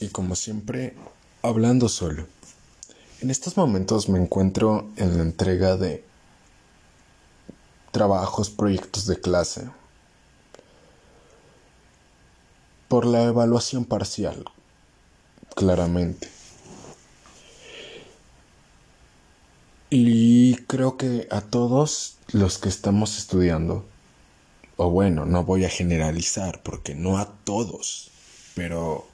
y 0.00 0.08
como 0.08 0.34
siempre, 0.34 0.94
hablando 1.42 1.88
solo. 1.88 2.26
En 3.20 3.30
estos 3.30 3.56
momentos 3.56 4.08
me 4.08 4.20
encuentro 4.20 4.90
en 4.96 5.16
la 5.16 5.22
entrega 5.22 5.76
de 5.76 6.04
trabajos, 7.90 8.50
proyectos 8.50 9.06
de 9.06 9.20
clase 9.20 9.70
por 12.88 13.06
la 13.06 13.24
evaluación 13.24 13.84
parcial, 13.84 14.44
claramente. 15.54 16.28
Y 19.90 20.56
creo 20.66 20.96
que 20.96 21.28
a 21.30 21.40
todos 21.40 22.16
los 22.32 22.58
que 22.58 22.68
estamos 22.68 23.16
estudiando, 23.16 23.86
o 24.76 24.90
bueno, 24.90 25.24
no 25.24 25.44
voy 25.44 25.64
a 25.64 25.68
generalizar 25.68 26.62
porque 26.62 26.94
no 26.94 27.18
a 27.18 27.26
todos, 27.44 28.10
pero 28.54 29.06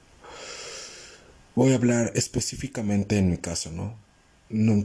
voy 1.55 1.71
a 1.71 1.75
hablar 1.75 2.11
específicamente 2.15 3.17
en 3.17 3.29
mi 3.29 3.37
caso, 3.37 3.71
¿no? 3.71 3.95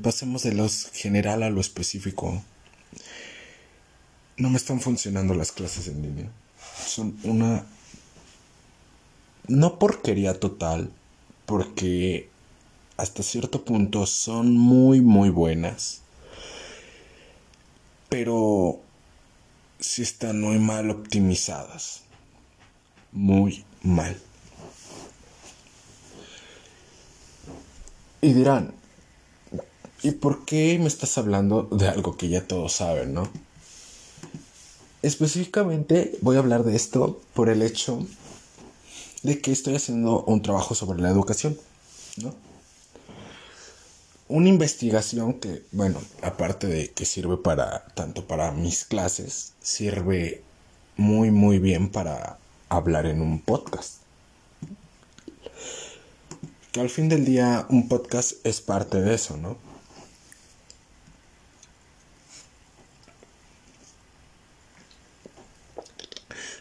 pasemos 0.00 0.42
de 0.44 0.54
lo 0.54 0.68
general 0.92 1.42
a 1.42 1.50
lo 1.50 1.60
específico. 1.60 2.42
No 4.36 4.50
me 4.50 4.56
están 4.58 4.80
funcionando 4.80 5.34
las 5.34 5.52
clases 5.52 5.88
en 5.88 6.02
línea. 6.02 6.30
Son 6.86 7.16
una... 7.24 7.64
No 9.48 9.78
porquería 9.78 10.38
total, 10.38 10.92
porque 11.46 12.28
hasta 12.96 13.22
cierto 13.22 13.64
punto 13.64 14.06
son 14.06 14.56
muy, 14.56 15.00
muy 15.00 15.30
buenas. 15.30 16.02
Pero 18.08 18.80
sí 19.80 20.02
están 20.02 20.40
muy 20.40 20.58
mal 20.58 20.90
optimizadas. 20.90 22.02
Muy 23.12 23.64
mal. 23.82 24.20
Y 28.26 28.32
dirán, 28.32 28.74
¿y 30.02 30.10
por 30.10 30.44
qué 30.44 30.76
me 30.80 30.88
estás 30.88 31.16
hablando 31.16 31.62
de 31.62 31.86
algo 31.86 32.16
que 32.16 32.28
ya 32.28 32.44
todos 32.44 32.72
saben, 32.72 33.14
no? 33.14 33.28
Específicamente 35.00 36.18
voy 36.22 36.34
a 36.34 36.40
hablar 36.40 36.64
de 36.64 36.74
esto 36.74 37.22
por 37.34 37.48
el 37.50 37.62
hecho 37.62 38.04
de 39.22 39.40
que 39.40 39.52
estoy 39.52 39.76
haciendo 39.76 40.24
un 40.24 40.42
trabajo 40.42 40.74
sobre 40.74 41.00
la 41.00 41.08
educación, 41.08 41.56
¿no? 42.16 42.34
Una 44.26 44.48
investigación 44.48 45.34
que, 45.34 45.62
bueno, 45.70 46.00
aparte 46.20 46.66
de 46.66 46.90
que 46.90 47.04
sirve 47.04 47.36
para, 47.36 47.86
tanto 47.94 48.26
para 48.26 48.50
mis 48.50 48.84
clases, 48.84 49.52
sirve 49.62 50.42
muy, 50.96 51.30
muy 51.30 51.60
bien 51.60 51.90
para 51.92 52.38
hablar 52.70 53.06
en 53.06 53.20
un 53.20 53.40
podcast. 53.40 54.05
Al 56.78 56.90
fin 56.90 57.08
del 57.08 57.24
día 57.24 57.66
un 57.70 57.88
podcast 57.88 58.44
es 58.44 58.60
parte 58.60 59.00
de 59.00 59.14
eso, 59.14 59.38
¿no? 59.38 59.56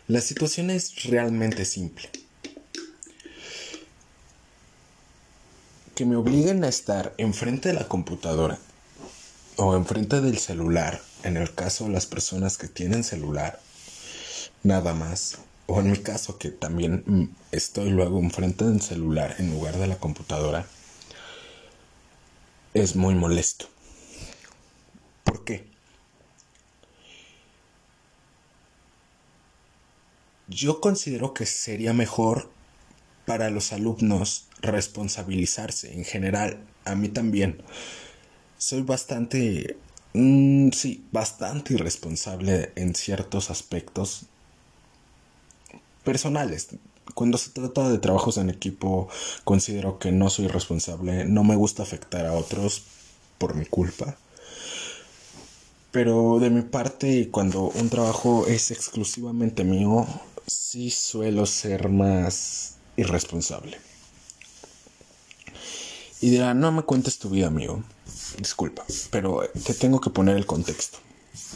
La 0.07 0.21
situación 0.21 0.69
es 0.69 1.03
realmente 1.03 1.65
simple. 1.65 2.09
Que 5.95 6.05
me 6.05 6.15
obliguen 6.15 6.63
a 6.63 6.69
estar 6.69 7.13
enfrente 7.17 7.69
de 7.69 7.75
la 7.75 7.87
computadora 7.89 8.57
o 9.57 9.75
enfrente 9.75 10.21
del 10.21 10.37
celular, 10.37 11.01
en 11.23 11.35
el 11.35 11.53
caso 11.53 11.85
de 11.85 11.91
las 11.91 12.05
personas 12.05 12.57
que 12.57 12.69
tienen 12.69 13.03
celular, 13.03 13.59
nada 14.63 14.93
más. 14.93 15.39
O 15.67 15.79
en 15.79 15.91
mi 15.91 15.97
caso 15.97 16.37
que 16.37 16.51
también 16.51 17.03
mm, 17.05 17.23
estoy 17.51 17.89
luego 17.89 18.19
enfrente 18.19 18.65
del 18.65 18.81
celular 18.81 19.35
en 19.39 19.51
lugar 19.51 19.77
de 19.77 19.87
la 19.87 19.97
computadora, 19.97 20.67
es 22.73 22.95
muy 22.95 23.15
molesto. 23.15 23.67
¿Por 25.23 25.43
qué? 25.43 25.65
Yo 30.47 30.81
considero 30.81 31.33
que 31.33 31.45
sería 31.47 31.93
mejor 31.93 32.49
para 33.25 33.49
los 33.49 33.73
alumnos 33.73 34.47
responsabilizarse 34.61 35.93
en 35.93 36.05
general. 36.05 36.59
A 36.85 36.95
mí 36.95 37.09
también. 37.09 37.61
Soy 38.57 38.83
bastante... 38.83 39.77
Mm, 40.13 40.69
sí, 40.71 41.05
bastante 41.11 41.73
irresponsable 41.73 42.71
en 42.75 42.93
ciertos 42.95 43.49
aspectos 43.49 44.27
personales. 46.05 46.69
Cuando 47.13 47.37
se 47.37 47.49
trata 47.49 47.89
de 47.89 47.97
trabajos 47.97 48.37
en 48.37 48.49
equipo, 48.49 49.09
considero 49.43 49.99
que 49.99 50.13
no 50.13 50.29
soy 50.29 50.47
responsable. 50.47 51.25
No 51.25 51.43
me 51.43 51.57
gusta 51.57 51.83
afectar 51.83 52.25
a 52.25 52.33
otros 52.33 52.83
por 53.37 53.55
mi 53.55 53.65
culpa. 53.65 54.15
Pero 55.91 56.39
de 56.39 56.49
mi 56.49 56.61
parte, 56.61 57.29
cuando 57.29 57.69
un 57.69 57.89
trabajo 57.89 58.45
es 58.47 58.71
exclusivamente 58.71 59.63
mío, 59.63 60.05
sí 60.45 60.89
suelo 60.91 61.45
ser 61.45 61.89
más 61.89 62.75
irresponsable. 62.97 63.77
Y 66.21 66.31
dirá, 66.31 66.53
no 66.53 66.71
me 66.71 66.83
cuentes 66.83 67.19
tu 67.19 67.29
vida, 67.29 67.47
amigo. 67.47 67.83
Disculpa, 68.39 68.83
pero 69.11 69.41
te 69.65 69.73
tengo 69.73 70.01
que 70.01 70.09
poner 70.09 70.35
el 70.35 70.45
contexto. 70.45 70.97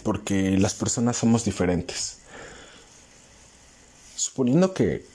Porque 0.04 0.58
las 0.58 0.74
personas 0.74 1.18
somos 1.18 1.44
diferentes. 1.44 2.19
Suponiendo 4.20 4.74
que 4.74 5.06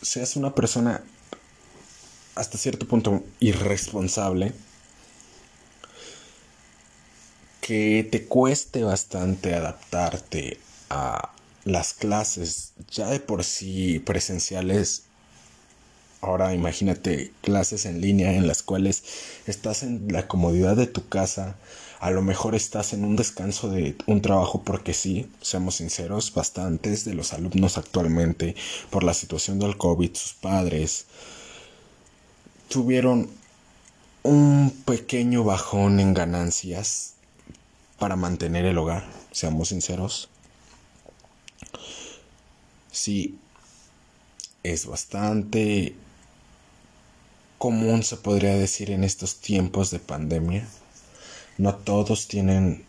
seas 0.00 0.36
una 0.36 0.54
persona 0.54 1.02
hasta 2.36 2.56
cierto 2.56 2.86
punto 2.86 3.24
irresponsable, 3.40 4.52
que 7.60 8.06
te 8.08 8.24
cueste 8.26 8.84
bastante 8.84 9.56
adaptarte 9.56 10.60
a 10.88 11.32
las 11.64 11.94
clases 11.94 12.74
ya 12.88 13.08
de 13.08 13.18
por 13.18 13.42
sí 13.42 13.98
presenciales, 13.98 15.02
ahora 16.22 16.54
imagínate 16.54 17.32
clases 17.42 17.84
en 17.84 18.00
línea 18.00 18.32
en 18.32 18.46
las 18.46 18.62
cuales 18.62 19.02
estás 19.46 19.82
en 19.82 20.06
la 20.10 20.28
comodidad 20.28 20.76
de 20.76 20.86
tu 20.86 21.08
casa, 21.08 21.56
a 21.98 22.10
lo 22.10 22.22
mejor 22.22 22.54
estás 22.54 22.92
en 22.92 23.04
un 23.04 23.16
descanso 23.16 23.68
de 23.68 23.96
un 24.06 24.22
trabajo 24.22 24.62
porque 24.62 24.94
sí, 24.94 25.28
seamos 25.40 25.76
sinceros, 25.76 26.32
bastantes 26.32 27.04
de 27.04 27.14
los 27.14 27.32
alumnos 27.32 27.76
actualmente 27.76 28.54
por 28.90 29.02
la 29.02 29.14
situación 29.14 29.58
del 29.58 29.76
COVID, 29.76 30.14
sus 30.14 30.32
padres 30.34 31.06
tuvieron 32.68 33.28
un 34.22 34.70
pequeño 34.84 35.42
bajón 35.42 35.98
en 35.98 36.14
ganancias 36.14 37.14
para 37.98 38.14
mantener 38.14 38.64
el 38.64 38.78
hogar, 38.78 39.04
seamos 39.32 39.68
sinceros. 39.68 40.28
Sí 42.92 43.38
es 44.62 44.86
bastante 44.86 45.96
común, 47.62 48.02
se 48.02 48.16
podría 48.16 48.56
decir, 48.56 48.90
en 48.90 49.04
estos 49.04 49.36
tiempos 49.36 49.92
de 49.92 50.00
pandemia. 50.00 50.66
No 51.58 51.76
todos 51.76 52.26
tienen 52.26 52.84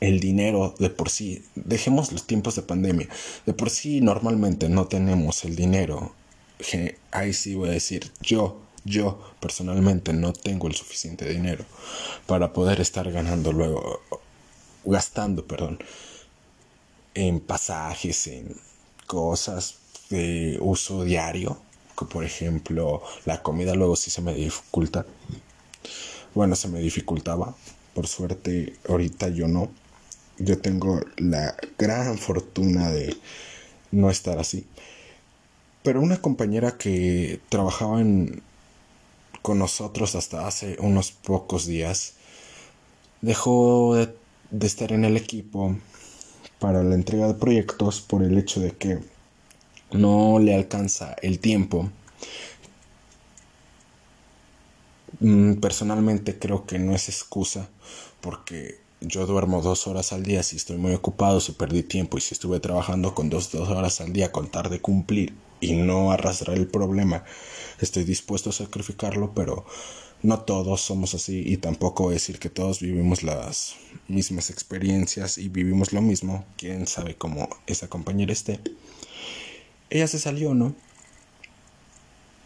el 0.00 0.18
dinero 0.18 0.74
de 0.80 0.90
por 0.90 1.10
sí. 1.10 1.44
Dejemos 1.54 2.10
los 2.10 2.26
tiempos 2.26 2.56
de 2.56 2.62
pandemia. 2.62 3.08
De 3.46 3.52
por 3.52 3.70
sí 3.70 4.00
normalmente 4.00 4.68
no 4.68 4.88
tenemos 4.88 5.44
el 5.44 5.54
dinero. 5.54 6.12
Ahí 7.12 7.32
sí 7.32 7.54
voy 7.54 7.68
a 7.68 7.72
decir, 7.72 8.10
yo, 8.20 8.60
yo 8.84 9.22
personalmente 9.38 10.12
no 10.12 10.32
tengo 10.32 10.66
el 10.66 10.74
suficiente 10.74 11.28
dinero 11.28 11.64
para 12.26 12.52
poder 12.52 12.80
estar 12.80 13.12
ganando 13.12 13.52
luego, 13.52 14.00
gastando, 14.84 15.46
perdón, 15.46 15.78
en 17.14 17.38
pasajes, 17.38 18.26
en 18.26 18.56
cosas 19.06 19.76
de 20.08 20.58
uso 20.60 21.04
diario, 21.04 21.62
por 21.94 22.24
ejemplo 22.24 23.02
la 23.24 23.42
comida 23.42 23.74
luego 23.74 23.96
sí 23.96 24.10
se 24.10 24.22
me 24.22 24.34
dificulta. 24.34 25.06
Bueno, 26.34 26.56
se 26.56 26.68
me 26.68 26.80
dificultaba. 26.80 27.54
Por 27.94 28.06
suerte, 28.06 28.74
ahorita 28.88 29.28
yo 29.28 29.48
no. 29.48 29.70
Yo 30.38 30.58
tengo 30.58 31.00
la 31.16 31.54
gran 31.78 32.16
fortuna 32.18 32.90
de 32.90 33.16
no 33.90 34.10
estar 34.10 34.38
así. 34.38 34.66
Pero 35.82 36.00
una 36.00 36.20
compañera 36.20 36.78
que 36.78 37.40
trabajaba 37.48 38.00
en, 38.00 38.42
con 39.42 39.58
nosotros 39.58 40.14
hasta 40.14 40.46
hace 40.46 40.76
unos 40.80 41.12
pocos 41.12 41.66
días 41.66 42.14
dejó 43.22 43.96
de 43.96 44.66
estar 44.66 44.92
en 44.92 45.04
el 45.04 45.16
equipo 45.16 45.76
para 46.58 46.82
la 46.82 46.94
entrega 46.94 47.26
de 47.26 47.34
proyectos 47.34 48.00
por 48.00 48.22
el 48.22 48.36
hecho 48.38 48.60
de 48.60 48.72
que 48.72 48.98
no 49.92 50.38
le 50.38 50.54
alcanza 50.54 51.16
el 51.22 51.38
tiempo. 51.38 51.90
Mm, 55.20 55.54
personalmente 55.54 56.38
creo 56.38 56.66
que 56.66 56.78
no 56.78 56.94
es 56.94 57.08
excusa 57.08 57.68
porque 58.20 58.78
yo 59.00 59.26
duermo 59.26 59.62
dos 59.62 59.86
horas 59.86 60.12
al 60.12 60.22
día 60.22 60.42
si 60.42 60.56
estoy 60.56 60.76
muy 60.78 60.94
ocupado, 60.94 61.40
si 61.40 61.52
perdí 61.52 61.82
tiempo 61.82 62.18
y 62.18 62.20
si 62.20 62.34
estuve 62.34 62.60
trabajando 62.60 63.14
con 63.14 63.30
dos, 63.30 63.50
dos 63.52 63.68
horas 63.68 64.00
al 64.00 64.12
día 64.12 64.32
con 64.32 64.50
tarde 64.50 64.80
cumplir, 64.80 65.34
y 65.60 65.74
no 65.74 66.10
arrastrar 66.10 66.56
el 66.56 66.66
problema. 66.66 67.24
Estoy 67.80 68.04
dispuesto 68.04 68.50
a 68.50 68.54
sacrificarlo, 68.54 69.32
pero 69.34 69.66
no 70.22 70.40
todos 70.40 70.80
somos 70.80 71.14
así 71.14 71.42
y 71.46 71.58
tampoco 71.58 72.10
decir 72.10 72.38
que 72.38 72.50
todos 72.50 72.80
vivimos 72.80 73.22
las 73.22 73.76
mismas 74.08 74.50
experiencias 74.50 75.38
y 75.38 75.48
vivimos 75.48 75.92
lo 75.92 76.02
mismo. 76.02 76.44
Quién 76.56 76.86
sabe 76.86 77.14
cómo 77.14 77.48
esa 77.66 77.88
compañera 77.88 78.32
esté. 78.32 78.60
Ella 79.90 80.06
se 80.06 80.18
salió, 80.18 80.54
¿no? 80.54 80.74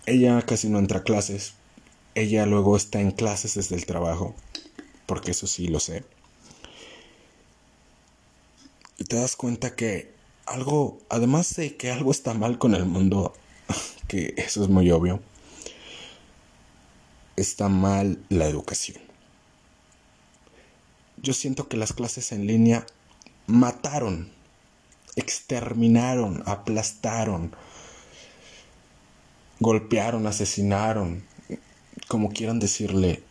Ella 0.06 0.40
casi 0.42 0.68
no 0.68 0.78
entra 0.78 1.00
a 1.00 1.02
clases. 1.04 1.54
Ella 2.14 2.46
luego 2.46 2.76
está 2.76 3.00
en 3.00 3.10
clases 3.10 3.54
desde 3.54 3.76
el 3.76 3.86
trabajo. 3.86 4.34
Porque 5.06 5.32
eso 5.32 5.46
sí 5.46 5.68
lo 5.68 5.80
sé. 5.80 6.04
Y 8.98 9.04
te 9.04 9.16
das 9.16 9.36
cuenta 9.36 9.74
que 9.74 10.14
algo, 10.46 10.98
además 11.08 11.54
de 11.56 11.76
que 11.76 11.90
algo 11.90 12.10
está 12.10 12.34
mal 12.34 12.58
con 12.58 12.74
el 12.74 12.84
mundo, 12.84 13.34
que 14.08 14.34
eso 14.36 14.62
es 14.62 14.68
muy 14.68 14.90
obvio, 14.90 15.20
está 17.36 17.68
mal 17.68 18.24
la 18.28 18.46
educación. 18.46 19.02
Yo 21.16 21.32
siento 21.32 21.68
que 21.68 21.76
las 21.76 21.92
clases 21.92 22.32
en 22.32 22.46
línea 22.46 22.86
mataron, 23.46 24.30
exterminaron, 25.16 26.42
aplastaron, 26.46 27.54
golpearon, 29.60 30.26
asesinaron, 30.26 31.24
como 32.08 32.30
quieran 32.30 32.58
decirle, 32.58 33.22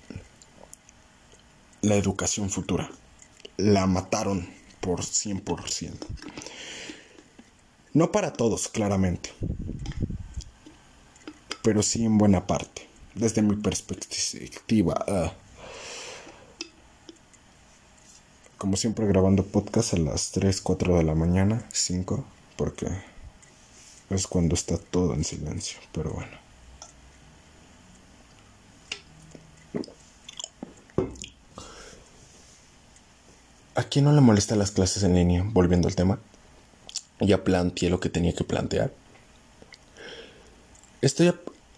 la 1.81 1.95
educación 1.95 2.49
futura. 2.49 2.89
La 3.57 3.85
mataron 3.85 4.49
por 4.79 5.01
100%. 5.01 5.93
No 7.93 8.11
para 8.11 8.33
todos, 8.33 8.67
claramente, 8.69 9.31
pero 11.61 11.83
sí 11.83 12.03
en 12.05 12.17
buena 12.17 12.47
parte 12.47 12.87
desde 13.15 13.41
mi 13.41 13.55
perspectiva. 13.55 15.05
Ah. 15.07 15.33
Como 18.63 18.77
siempre 18.77 19.05
grabando 19.07 19.43
podcast 19.43 19.93
a 19.93 19.97
las 19.97 20.31
3, 20.31 20.61
4 20.61 20.95
de 20.95 21.03
la 21.03 21.15
mañana, 21.15 21.67
5, 21.73 22.23
porque 22.55 22.87
es 24.09 24.25
cuando 24.25 24.55
está 24.55 24.77
todo 24.77 25.13
en 25.13 25.25
silencio, 25.25 25.79
pero 25.91 26.13
bueno. 26.13 26.31
¿A 33.75 33.83
quién 33.83 34.05
no 34.05 34.13
le 34.13 34.21
molesta 34.21 34.55
las 34.55 34.71
clases 34.71 35.03
en 35.03 35.15
línea? 35.15 35.43
Volviendo 35.45 35.89
al 35.89 35.95
tema. 35.97 36.19
Ya 37.19 37.43
planteé 37.43 37.89
lo 37.89 37.99
que 37.99 38.07
tenía 38.07 38.33
que 38.33 38.45
plantear. 38.45 38.93
Estoy 41.01 41.33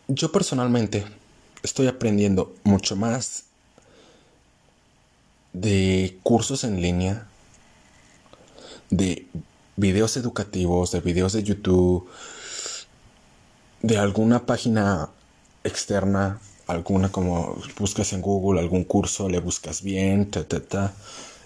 yo 0.08 0.32
personalmente 0.32 1.04
estoy 1.64 1.88
aprendiendo 1.88 2.54
mucho 2.64 2.96
más 2.96 3.45
de 5.56 6.18
cursos 6.24 6.64
en 6.64 6.82
línea, 6.82 7.28
de 8.90 9.28
videos 9.78 10.18
educativos, 10.18 10.92
de 10.92 11.00
videos 11.00 11.34
de 11.34 11.44
YouTube, 11.44 12.08
de 13.82 13.98
alguna 13.98 14.46
página 14.46 15.10
externa, 15.64 16.40
alguna 16.68 17.12
como 17.12 17.58
buscas 17.80 18.12
en 18.14 18.22
Google 18.22 18.60
algún 18.60 18.84
curso, 18.84 19.30
le 19.30 19.40
buscas 19.40 19.82
bien, 19.82 20.30
ta, 20.30 20.48
ta, 20.48 20.60
ta, 20.60 20.94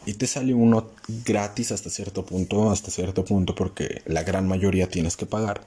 y 0.05 0.13
te 0.13 0.25
sale 0.25 0.53
uno 0.53 0.89
gratis 1.25 1.71
hasta 1.71 1.89
cierto 1.89 2.25
punto, 2.25 2.71
hasta 2.71 2.89
cierto 2.89 3.23
punto, 3.25 3.53
porque 3.53 4.01
la 4.05 4.23
gran 4.23 4.47
mayoría 4.47 4.89
tienes 4.89 5.17
que 5.17 5.25
pagar. 5.25 5.61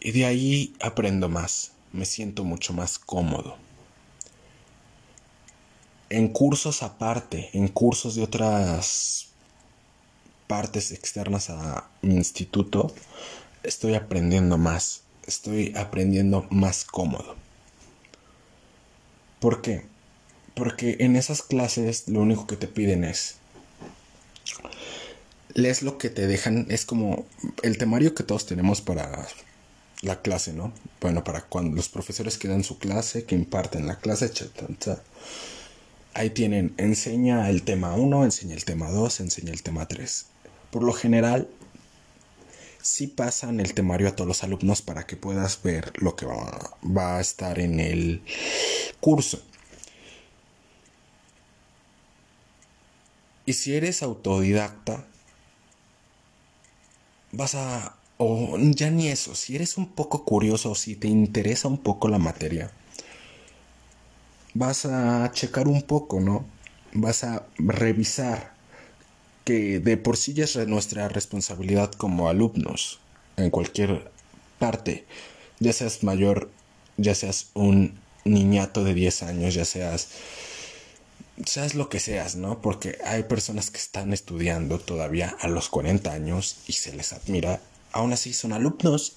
Y 0.00 0.12
de 0.12 0.26
ahí 0.26 0.74
aprendo 0.80 1.28
más 1.28 1.72
me 1.92 2.04
siento 2.04 2.44
mucho 2.44 2.72
más 2.72 2.98
cómodo. 2.98 3.63
En 6.14 6.28
cursos 6.28 6.84
aparte, 6.84 7.50
en 7.54 7.66
cursos 7.66 8.14
de 8.14 8.22
otras 8.22 9.30
partes 10.46 10.92
externas 10.92 11.50
a 11.50 11.90
mi 12.02 12.14
instituto, 12.14 12.94
estoy 13.64 13.96
aprendiendo 13.96 14.56
más, 14.56 15.00
estoy 15.26 15.74
aprendiendo 15.76 16.46
más 16.50 16.84
cómodo. 16.84 17.34
¿Por 19.40 19.60
qué? 19.60 19.86
Porque 20.54 20.98
en 21.00 21.16
esas 21.16 21.42
clases 21.42 22.06
lo 22.06 22.20
único 22.20 22.46
que 22.46 22.54
te 22.58 22.68
piden 22.68 23.02
es 23.02 23.38
lees 25.52 25.82
lo 25.82 25.98
que 25.98 26.10
te 26.10 26.28
dejan, 26.28 26.66
es 26.68 26.84
como 26.84 27.26
el 27.64 27.76
temario 27.76 28.14
que 28.14 28.22
todos 28.22 28.46
tenemos 28.46 28.80
para 28.80 29.26
la 30.02 30.22
clase, 30.22 30.52
¿no? 30.52 30.72
Bueno, 31.00 31.24
para 31.24 31.40
cuando 31.40 31.74
los 31.74 31.88
profesores 31.88 32.38
que 32.38 32.46
dan 32.46 32.62
su 32.62 32.78
clase, 32.78 33.24
que 33.24 33.34
imparten 33.34 33.88
la 33.88 33.98
clase, 33.98 34.30
ahí 36.14 36.30
tienen, 36.30 36.74
enseña 36.76 37.50
el 37.50 37.62
tema 37.62 37.94
1, 37.94 38.24
enseña 38.24 38.54
el 38.54 38.64
tema 38.64 38.90
2, 38.90 39.20
enseña 39.20 39.52
el 39.52 39.62
tema 39.62 39.86
3. 39.86 40.26
Por 40.70 40.82
lo 40.82 40.92
general, 40.92 41.48
sí 42.80 43.06
pasan 43.06 43.60
el 43.60 43.74
temario 43.74 44.08
a 44.08 44.16
todos 44.16 44.28
los 44.28 44.44
alumnos 44.44 44.82
para 44.82 45.06
que 45.06 45.16
puedas 45.16 45.62
ver 45.62 45.92
lo 45.96 46.16
que 46.16 46.26
va, 46.26 47.16
a 47.16 47.20
estar 47.20 47.58
en 47.58 47.80
el 47.80 48.22
curso. 49.00 49.42
Y 53.46 53.52
si 53.54 53.74
eres 53.74 54.02
autodidacta, 54.02 55.04
vas 57.32 57.54
a 57.54 57.96
o 58.16 58.56
ya 58.58 58.90
ni 58.90 59.08
eso, 59.08 59.34
si 59.34 59.56
eres 59.56 59.76
un 59.76 59.88
poco 59.90 60.24
curioso 60.24 60.74
si 60.76 60.94
te 60.94 61.08
interesa 61.08 61.66
un 61.68 61.78
poco 61.78 62.08
la 62.08 62.18
materia, 62.18 62.70
vas 64.54 64.86
a 64.86 65.30
checar 65.32 65.68
un 65.68 65.82
poco, 65.82 66.20
¿no? 66.20 66.44
Vas 66.92 67.24
a 67.24 67.46
revisar 67.58 68.54
que 69.44 69.78
de 69.78 69.96
por 69.96 70.16
sí 70.16 70.32
ya 70.32 70.44
es 70.44 70.56
nuestra 70.66 71.08
responsabilidad 71.08 71.92
como 71.92 72.28
alumnos 72.28 73.00
en 73.36 73.50
cualquier 73.50 74.10
parte, 74.58 75.04
ya 75.60 75.72
seas 75.72 76.02
mayor, 76.02 76.50
ya 76.96 77.14
seas 77.14 77.50
un 77.54 77.98
niñato 78.24 78.84
de 78.84 78.94
10 78.94 79.22
años, 79.24 79.54
ya 79.54 79.64
seas 79.64 80.08
seas 81.44 81.74
lo 81.74 81.88
que 81.88 81.98
seas, 81.98 82.36
¿no? 82.36 82.62
Porque 82.62 82.98
hay 83.04 83.24
personas 83.24 83.70
que 83.70 83.78
están 83.78 84.12
estudiando 84.12 84.78
todavía 84.78 85.36
a 85.40 85.48
los 85.48 85.68
40 85.68 86.12
años 86.12 86.58
y 86.68 86.74
se 86.74 86.94
les 86.94 87.12
admira 87.12 87.60
aún 87.94 88.12
así 88.12 88.32
son 88.32 88.52
alumnos 88.52 89.14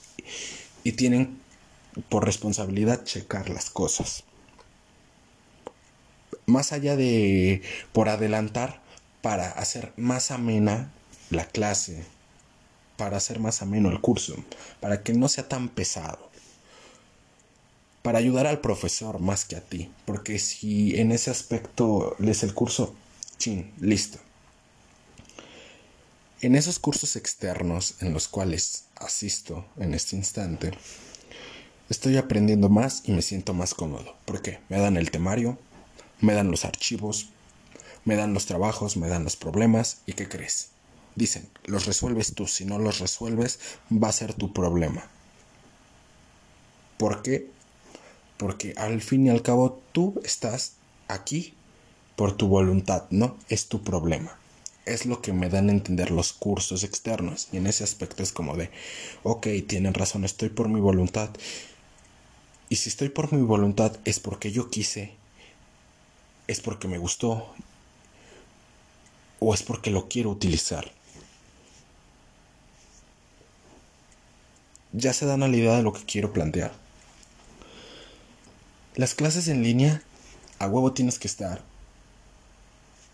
y 0.84 0.94
tienen 0.94 1.40
por 2.10 2.26
responsabilidad 2.26 3.04
checar 3.04 3.50
las 3.50 3.70
cosas. 3.70 4.24
Más 6.48 6.72
allá 6.72 6.96
de 6.96 7.62
por 7.92 8.10
adelantar, 8.10 8.82
para 9.22 9.52
hacer 9.52 9.92
más 9.98 10.32
amena 10.32 10.92
la 11.30 11.46
clase, 11.46 12.06
para 12.96 13.18
hacer 13.18 13.40
más 13.40 13.62
ameno 13.62 13.90
el 13.90 14.00
curso, 14.00 14.36
para 14.80 15.04
que 15.04 15.14
no 15.14 15.28
sea 15.28 15.50
tan 15.50 15.68
pesado, 15.68 16.30
para 18.02 18.20
ayudar 18.20 18.48
al 18.48 18.62
profesor 18.62 19.20
más 19.20 19.44
que 19.44 19.58
a 19.58 19.62
ti, 19.62 19.92
porque 20.06 20.40
si 20.40 20.98
en 20.98 21.12
ese 21.12 21.30
aspecto 21.32 22.16
lees 22.20 22.44
el 22.44 22.54
curso, 22.54 22.96
chin, 23.38 23.74
listo. 23.82 24.20
En 26.40 26.56
esos 26.56 26.80
cursos 26.80 27.18
externos 27.18 27.96
en 28.00 28.14
los 28.14 28.30
cuales 28.30 28.86
asisto 28.96 29.66
en 29.78 29.94
este 29.94 30.16
instante, 30.16 30.72
estoy 31.90 32.16
aprendiendo 32.16 32.70
más 32.70 33.02
y 33.04 33.12
me 33.12 33.22
siento 33.22 33.54
más 33.54 33.74
cómodo. 33.74 34.16
¿Por 34.24 34.42
qué? 34.42 34.60
Me 34.70 34.80
dan 34.80 34.96
el 34.96 35.12
temario, 35.12 35.58
me 36.20 36.34
dan 36.34 36.52
los 36.52 36.66
archivos, 36.66 37.30
me 38.06 38.16
dan 38.16 38.34
los 38.34 38.46
trabajos, 38.46 38.98
me 38.98 39.08
dan 39.08 39.24
los 39.24 39.36
problemas 39.36 40.02
y 40.06 40.14
¿qué 40.14 40.28
crees? 40.28 40.70
Dicen, 41.16 41.50
los 41.66 41.86
resuelves 41.86 42.34
tú, 42.34 42.48
si 42.48 42.66
no 42.66 42.78
los 42.78 43.00
resuelves 43.00 43.60
va 43.92 44.10
a 44.10 44.14
ser 44.14 44.34
tu 44.34 44.54
problema. 44.54 45.10
¿Por 46.98 47.22
qué? 47.22 47.50
Porque 48.38 48.74
al 48.78 49.02
fin 49.02 49.26
y 49.26 49.30
al 49.30 49.42
cabo 49.42 49.82
tú 49.92 50.20
estás 50.24 50.74
aquí 51.08 51.54
por 52.16 52.36
tu 52.36 52.48
voluntad, 52.48 53.06
¿no? 53.10 53.38
Es 53.50 53.68
tu 53.68 53.84
problema 53.84 54.38
es 54.88 55.06
lo 55.06 55.22
que 55.22 55.34
me 55.34 55.50
dan 55.50 55.70
a 55.70 55.74
entender 55.74 56.12
los 56.12 56.34
cursos 56.34 56.84
externos. 56.84 57.50
Y 57.52 57.58
en 57.58 57.68
ese 57.68 57.84
aspecto 57.84 58.24
es 58.24 58.32
como 58.32 58.56
de, 58.56 58.72
ok, 59.24 59.48
tienen 59.68 59.94
razón, 59.94 60.24
estoy 60.24 60.50
por 60.50 60.70
mi 60.70 60.80
voluntad. 60.80 61.30
Y 62.70 62.78
si 62.78 62.90
estoy 62.90 63.10
por 63.10 63.32
mi 63.34 63.42
voluntad 63.44 63.98
es 64.06 64.20
porque 64.20 64.52
yo 64.52 64.70
quise, 64.70 65.14
es 66.48 66.62
porque 66.62 66.88
me 66.88 66.98
gustó, 66.98 67.54
o 69.40 69.54
es 69.54 69.64
porque 69.64 69.92
lo 69.92 70.08
quiero 70.08 70.30
utilizar. 70.30 70.92
Ya 74.94 75.14
se 75.14 75.26
dan 75.26 75.44
a 75.44 75.48
la 75.48 75.58
idea 75.58 75.76
de 75.76 75.84
lo 75.84 75.94
que 75.94 76.06
quiero 76.06 76.34
plantear. 76.34 76.74
Las 78.96 79.14
clases 79.14 79.48
en 79.48 79.62
línea, 79.62 80.02
a 80.60 80.68
huevo 80.68 80.94
tienes 80.94 81.20
que 81.20 81.28
estar 81.28 81.62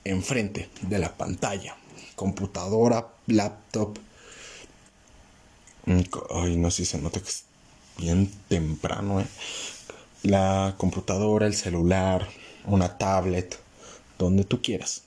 enfrente 0.05 0.69
de 0.81 0.99
la 0.99 1.17
pantalla, 1.17 1.75
computadora, 2.15 3.07
laptop, 3.27 3.97
Mm, 5.85 6.01
ay, 6.33 6.55
no 6.57 6.71
sé 6.71 6.85
si 6.85 6.91
se 6.91 6.97
nota 7.01 7.19
que 7.19 7.29
es 7.29 7.43
bien 7.97 8.31
temprano, 8.47 9.19
¿eh? 9.19 9.25
La 10.23 10.75
computadora, 10.77 11.47
el 11.47 11.55
celular, 11.55 12.29
una 12.65 12.97
tablet, 12.97 13.57
donde 14.17 14.43
tú 14.43 14.61
quieras. 14.61 15.03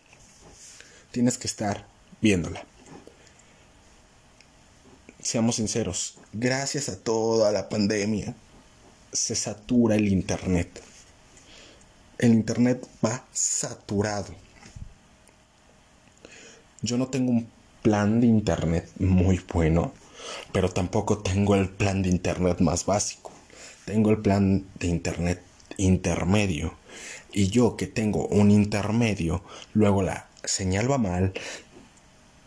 Tienes 1.11 1.39
que 1.39 1.47
estar 1.47 1.87
viéndola. 2.21 2.65
Seamos 5.21 5.57
sinceros, 5.57 6.19
gracias 6.33 6.89
a 6.89 6.99
toda 6.99 7.51
la 7.53 7.69
pandemia 7.69 8.35
se 9.17 9.35
satura 9.35 9.97
el 9.97 10.09
Internet. 10.09 10.83
El 12.19 12.33
Internet 12.35 12.87
va 13.05 13.25
saturado. 13.33 14.35
Yo 16.83 16.99
no 16.99 17.09
tengo 17.09 17.31
un 17.31 17.49
plan 17.83 18.21
de 18.21 18.27
Internet 18.27 18.91
muy 18.99 19.41
bueno, 19.53 19.93
pero 20.53 20.69
tampoco 20.69 21.19
tengo 21.19 21.55
el 21.55 21.69
plan 21.69 22.03
de 22.03 22.11
Internet 22.11 22.61
más 22.61 22.85
básico. 22.85 23.33
Tengo 23.85 24.11
el 24.11 24.19
plan 24.19 24.67
de 24.79 24.87
Internet 24.89 25.43
intermedio. 25.79 26.75
Y 27.37 27.49
yo 27.49 27.77
que 27.77 27.87
tengo 27.87 28.27
un 28.29 28.51
intermedio, 28.51 29.43
luego 29.75 30.01
la 30.01 30.27
señal 30.43 30.91
va 30.91 30.97
mal, 30.97 31.35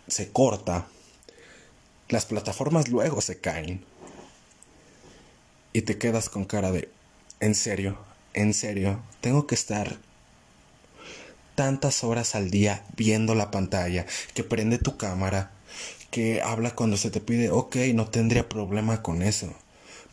se 0.08 0.31
corta, 0.31 0.88
las 2.08 2.25
plataformas 2.25 2.88
luego 2.88 3.22
se 3.22 3.39
caen. 3.39 3.86
Y 5.74 5.84
te 5.84 6.00
quedas 6.00 6.27
con 6.29 6.46
cara 6.46 6.72
de, 6.72 6.89
en 7.39 7.53
serio, 7.53 8.00
en 8.34 8.55
serio, 8.55 9.00
tengo 9.22 9.46
que 9.46 9.53
estar 9.53 10.00
tantas 11.53 12.03
horas 12.03 12.34
al 12.34 12.50
día 12.50 12.84
viendo 12.98 13.36
la 13.36 13.51
pantalla, 13.51 14.08
que 14.34 14.43
prende 14.43 14.79
tu 14.79 14.98
cámara, 14.98 15.51
que 16.10 16.41
habla 16.41 16.74
cuando 16.74 16.98
se 16.98 17.12
te 17.12 17.22
pide, 17.22 17.51
ok, 17.51 17.75
no 17.93 18.08
tendría 18.08 18.50
problema 18.50 19.03
con 19.03 19.22
eso. 19.22 19.53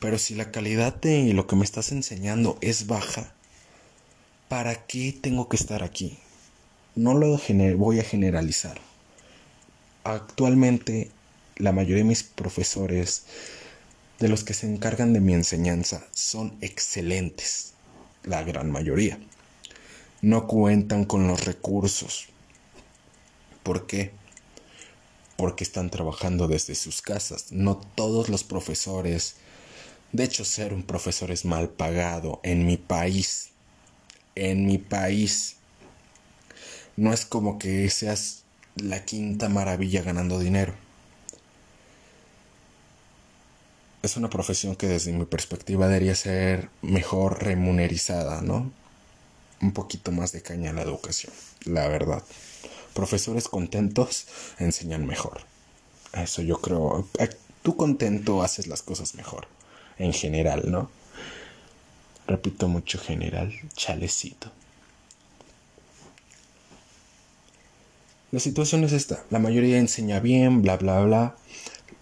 Pero 0.01 0.19
si 0.19 0.35
la 0.35 0.51
calidad 0.51 0.95
de 0.97 1.33
lo 1.33 1.47
que 1.47 1.57
me 1.57 1.65
estás 1.65 1.93
enseñando 1.93 2.59
es 2.61 2.87
baja, 2.87 3.33
¿para 4.49 4.87
qué 4.87 5.17
tengo 5.21 5.49
que 5.49 5.57
estar 5.57 5.83
aquí? 5.83 6.19
No 6.95 7.15
lo 7.15 7.39
voy 7.77 8.01
a 8.01 8.05
generalizar. 8.05 8.81
Actualmente, 10.05 11.11
la 11.57 11.73
mayoría 11.73 11.99
de 11.99 12.05
mis 12.05 12.23
profesores, 12.23 13.25
de 14.19 14.29
los 14.29 14.45
que 14.45 14.55
se 14.55 14.67
encargan 14.67 15.13
de 15.13 15.21
mi 15.21 15.35
enseñanza, 15.35 16.07
son 16.13 16.57
excelentes. 16.61 17.75
La 18.25 18.43
gran 18.43 18.71
mayoría 18.71 19.19
no 20.23 20.47
cuentan 20.47 21.05
con 21.05 21.29
los 21.29 21.45
recursos. 21.45 22.27
¿Por 23.63 23.87
qué? 23.87 24.13
Porque 25.37 25.65
están 25.65 25.91
trabajando 25.91 26.49
desde 26.49 26.75
sus 26.75 27.03
casas. 27.03 27.53
No 27.53 27.77
todos 27.77 28.29
los 28.29 28.43
profesores. 28.43 29.37
De 30.13 30.25
hecho, 30.25 30.45
ser 30.45 30.73
un 30.73 30.83
profesor 30.83 31.31
es 31.31 31.45
mal 31.45 31.69
pagado 31.69 32.41
en 32.43 32.65
mi 32.65 32.77
país. 32.77 33.51
En 34.37 34.67
mi 34.67 34.79
país. 34.79 35.57
No 36.97 37.13
es 37.13 37.27
como 37.27 37.59
que 37.59 37.91
seas 37.91 38.45
la 38.77 39.05
quinta 39.05 39.49
maravilla 39.49 40.03
ganando 40.03 40.39
dinero. 40.39 40.75
Es 44.03 44.17
una 44.17 44.31
profesión 44.31 44.77
que 44.77 44.87
desde 44.87 45.13
mi 45.13 45.25
perspectiva 45.25 45.89
debería 45.89 46.15
ser 46.15 46.71
mejor 46.81 47.43
remunerizada, 47.43 48.41
¿no? 48.41 48.71
un 49.61 49.73
poquito 49.73 50.13
más 50.13 50.33
de 50.33 50.43
caña 50.43 50.71
a 50.71 50.75
la 50.75 50.83
educación, 50.83 51.33
la 51.65 51.89
verdad. 51.89 52.23
Profesores 52.95 53.49
contentos 53.49 54.27
enseñan 54.59 55.07
mejor. 55.07 55.41
Eso 56.13 56.43
yo 56.43 56.61
creo. 56.61 57.07
Tú 57.63 57.77
contento 57.77 58.43
haces 58.43 58.67
las 58.67 58.83
cosas 58.83 59.15
mejor. 59.15 59.49
En 59.99 60.13
general, 60.13 60.71
¿no? 60.71 60.91
Repito 62.27 62.69
mucho 62.69 62.99
general, 62.99 63.53
chalecito. 63.75 64.51
La 68.33 68.41
situación 68.41 68.85
es 68.85 68.93
esta. 68.93 69.25
La 69.31 69.39
mayoría 69.39 69.79
enseña 69.79 70.21
bien, 70.21 70.63
bla, 70.63 70.77
bla, 70.77 71.01
bla. 71.03 71.37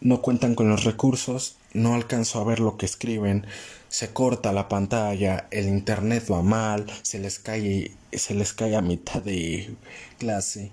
No 0.01 0.23
cuentan 0.23 0.55
con 0.55 0.69
los 0.69 0.85
recursos. 0.85 1.57
No 1.73 1.95
alcanzo 1.95 2.41
a 2.41 2.45
ver 2.45 2.61
lo 2.61 2.77
que 2.77 2.87
escriben 2.87 3.47
se 3.95 4.13
corta 4.13 4.53
la 4.53 4.69
pantalla, 4.69 5.47
el 5.53 5.69
internet 5.69 6.27
va 6.29 6.43
mal, 6.43 6.85
se 7.03 7.21
les 7.21 7.39
cae, 7.39 7.93
se 8.13 8.35
les 8.35 8.53
cae 8.53 8.75
a 8.75 8.81
mitad 8.81 9.23
de 9.23 9.77
clase. 10.19 10.73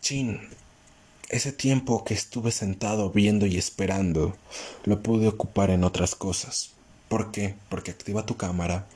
Chin, 0.00 0.40
ese 1.28 1.52
tiempo 1.52 2.04
que 2.04 2.14
estuve 2.14 2.52
sentado 2.52 3.10
viendo 3.10 3.44
y 3.44 3.58
esperando, 3.58 4.34
lo 4.84 5.02
pude 5.02 5.28
ocupar 5.28 5.68
en 5.68 5.84
otras 5.84 6.14
cosas. 6.14 6.70
¿Por 7.08 7.32
qué? 7.32 7.54
Porque 7.68 7.90
activa 7.90 8.26
tu 8.26 8.36
cámara. 8.36 8.86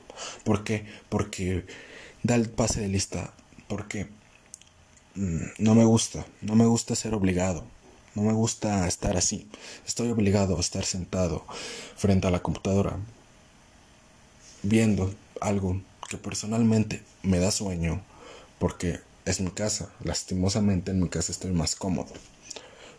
¿Por 0.43 0.63
qué? 0.63 0.85
Porque 1.09 1.65
da 2.23 2.35
el 2.35 2.49
pase 2.49 2.81
de 2.81 2.87
lista. 2.87 3.33
Porque 3.67 4.07
mm, 5.15 5.45
no 5.59 5.75
me 5.75 5.85
gusta, 5.85 6.25
no 6.41 6.55
me 6.55 6.65
gusta 6.65 6.95
ser 6.95 7.13
obligado. 7.13 7.65
No 8.15 8.21
me 8.21 8.33
gusta 8.33 8.87
estar 8.87 9.17
así. 9.17 9.47
Estoy 9.87 10.11
obligado 10.11 10.57
a 10.57 10.59
estar 10.59 10.85
sentado 10.85 11.45
frente 11.95 12.27
a 12.27 12.31
la 12.31 12.43
computadora 12.43 12.97
viendo 14.61 15.13
algo 15.41 15.81
que 16.09 16.17
personalmente 16.17 17.03
me 17.21 17.39
da 17.39 17.51
sueño 17.51 18.01
porque 18.59 18.99
es 19.25 19.41
mi 19.41 19.51
casa. 19.51 19.91
Lastimosamente 20.03 20.91
en 20.91 21.01
mi 21.01 21.09
casa 21.09 21.31
estoy 21.31 21.51
más 21.51 21.75
cómodo. 21.75 22.13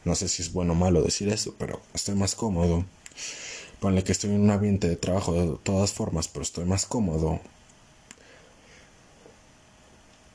No 0.04 0.14
sé 0.14 0.28
si 0.28 0.42
es 0.42 0.52
bueno 0.52 0.72
o 0.72 0.76
malo 0.76 1.02
decir 1.02 1.28
eso, 1.28 1.54
pero 1.58 1.80
estoy 1.94 2.14
más 2.14 2.34
cómodo. 2.34 2.84
Ponle 3.84 4.02
que 4.02 4.12
estoy 4.12 4.30
en 4.30 4.40
un 4.40 4.50
ambiente 4.50 4.88
de 4.88 4.96
trabajo 4.96 5.34
de 5.34 5.58
todas 5.62 5.92
formas, 5.92 6.26
pero 6.26 6.42
estoy 6.42 6.64
más 6.64 6.86
cómodo. 6.86 7.38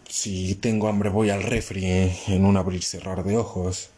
Si 0.07 0.53
tengo 0.53 0.87
hambre 0.87 1.09
voy 1.09 1.31
al 1.31 1.41
refri 1.41 1.83
en 2.27 2.45
un 2.45 2.57
abrir 2.57 2.83
cerrar 2.83 3.23
de 3.23 3.37
ojos 3.37 3.89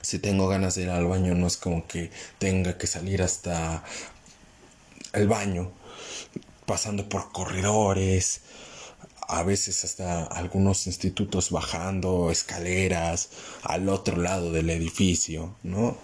si 0.00 0.18
tengo 0.20 0.48
ganas 0.48 0.74
de 0.74 0.84
ir 0.84 0.88
al 0.88 1.06
baño, 1.06 1.34
no 1.34 1.48
es 1.48 1.58
como 1.58 1.86
que 1.86 2.10
tenga 2.38 2.78
que 2.78 2.86
salir 2.86 3.20
hasta 3.20 3.84
el 5.12 5.28
baño, 5.28 5.70
pasando 6.64 7.10
por 7.10 7.30
corredores, 7.30 8.40
a 9.28 9.42
veces 9.42 9.84
hasta 9.84 10.24
algunos 10.24 10.86
institutos 10.86 11.50
bajando 11.50 12.30
escaleras 12.30 13.28
al 13.64 13.90
otro 13.90 14.16
lado 14.16 14.50
del 14.50 14.70
edificio, 14.70 15.56
¿no? 15.62 15.98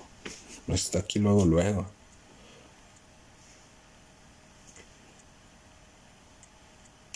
No 0.67 0.75
está 0.75 0.99
aquí 0.99 1.19
luego, 1.19 1.47
luego. 1.47 1.98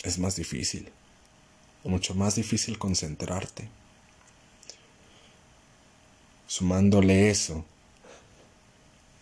Es 0.03 0.19
más 0.19 0.37
difícil, 0.37 0.91
mucho 1.85 2.15
más 2.15 2.35
difícil 2.35 2.79
concentrarte. 2.79 3.69
Sumándole 6.47 7.31
eso, 7.31 7.65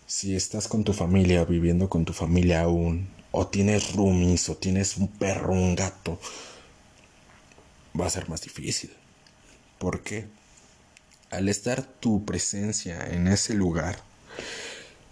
si 0.07 0.35
estás 0.35 0.67
con 0.67 0.83
tu 0.83 0.93
familia, 0.93 1.45
viviendo 1.45 1.89
con 1.89 2.05
tu 2.05 2.13
familia 2.13 2.63
aún, 2.63 3.09
o 3.31 3.47
tienes 3.47 3.95
roomies, 3.95 4.49
o 4.49 4.57
tienes 4.57 4.97
un 4.97 5.07
perro, 5.07 5.53
un 5.53 5.77
gato, 5.77 6.19
va 7.99 8.07
a 8.07 8.11
ser 8.11 8.29
más 8.29 8.41
difícil. 8.41 8.91
¿Por 9.79 10.03
qué? 10.03 10.27
Al 11.31 11.49
estar 11.49 11.83
tu 11.83 12.25
presencia 12.25 13.07
en 13.07 13.29
ese 13.29 13.55
lugar, 13.55 14.03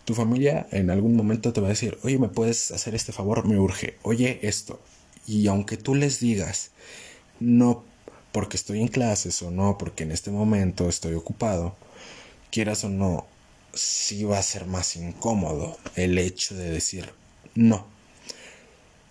tu 0.04 0.14
familia 0.14 0.66
en 0.72 0.90
algún 0.90 1.14
momento 1.14 1.52
te 1.52 1.60
va 1.60 1.68
a 1.68 1.70
decir, 1.70 1.98
oye, 2.02 2.18
¿me 2.18 2.28
puedes 2.28 2.70
hacer 2.72 2.94
este 2.94 3.12
favor? 3.12 3.46
Me 3.46 3.58
urge, 3.58 3.98
oye 4.02 4.40
esto. 4.42 4.80
Y 5.28 5.46
aunque 5.46 5.76
tú 5.76 5.94
les 5.94 6.20
digas, 6.20 6.70
no 7.38 7.84
porque 8.32 8.56
estoy 8.56 8.80
en 8.80 8.88
clases 8.88 9.42
o 9.42 9.50
no 9.50 9.76
porque 9.76 10.04
en 10.04 10.10
este 10.10 10.30
momento 10.30 10.88
estoy 10.88 11.14
ocupado, 11.14 11.76
quieras 12.50 12.82
o 12.84 12.88
no, 12.88 13.26
sí 13.74 14.24
va 14.24 14.38
a 14.38 14.42
ser 14.42 14.64
más 14.64 14.96
incómodo 14.96 15.76
el 15.96 16.16
hecho 16.16 16.54
de 16.54 16.70
decir 16.70 17.10
no. 17.54 17.86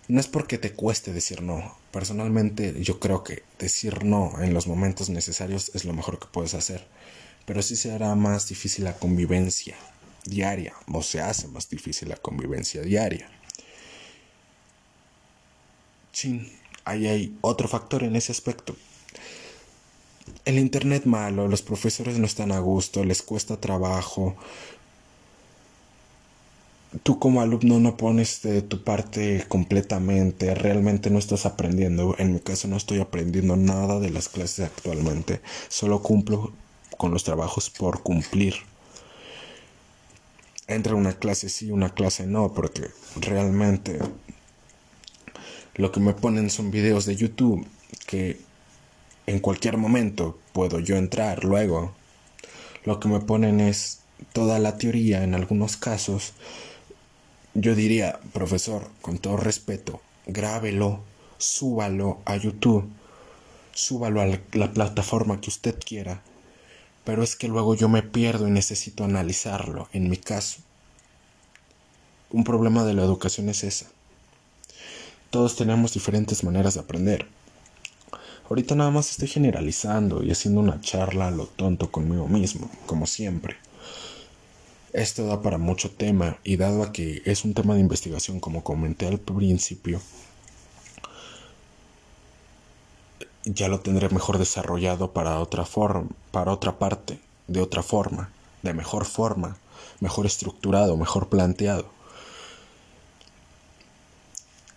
No 0.08 0.18
es 0.18 0.26
porque 0.26 0.58
te 0.58 0.72
cueste 0.72 1.12
decir 1.12 1.42
no. 1.42 1.76
Personalmente 1.92 2.74
yo 2.82 2.98
creo 2.98 3.22
que 3.22 3.44
decir 3.60 4.04
no 4.04 4.42
en 4.42 4.54
los 4.54 4.66
momentos 4.66 5.10
necesarios 5.10 5.70
es 5.74 5.84
lo 5.84 5.92
mejor 5.92 6.18
que 6.18 6.26
puedes 6.26 6.54
hacer. 6.54 6.84
Pero 7.46 7.62
sí 7.62 7.76
se 7.76 7.92
hará 7.92 8.14
más 8.16 8.48
difícil 8.48 8.84
la 8.84 8.94
convivencia 8.94 9.76
diaria 10.24 10.74
o 10.92 11.02
se 11.02 11.20
hace 11.20 11.46
más 11.46 11.68
difícil 11.68 12.08
la 12.08 12.16
convivencia 12.16 12.82
diaria. 12.82 13.30
Sí, 16.12 16.52
ahí 16.84 17.06
hay 17.06 17.38
otro 17.40 17.68
factor 17.68 18.02
en 18.02 18.16
ese 18.16 18.32
aspecto 18.32 18.76
el 20.44 20.58
internet 20.58 21.04
malo, 21.04 21.48
los 21.48 21.62
profesores 21.62 22.18
no 22.18 22.26
están 22.26 22.52
a 22.52 22.58
gusto, 22.58 23.04
les 23.04 23.22
cuesta 23.22 23.60
trabajo. 23.60 24.34
Tú 27.02 27.18
como 27.18 27.42
alumno 27.42 27.78
no 27.80 27.96
pones 27.98 28.40
de 28.42 28.62
tu 28.62 28.82
parte 28.82 29.44
completamente, 29.48 30.54
realmente 30.54 31.10
no 31.10 31.18
estás 31.18 31.44
aprendiendo. 31.44 32.14
En 32.18 32.32
mi 32.32 32.40
caso 32.40 32.66
no 32.66 32.76
estoy 32.76 33.00
aprendiendo 33.00 33.56
nada 33.56 34.00
de 34.00 34.10
las 34.10 34.28
clases 34.28 34.66
actualmente, 34.66 35.42
solo 35.68 36.00
cumplo 36.02 36.52
con 36.96 37.12
los 37.12 37.24
trabajos 37.24 37.70
por 37.70 38.02
cumplir. 38.02 38.54
entre 40.66 40.94
una 40.94 41.14
clase 41.14 41.48
sí, 41.48 41.70
una 41.70 41.90
clase 41.94 42.26
no, 42.26 42.52
porque 42.52 42.88
realmente 43.20 43.98
lo 45.78 45.92
que 45.92 46.00
me 46.00 46.12
ponen 46.12 46.50
son 46.50 46.72
videos 46.72 47.06
de 47.06 47.14
YouTube 47.14 47.66
que 48.06 48.38
en 49.26 49.38
cualquier 49.38 49.76
momento 49.76 50.36
puedo 50.52 50.80
yo 50.80 50.96
entrar 50.96 51.44
luego. 51.44 51.94
Lo 52.84 52.98
que 52.98 53.08
me 53.08 53.20
ponen 53.20 53.60
es 53.60 54.00
toda 54.32 54.58
la 54.58 54.76
teoría 54.76 55.22
en 55.22 55.36
algunos 55.36 55.76
casos. 55.76 56.32
Yo 57.54 57.76
diría, 57.76 58.18
profesor, 58.32 58.90
con 59.02 59.18
todo 59.18 59.36
respeto, 59.36 60.00
grábelo, 60.26 61.00
súbalo 61.38 62.18
a 62.24 62.36
YouTube, 62.36 62.88
súbalo 63.72 64.20
a 64.20 64.26
la 64.26 64.72
plataforma 64.72 65.40
que 65.40 65.50
usted 65.50 65.78
quiera. 65.78 66.22
Pero 67.04 67.22
es 67.22 67.36
que 67.36 67.46
luego 67.46 67.76
yo 67.76 67.88
me 67.88 68.02
pierdo 68.02 68.48
y 68.48 68.50
necesito 68.50 69.04
analizarlo, 69.04 69.88
en 69.92 70.10
mi 70.10 70.16
caso. 70.16 70.58
Un 72.30 72.42
problema 72.42 72.84
de 72.84 72.94
la 72.94 73.04
educación 73.04 73.48
es 73.48 73.62
esa. 73.62 73.86
Todos 75.30 75.56
tenemos 75.56 75.92
diferentes 75.92 76.42
maneras 76.42 76.74
de 76.74 76.80
aprender. 76.80 77.26
Ahorita 78.48 78.74
nada 78.74 78.90
más 78.90 79.10
estoy 79.10 79.28
generalizando 79.28 80.22
y 80.22 80.30
haciendo 80.30 80.60
una 80.60 80.80
charla 80.80 81.28
a 81.28 81.30
lo 81.30 81.46
tonto 81.46 81.90
conmigo 81.90 82.26
mismo, 82.28 82.70
como 82.86 83.06
siempre. 83.06 83.56
Esto 84.94 85.26
da 85.26 85.42
para 85.42 85.58
mucho 85.58 85.90
tema 85.90 86.38
y 86.44 86.56
dado 86.56 86.82
a 86.82 86.92
que 86.92 87.20
es 87.26 87.44
un 87.44 87.52
tema 87.52 87.74
de 87.74 87.80
investigación 87.80 88.40
como 88.40 88.64
comenté 88.64 89.06
al 89.06 89.18
principio, 89.18 90.00
ya 93.44 93.68
lo 93.68 93.80
tendré 93.80 94.08
mejor 94.08 94.38
desarrollado 94.38 95.12
para 95.12 95.40
otra 95.40 95.66
forma, 95.66 96.08
para 96.30 96.52
otra 96.52 96.78
parte, 96.78 97.20
de 97.48 97.60
otra 97.60 97.82
forma, 97.82 98.30
de 98.62 98.72
mejor 98.72 99.04
forma, 99.04 99.58
mejor 100.00 100.24
estructurado, 100.24 100.96
mejor 100.96 101.28
planteado. 101.28 101.97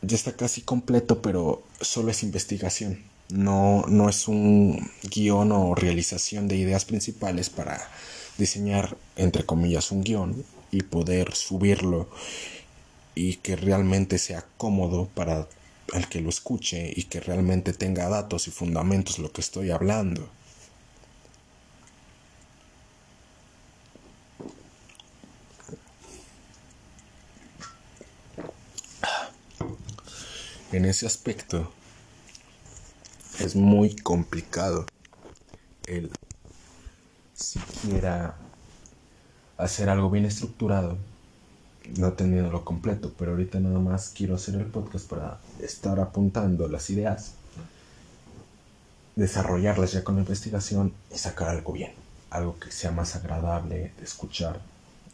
Ya 0.01 0.15
está 0.15 0.36
casi 0.36 0.62
completo, 0.62 1.22
pero 1.22 1.63
solo 1.79 2.12
es 2.12 2.24
investigación 2.24 3.12
no, 3.31 3.86
no 3.88 4.10
es 4.10 4.27
un 4.27 4.91
guion 5.03 5.51
o 5.51 5.75
realización 5.75 6.48
de 6.48 6.58
ideas 6.58 6.86
principales 6.86 7.50
para 7.50 7.81
diseñar, 8.38 8.98
entre 9.15 9.46
comillas, 9.46 9.91
un 9.91 10.03
guion 10.03 10.43
y 10.72 10.84
poder 10.84 11.34
subirlo 11.34 12.10
y 13.15 13.36
que 13.38 13.55
realmente 13.55 14.17
sea 14.17 14.46
cómodo 14.58 15.08
para 15.13 15.48
el 15.93 16.08
que 16.08 16.22
lo 16.22 16.29
escuche 16.29 16.91
y 16.96 17.03
que 17.03 17.20
realmente 17.20 17.74
tenga 17.74 18.10
datos 18.10 18.48
y 18.48 18.51
fundamentos 18.51 19.20
lo 19.20 19.31
que 19.31 19.41
estoy 19.41 19.72
hablando. 19.72 20.29
En 30.72 30.86
ese 30.86 31.06
aspecto, 31.06 31.70
es 33.40 33.58
muy 33.58 33.94
complicado 33.94 34.86
el 35.86 36.10
siquiera 37.34 38.38
hacer 39.58 39.90
algo 39.90 40.10
bien 40.10 40.24
estructurado, 40.24 40.98
no 41.98 42.13
teniendo 42.13 42.51
lo 42.51 42.63
completo, 42.63 43.13
pero 43.20 43.32
ahorita 43.32 43.60
nada 43.60 43.80
más 43.80 44.13
quiero 44.16 44.36
hacer 44.36 44.56
el 44.56 44.66
podcast 44.68 45.10
para 45.10 45.42
estar 45.60 46.00
apuntando 46.00 46.70
las 46.70 46.90
ideas, 46.90 47.34
desarrollarlas 49.18 49.92
ya 49.92 50.06
con 50.06 50.16
la 50.16 50.22
investigación 50.22 50.94
y 51.13 51.18
sacar 51.18 51.50
algo 51.50 51.74
bien, 51.74 51.92
algo 52.30 52.58
que 52.60 52.72
sea 52.72 52.92
más 52.92 53.18
agradable 53.18 53.92
de 53.98 54.04
escuchar 54.06 54.62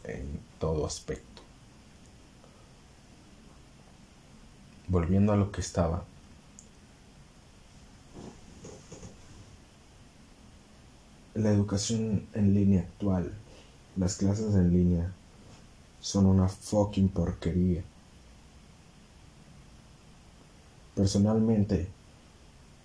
en 0.04 0.38
todo 0.60 0.86
aspecto. 0.86 1.27
Volviendo 4.88 5.32
a 5.32 5.36
lo 5.36 5.52
que 5.52 5.60
estaba, 5.60 6.04
La 11.38 11.52
educación 11.52 12.26
en 12.34 12.52
línea 12.52 12.80
actual, 12.80 13.32
las 13.96 14.16
clases 14.16 14.56
en 14.56 14.72
línea, 14.72 15.12
son 16.00 16.26
una 16.26 16.48
fucking 16.48 17.08
porquería. 17.10 17.84
Personalmente, 20.96 21.86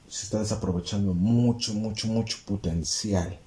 se 0.08 0.26
está 0.26 0.38
desaprovechando 0.38 1.16
mucho, 1.16 1.74
mucho, 1.74 2.08
mucho 2.08 2.38
potencial. 2.46 3.40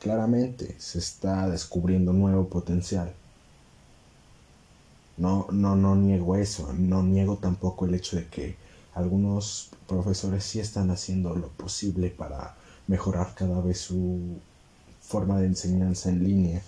Claramente 0.00 0.74
se 0.78 1.00
está 1.00 1.50
descubriendo 1.50 2.14
nuevo 2.14 2.48
potencial. 2.48 3.12
No, 5.16 5.46
no, 5.50 5.76
no 5.76 5.96
niego 5.96 6.36
eso. 6.36 6.72
No 6.74 7.02
niego 7.02 7.36
tampoco 7.36 7.86
el 7.86 7.94
hecho 7.94 8.16
de 8.16 8.26
que 8.26 8.56
algunos 8.94 9.70
profesores 9.86 10.44
sí 10.44 10.60
están 10.60 10.90
haciendo 10.90 11.34
lo 11.34 11.48
posible 11.48 12.10
para 12.10 12.56
mejorar 12.86 13.34
cada 13.34 13.60
vez 13.60 13.80
su 13.80 14.38
forma 15.00 15.38
de 15.38 15.46
enseñanza 15.46 16.08
en 16.08 16.24
línea, 16.24 16.62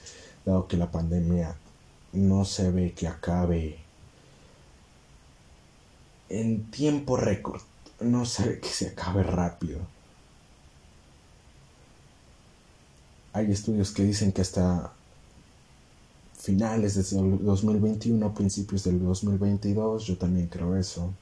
dado 0.44 0.68
que 0.68 0.76
la 0.76 0.90
pandemia 0.90 1.56
no 2.12 2.44
se 2.44 2.70
ve 2.70 2.92
que 2.92 3.08
acabe 3.08 3.78
en 6.28 6.70
tiempo 6.70 7.16
récord, 7.16 7.62
no 8.00 8.24
se 8.24 8.48
ve 8.48 8.60
que 8.60 8.68
se 8.68 8.88
acabe 8.88 9.22
rápido. 9.22 9.80
Hay 13.32 13.50
estudios 13.50 13.92
que 13.92 14.04
dicen 14.04 14.32
que 14.32 14.42
hasta 14.42 14.92
finales 16.38 16.94
del 16.94 17.44
2021, 17.44 18.32
principios 18.32 18.84
del 18.84 19.02
2022, 19.02 20.04
yo 20.04 20.16
también 20.16 20.46
creo 20.46 20.76
eso. 20.76 21.12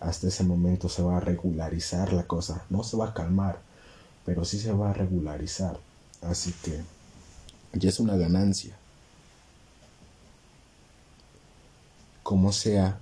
Hasta 0.00 0.28
ese 0.28 0.42
momento 0.42 0.88
se 0.88 1.02
va 1.02 1.18
a 1.18 1.20
regularizar 1.20 2.12
la 2.12 2.26
cosa, 2.26 2.64
no 2.70 2.82
se 2.82 2.96
va 2.96 3.08
a 3.08 3.14
calmar, 3.14 3.60
pero 4.24 4.44
sí 4.44 4.58
se 4.58 4.72
va 4.72 4.90
a 4.90 4.94
regularizar. 4.94 5.78
Así 6.22 6.52
que 6.64 6.82
ya 7.74 7.88
es 7.88 8.00
una 8.00 8.16
ganancia. 8.16 8.76
Como 12.22 12.52
sea, 12.52 12.98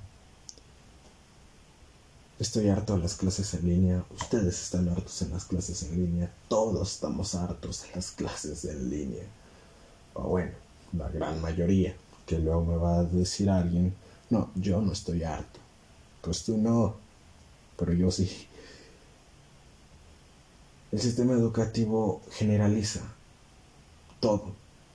estoy 2.39 2.69
harto 2.69 2.97
de 2.97 3.03
las 3.03 3.15
clases 3.15 3.55
en 3.55 3.69
línea, 3.69 4.05
ustedes 4.19 4.61
están 4.63 4.89
hartos 4.89 5.23
en 5.23 5.31
las 5.31 5.45
clases 5.45 5.83
en 5.85 5.97
línea, 5.97 6.35
todos 6.49 6.93
estamos 6.93 7.35
hartos 7.35 7.83
de 7.83 7.95
las 7.95 8.11
clases 8.11 8.65
en 8.65 8.91
línea. 8.91 9.25
O 10.15 10.23
bueno, 10.25 10.53
la 10.93 11.09
gran 11.09 11.41
mayoría, 11.41 11.95
que 12.27 12.39
luego 12.39 12.65
me 12.65 12.77
va 12.77 13.01
a 13.01 13.05
decir 13.05 13.51
alguien, 13.51 13.95
no, 14.31 14.51
yo 14.55 14.81
no 14.81 14.93
estoy 14.93 15.23
harto. 15.23 15.61
Pues 16.23 16.45
tú 16.45 16.57
no, 16.57 16.97
pero 17.77 17.93
yo 17.93 18.11
sí. 18.11 18.47
El 20.93 21.01
sistema 21.01 21.35
educativo 21.35 22.21
generaliza 22.33 23.01
todo, 24.21 24.53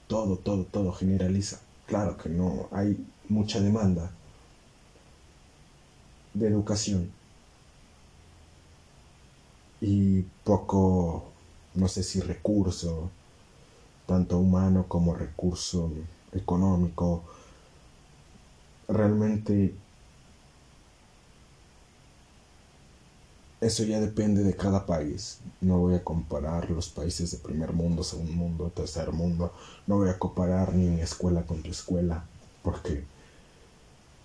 todo, 0.07 0.37
todo, 0.37 0.65
todo 0.65 0.91
generaliza. 0.91 1.59
Claro 1.87 2.17
que 2.17 2.29
no 2.29 2.67
hay 2.71 2.97
mucha 3.29 3.59
demanda 3.59 4.11
de 6.33 6.47
educación 6.47 7.11
y 9.81 10.21
poco, 10.43 11.31
no 11.75 11.87
sé 11.87 12.03
si 12.03 12.19
recurso, 12.19 13.09
tanto 14.05 14.37
humano 14.37 14.85
como 14.87 15.15
recurso 15.15 15.91
económico. 16.33 17.23
Realmente 18.87 19.73
Eso 23.65 23.83
ya 23.83 23.99
depende 23.99 24.43
de 24.43 24.55
cada 24.55 24.85
país. 24.85 25.39
No 25.59 25.79
voy 25.79 25.95
a 25.95 26.03
comparar 26.03 26.69
los 26.69 26.89
países 26.89 27.31
de 27.31 27.39
primer 27.39 27.73
mundo, 27.73 28.03
segundo 28.03 28.31
mundo, 28.33 28.71
tercer 28.75 29.11
mundo. 29.11 29.51
No 29.87 29.97
voy 29.97 30.09
a 30.09 30.19
comparar 30.19 30.75
ni 30.75 30.87
mi 30.87 31.01
escuela 31.01 31.41
con 31.47 31.63
tu 31.63 31.71
escuela. 31.71 32.25
Porque 32.61 33.03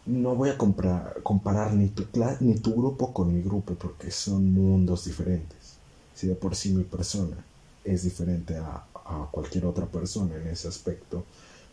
no 0.04 0.34
voy 0.34 0.50
a 0.50 0.58
comparar 0.58 1.72
ni 1.72 1.88
tu, 1.88 2.06
ni 2.40 2.58
tu 2.58 2.74
grupo 2.74 3.14
con 3.14 3.32
mi 3.32 3.40
grupo. 3.40 3.74
Porque 3.76 4.10
son 4.10 4.52
mundos 4.52 5.06
diferentes. 5.06 5.78
Si 6.14 6.26
de 6.26 6.34
por 6.34 6.54
sí 6.54 6.74
mi 6.74 6.82
persona 6.82 7.42
es 7.82 8.02
diferente 8.02 8.58
a, 8.58 8.84
a 9.10 9.28
cualquier 9.30 9.66
otra 9.66 9.86
persona 9.86 10.36
en 10.36 10.46
ese 10.48 10.68
aspecto, 10.68 11.24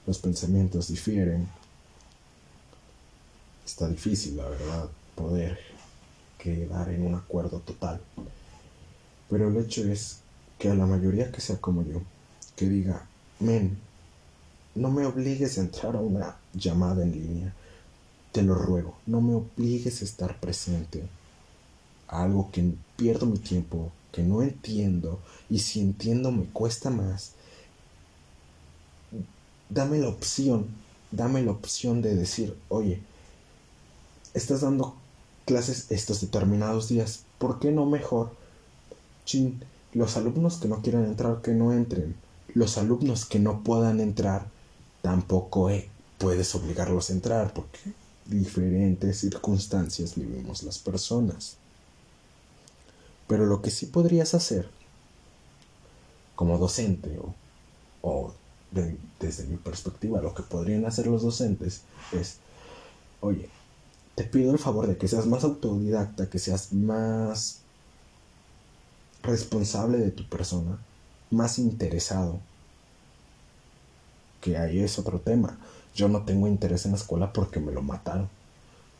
los 0.06 0.18
pensamientos 0.18 0.88
difieren. 0.88 1.48
Está 3.66 3.88
difícil, 3.88 4.38
la 4.38 4.50
verdad, 4.50 4.90
poder 5.16 5.60
quedar 6.38 6.90
en 6.90 7.04
un 7.06 7.16
acuerdo 7.16 7.60
total. 7.60 8.02
Pero 9.30 9.50
el 9.50 9.58
hecho 9.58 9.84
es 9.84 10.20
que 10.58 10.70
a 10.70 10.74
la 10.74 10.86
mayoría 10.86 11.32
que 11.32 11.42
sea 11.42 11.58
como 11.58 11.84
yo, 11.84 12.02
que 12.56 12.68
diga, 12.68 13.06
men, 13.40 13.78
no 14.74 14.90
me 14.90 15.06
obligues 15.06 15.58
a 15.58 15.62
entrar 15.62 15.96
a 15.96 16.00
una 16.00 16.38
llamada 16.54 17.04
en 17.04 17.12
línea, 17.12 17.54
te 18.32 18.42
lo 18.42 18.56
ruego, 18.56 18.98
no 19.06 19.22
me 19.22 19.36
obligues 19.36 20.02
a 20.02 20.06
estar 20.06 20.40
presente 20.40 21.04
a 22.08 22.24
algo 22.24 22.50
que 22.52 22.74
pierdo 22.96 23.26
mi 23.26 23.38
tiempo, 23.38 23.92
que 24.12 24.24
no 24.24 24.42
entiendo, 24.42 25.20
y 25.50 25.60
si 25.60 25.80
entiendo 25.80 26.32
me 26.32 26.46
cuesta 26.46 26.90
más. 26.90 27.34
Dame 29.70 30.00
la 30.00 30.10
opción 30.10 30.68
dame 31.12 31.42
la 31.42 31.52
opción 31.52 32.02
de 32.02 32.16
decir, 32.16 32.58
oye, 32.70 33.02
estás 34.34 34.62
dando 34.62 34.96
clases 35.46 35.88
estos 35.90 36.22
determinados 36.22 36.90
días, 36.90 37.24
¿por 37.38 37.60
qué 37.60 37.72
no 37.72 37.86
mejor? 37.86 38.32
Chin, 39.26 39.62
los 39.94 40.18
alumnos 40.18 40.58
que 40.58 40.68
no 40.68 40.82
quieran 40.82 41.06
entrar, 41.06 41.42
que 41.42 41.52
no 41.52 41.74
entren. 41.74 42.16
Los 42.54 42.78
alumnos 42.78 43.26
que 43.26 43.40
no 43.40 43.64
puedan 43.64 44.00
entrar, 44.00 44.48
tampoco 45.02 45.70
eh, 45.70 45.90
puedes 46.18 46.54
obligarlos 46.56 47.10
a 47.10 47.14
entrar, 47.14 47.54
porque 47.54 47.80
diferentes 48.26 49.20
circunstancias 49.20 50.16
vivimos 50.16 50.64
las 50.64 50.80
personas. 50.80 51.58
Pero 53.28 53.46
lo 53.46 53.62
que 53.62 53.72
sí 53.72 53.88
podrías 53.88 54.34
hacer, 54.34 54.70
como 56.36 56.58
docente 56.58 57.20
o, 58.02 58.34
desde 59.20 59.46
mi 59.46 59.58
perspectiva, 59.58 60.22
lo 60.22 60.34
que 60.34 60.44
podrían 60.44 60.86
hacer 60.86 61.08
los 61.08 61.24
docentes 61.24 61.82
es, 62.14 62.38
oye, 63.22 63.50
te 64.16 64.24
pido 64.24 64.52
el 64.52 64.60
favor 64.60 64.88
de 64.88 64.98
que 64.98 65.08
seas 65.08 65.26
más 65.26 65.44
autodidacta, 65.44 66.30
que 66.30 66.40
seas 66.40 66.74
más 66.74 67.60
responsable 69.24 69.98
de 69.98 70.12
tu 70.12 70.28
persona, 70.30 70.80
más 71.30 71.60
interesado. 71.60 72.40
Que 74.42 74.58
ahí 74.58 74.80
es 74.80 74.98
otro 75.00 75.20
tema. 75.20 75.58
Yo 75.96 76.08
no 76.08 76.24
tengo 76.24 76.48
interés 76.48 76.86
en 76.86 76.92
la 76.92 76.98
escuela 76.98 77.34
porque 77.34 77.60
me 77.60 77.72
lo 77.72 77.82
mataron. 77.82 78.30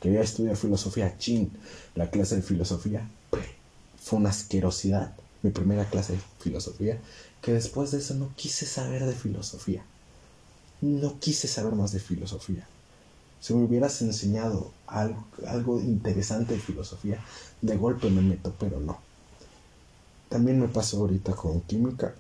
Quería 0.02 0.22
estudiar 0.22 0.56
filosofía, 0.56 1.18
chin. 1.18 1.52
La 1.96 2.10
clase 2.10 2.36
de 2.36 2.42
filosofía 2.42 3.08
fue 4.08 4.20
una 4.20 4.30
asquerosidad. 4.30 5.14
Mi 5.44 5.52
primera 5.52 5.86
clase 5.86 6.14
de 6.14 6.20
filosofía, 6.40 7.00
que 7.42 7.54
después 7.54 7.92
de 7.92 8.00
eso 8.00 8.16
no 8.16 8.32
quise 8.36 8.66
saber 8.66 9.06
de 9.06 9.14
filosofía. 9.14 9.84
No 10.82 11.20
quise 11.20 11.48
saber 11.48 11.74
más 11.74 11.92
de 11.92 12.00
filosofía. 12.00 12.68
Si 13.40 13.54
me 13.54 13.64
hubieras 13.64 14.02
enseñado 14.02 14.72
algo, 14.88 15.24
algo 15.46 15.80
interesante 15.80 16.56
de 16.56 16.60
filosofía, 16.60 17.24
de 17.62 17.78
golpe 17.78 18.10
me 18.10 18.22
meto, 18.22 18.54
pero 18.60 18.80
no. 18.80 18.98
También 20.30 20.60
me 20.60 20.68
pasó 20.68 20.98
ahorita 21.02 21.34
con 21.34 21.62
química. 21.62 22.16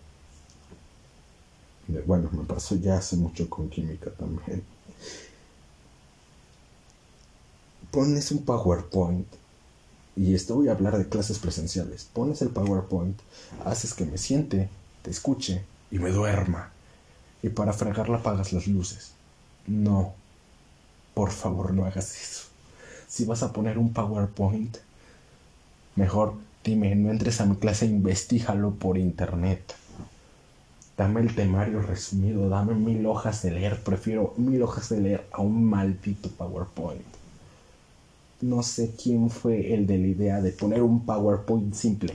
Bueno, 2.05 2.29
me 2.31 2.43
pasó 2.43 2.75
ya 2.75 2.97
hace 2.97 3.15
mucho 3.15 3.49
con 3.49 3.69
química 3.69 4.11
también. 4.11 4.63
Pones 7.91 8.31
un 8.31 8.45
PowerPoint 8.45 9.27
y 10.17 10.33
esto 10.33 10.55
voy 10.55 10.67
a 10.67 10.71
hablar 10.71 10.97
de 10.97 11.07
clases 11.07 11.37
presenciales. 11.37 12.09
Pones 12.11 12.41
el 12.41 12.49
PowerPoint, 12.49 13.19
haces 13.63 13.93
que 13.93 14.05
me 14.05 14.17
siente, 14.17 14.67
te 15.03 15.11
escuche 15.11 15.63
y 15.91 15.99
me 15.99 16.09
duerma. 16.09 16.71
Y 17.43 17.49
para 17.49 17.71
fregarla 17.71 18.17
apagas 18.17 18.51
las 18.51 18.65
luces. 18.65 19.11
No, 19.67 20.15
por 21.13 21.29
favor 21.29 21.71
no 21.71 21.85
hagas 21.85 22.15
eso. 22.19 22.47
Si 23.07 23.25
vas 23.25 23.43
a 23.43 23.53
poner 23.53 23.77
un 23.77 23.93
PowerPoint, 23.93 24.77
mejor 25.95 26.33
dime, 26.63 26.95
no 26.95 27.11
entres 27.11 27.39
a 27.39 27.45
mi 27.45 27.55
clase, 27.55 27.85
investigalo 27.85 28.71
por 28.71 28.97
internet. 28.97 29.75
Dame 30.97 31.21
el 31.21 31.35
temario 31.35 31.83
resumido, 31.83 32.49
dame 32.49 32.73
mil 32.73 33.05
hojas 33.05 33.43
de 33.43 33.51
leer. 33.51 33.83
Prefiero 33.83 34.33
mil 34.37 34.63
hojas 34.63 34.89
de 34.89 34.99
leer 34.99 35.27
a 35.31 35.41
un 35.41 35.63
maldito 35.63 36.29
PowerPoint. 36.29 37.16
No 38.41 38.61
sé 38.61 38.93
quién 39.01 39.29
fue 39.29 39.73
el 39.73 39.87
de 39.87 39.97
la 39.97 40.07
idea 40.07 40.41
de 40.41 40.51
poner 40.51 40.83
un 40.83 41.05
PowerPoint 41.05 41.73
simple, 41.73 42.13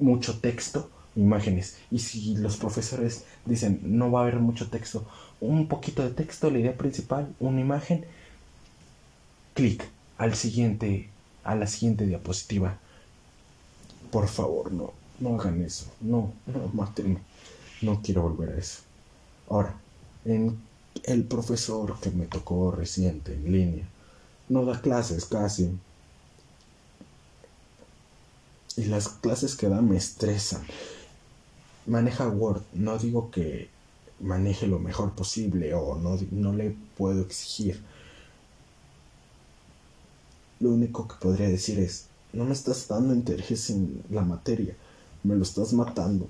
mucho 0.00 0.38
texto, 0.40 0.90
imágenes. 1.16 1.76
Y 1.90 2.00
si 2.00 2.36
los 2.36 2.56
profesores 2.56 3.24
dicen 3.46 3.80
no 3.82 4.10
va 4.10 4.20
a 4.20 4.22
haber 4.22 4.40
mucho 4.40 4.68
texto, 4.68 5.06
un 5.40 5.66
poquito 5.68 6.02
de 6.02 6.10
texto, 6.10 6.50
la 6.50 6.58
idea 6.58 6.76
principal, 6.76 7.34
una 7.40 7.60
imagen, 7.60 8.04
clic 9.54 9.84
al 10.18 10.34
siguiente, 10.34 11.08
a 11.44 11.54
la 11.54 11.66
siguiente 11.66 12.06
diapositiva. 12.06 12.78
Por 14.10 14.28
favor, 14.28 14.72
no, 14.72 14.92
no 15.20 15.40
hagan 15.40 15.62
eso, 15.62 15.86
no, 16.00 16.32
no, 16.46 16.70
mátenme, 16.74 17.18
no 17.80 18.02
quiero 18.02 18.22
volver 18.22 18.50
a 18.50 18.58
eso. 18.58 18.80
Ahora, 19.48 19.74
en 20.24 20.58
el 21.04 21.24
profesor 21.24 21.98
que 22.00 22.10
me 22.10 22.26
tocó 22.26 22.70
reciente 22.72 23.34
en 23.34 23.52
línea, 23.52 23.84
no 24.50 24.64
da 24.64 24.80
clases 24.82 25.24
casi. 25.24 25.70
Y 28.76 28.84
las 28.84 29.08
clases 29.08 29.56
que 29.56 29.68
da 29.68 29.80
me 29.80 29.96
estresan. 29.96 30.62
Maneja 31.86 32.28
Word, 32.28 32.62
no 32.74 32.98
digo 32.98 33.30
que 33.30 33.70
maneje 34.18 34.66
lo 34.66 34.78
mejor 34.78 35.12
posible 35.12 35.72
o 35.74 35.96
no, 35.96 36.18
no 36.32 36.52
le 36.52 36.76
puedo 36.96 37.22
exigir. 37.22 37.80
Lo 40.58 40.70
único 40.70 41.08
que 41.08 41.14
podría 41.14 41.48
decir 41.48 41.78
es, 41.78 42.06
no 42.32 42.44
me 42.44 42.52
estás 42.52 42.86
dando 42.88 43.14
interés 43.14 43.70
en 43.70 44.02
la 44.10 44.22
materia, 44.22 44.76
me 45.22 45.36
lo 45.36 45.44
estás 45.44 45.72
matando. 45.72 46.28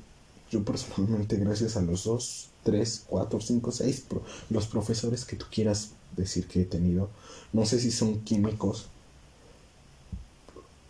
Yo 0.50 0.62
personalmente, 0.64 1.37
gracias 1.37 1.76
a 1.76 1.83
los 1.83 2.04
dos, 2.04 2.50
tres, 2.64 3.02
cuatro, 3.06 3.40
cinco, 3.40 3.72
seis, 3.72 4.04
los 4.50 4.66
profesores 4.66 5.24
que 5.24 5.37
tú 5.37 5.46
quieras 5.50 5.90
decir 6.20 6.46
que 6.46 6.62
he 6.62 6.64
tenido, 6.64 7.11
no 7.52 7.66
sé 7.66 7.80
si 7.80 7.90
son 7.90 8.20
químicos, 8.20 8.87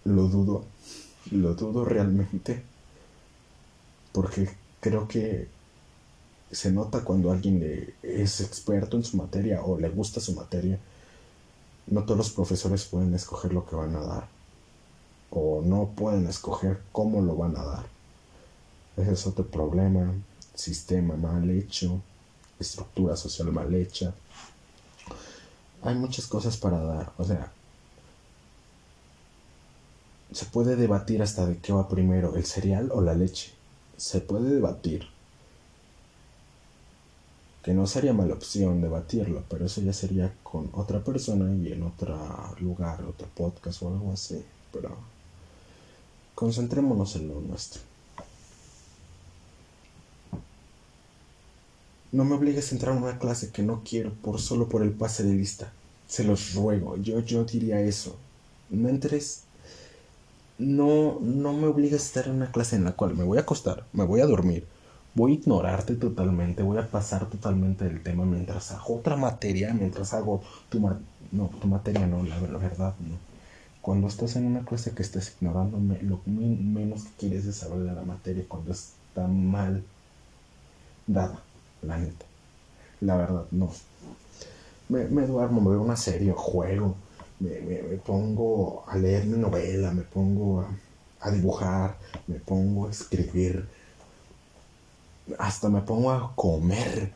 lo 0.05 0.29
dudo, 0.29 0.65
lo 1.31 1.55
dudo 1.55 1.85
realmente, 1.85 2.63
porque 4.13 4.49
creo 4.81 5.07
que 5.09 5.49
se 6.51 6.73
nota 6.73 7.05
cuando 7.05 7.31
alguien 7.31 7.95
es 8.03 8.41
experto 8.41 8.97
en 8.97 9.05
su 9.05 9.17
materia 9.17 9.63
o 9.63 9.79
le 9.79 9.89
gusta 9.89 10.21
su 10.21 10.35
materia. 10.35 10.79
No 11.87 12.05
todos 12.05 12.19
los 12.19 12.31
profesores 12.31 12.85
pueden 12.85 13.15
escoger 13.15 13.53
lo 13.53 13.67
que 13.67 13.77
van 13.77 13.95
a 13.95 14.01
dar. 14.01 14.29
O 15.31 15.63
no 15.65 15.91
pueden 15.95 16.27
escoger 16.27 16.81
cómo 16.93 17.23
lo 17.23 17.37
van 17.37 17.57
a 17.57 17.65
dar. 17.65 17.87
Ese 18.97 19.13
es 19.13 19.27
otro 19.27 19.47
problema. 19.47 20.13
Sistema 20.55 21.15
mal 21.15 21.49
hecho. 21.51 22.01
Estructura 22.59 23.17
social 23.17 23.53
mal 23.53 23.73
hecha. 23.75 24.13
Hay 25.83 25.95
muchas 25.95 26.27
cosas 26.27 26.57
para 26.57 26.79
dar. 26.83 27.13
O 27.19 27.25
sea, 27.25 27.51
se 30.33 30.47
puede 30.47 30.77
debatir 30.77 31.23
hasta 31.23 31.47
de 31.47 31.59
qué 31.59 31.73
va 31.73 31.89
primero, 31.89 32.37
el 32.37 32.45
cereal 32.45 32.91
o 32.93 33.01
la 33.01 33.15
leche. 33.15 33.53
Se 33.97 34.21
puede 34.21 34.55
debatir 34.55 35.07
que 37.63 37.75
no 37.75 37.87
sería 37.87 38.13
mala 38.13 38.35
opción 38.35 38.81
debatirlo, 38.81 39.45
pero 39.49 39.67
eso 39.67 39.81
ya 39.83 39.93
sería 39.93 40.33
con 40.43 40.71
otra 40.73 41.01
persona 41.05 41.53
y 41.55 41.73
en 41.73 41.83
otro 41.83 42.19
lugar, 42.61 43.03
otro 43.05 43.29
podcast 43.35 43.83
o 43.83 43.89
algo 43.89 44.13
así. 44.13 44.43
Pero 44.73 44.97
concentrémonos 46.35 47.17
en 47.17 47.29
lo 47.29 47.41
nuestro. 47.41 47.90
No 52.13 52.25
me 52.25 52.35
obligues 52.35 52.71
a 52.71 52.75
entrar 52.75 52.95
a 52.95 52.99
una 52.99 53.19
clase 53.19 53.51
que 53.51 53.63
no 53.63 53.83
quiero 53.85 54.13
por 54.15 54.41
solo 54.41 54.69
por 54.69 54.83
el 54.83 54.91
pase 54.91 55.23
de 55.23 55.35
lista. 55.35 55.73
Se 56.09 56.25
los 56.25 56.55
ruego, 56.55 56.97
yo, 56.97 57.21
yo 57.21 57.45
diría 57.45 57.81
eso. 57.81 58.17
No 58.71 58.89
entres. 58.89 59.45
No, 60.59 61.19
no 61.21 61.53
me 61.53 61.67
obligues 61.67 62.03
a 62.03 62.05
estar 62.05 62.27
en 62.27 62.35
una 62.37 62.53
clase 62.53 62.77
en 62.77 62.85
la 62.85 62.93
cual 62.93 63.17
me 63.17 63.25
voy 63.25 63.39
a 63.39 63.43
acostar, 63.43 63.87
me 63.95 64.05
voy 64.05 64.21
a 64.21 64.27
dormir, 64.27 64.67
voy 65.15 65.33
a 65.33 65.35
ignorarte 65.37 65.95
totalmente, 65.95 66.63
voy 66.63 66.77
a 66.77 66.87
pasar 66.87 67.31
totalmente 67.31 67.85
del 67.85 68.03
tema 68.03 68.27
mientras 68.27 68.71
hago 68.73 68.97
otra 68.97 69.17
materia, 69.17 69.73
mientras 69.73 70.13
hago 70.13 70.43
tu, 70.69 70.79
no, 71.33 71.47
tu 71.61 71.67
materia, 71.67 72.07
no, 72.07 72.23
la, 72.23 72.39
verdad, 72.59 72.95
no. 73.01 73.17
Cuando 73.81 74.09
estás 74.09 74.37
en 74.37 74.45
una 74.45 74.65
clase 74.65 74.93
que 74.93 75.03
estés 75.03 75.35
ignorando, 75.41 75.79
lo 76.03 76.21
menos 76.27 77.05
que 77.05 77.11
quieres 77.19 77.47
es 77.47 77.57
saber 77.57 77.79
de 77.79 77.93
la 77.93 78.03
materia 78.03 78.45
cuando 78.47 78.73
está 78.73 79.27
mal 79.27 79.83
dada, 81.07 81.43
la 81.83 81.99
neta. 81.99 82.27
La 83.01 83.17
verdad, 83.17 83.47
no. 83.51 83.71
Me, 84.89 85.05
me 85.05 85.27
duermo, 85.27 85.61
me 85.61 85.71
veo 85.71 85.83
una 85.83 85.97
serie, 85.97 86.33
juego, 86.33 86.97
me, 87.39 87.61
me, 87.61 87.77
pongo 87.99 88.85
a 88.87 88.97
leer 88.97 89.25
mi 89.25 89.39
novela, 89.39 89.93
me 89.93 90.03
pongo 90.03 90.67
a 91.21 91.31
dibujar, 91.31 91.97
me 92.27 92.37
pongo 92.41 92.87
a 92.87 92.91
escribir 92.91 93.67
hasta 95.39 95.69
me 95.69 95.81
pongo 95.83 96.11
a 96.11 96.35
comer. 96.35 97.13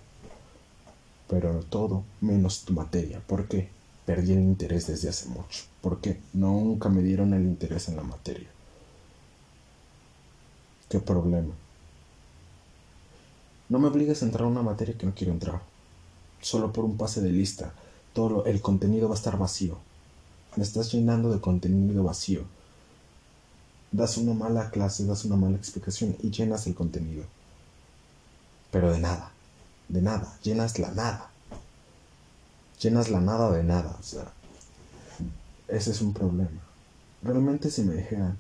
Pero 1.28 1.60
todo 1.64 2.04
menos 2.20 2.64
tu 2.64 2.72
materia. 2.74 3.20
¿Por 3.26 3.48
qué? 3.48 3.70
Perdí 4.04 4.32
el 4.32 4.40
interés 4.40 4.86
desde 4.86 5.08
hace 5.08 5.28
mucho. 5.28 5.64
¿Por 5.80 6.00
qué? 6.00 6.20
Nunca 6.34 6.88
me 6.88 7.02
dieron 7.02 7.32
el 7.32 7.42
interés 7.42 7.88
en 7.88 7.96
la 7.96 8.02
materia. 8.02 8.48
¿Qué 10.88 11.00
problema? 11.00 11.54
No 13.68 13.78
me 13.78 13.88
obligues 13.88 14.22
a 14.22 14.26
entrar 14.26 14.44
a 14.44 14.50
una 14.50 14.62
materia 14.62 14.96
que 14.96 15.06
no 15.06 15.14
quiero 15.14 15.32
entrar. 15.32 15.62
Solo 16.40 16.72
por 16.72 16.84
un 16.84 16.96
pase 16.96 17.20
de 17.20 17.30
lista. 17.30 17.72
Todo 18.12 18.44
el 18.44 18.60
contenido 18.60 19.08
va 19.08 19.14
a 19.14 19.18
estar 19.18 19.38
vacío. 19.38 19.78
Me 20.56 20.62
estás 20.62 20.92
llenando 20.92 21.32
de 21.32 21.40
contenido 21.40 22.04
vacío. 22.04 22.42
Das 23.90 24.16
una 24.18 24.34
mala 24.34 24.70
clase, 24.70 25.06
das 25.06 25.24
una 25.24 25.36
mala 25.36 25.56
explicación 25.56 26.16
y 26.22 26.30
llenas 26.30 26.66
el 26.66 26.74
contenido 26.74 27.24
pero 28.74 28.90
de 28.90 28.98
nada, 28.98 29.30
de 29.88 30.02
nada, 30.02 30.36
llenas 30.42 30.80
la 30.80 30.90
nada. 30.90 31.30
llenas 32.80 33.08
la 33.08 33.20
nada 33.20 33.52
de 33.52 33.62
nada, 33.62 33.96
o 34.00 34.02
sea, 34.02 34.32
ese 35.68 35.92
es 35.92 36.00
un 36.00 36.12
problema. 36.12 36.60
Realmente 37.22 37.70
si 37.70 37.82
me 37.84 37.94
dijeran, 37.94 38.36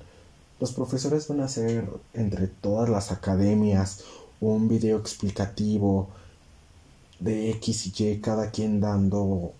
los 0.58 0.72
profesores 0.72 1.28
van 1.28 1.40
a 1.40 1.44
hacer 1.44 1.88
entre 2.14 2.48
todas 2.48 2.88
las 2.88 3.12
academias 3.12 4.02
un 4.52 4.68
video 4.68 4.98
explicativo 4.98 6.08
de 7.20 7.50
X 7.52 7.86
y 7.86 8.04
Y, 8.04 8.20
cada 8.20 8.50
quien 8.50 8.80
dando... 8.80 9.52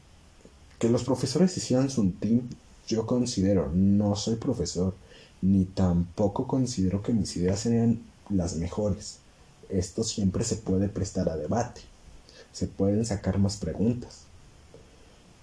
Que 0.79 0.89
los 0.89 1.05
profesores 1.05 1.57
hicieran 1.57 1.89
su 1.89 2.11
team, 2.11 2.43
yo 2.87 3.07
considero, 3.07 3.71
no 3.73 4.17
soy 4.17 4.37
profesor, 4.37 4.95
ni 5.41 5.65
tampoco 5.65 6.47
considero 6.47 7.03
que 7.03 7.13
mis 7.13 7.37
ideas 7.37 7.61
sean 7.61 8.03
las 8.29 8.57
mejores. 8.57 9.19
Esto 9.71 10.05
siempre 10.05 10.45
se 10.45 10.57
puede 10.57 10.89
prestar 10.89 11.29
a 11.29 11.37
debate, 11.37 11.81
se 12.53 12.67
pueden 12.67 13.07
sacar 13.07 13.39
más 13.39 13.57
preguntas. 13.57 14.25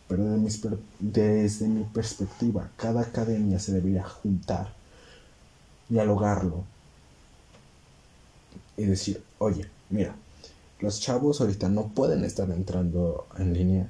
Pero 0.08 0.24
desde 1.00 1.68
mi 1.68 1.84
perspectiva, 1.86 2.70
cada 2.76 3.02
academia 3.02 3.58
se 3.60 3.72
debería 3.72 4.04
juntar, 4.04 4.74
dialogarlo 5.90 6.66
y 8.82 8.86
decir, 8.86 9.24
oye, 9.38 9.68
mira, 9.92 10.16
los 10.80 11.00
chavos 11.00 11.40
ahorita 11.40 11.70
no 11.70 11.90
pueden 11.90 12.24
estar 12.24 12.50
entrando 12.50 13.28
en 13.38 13.54
línea. 13.54 13.90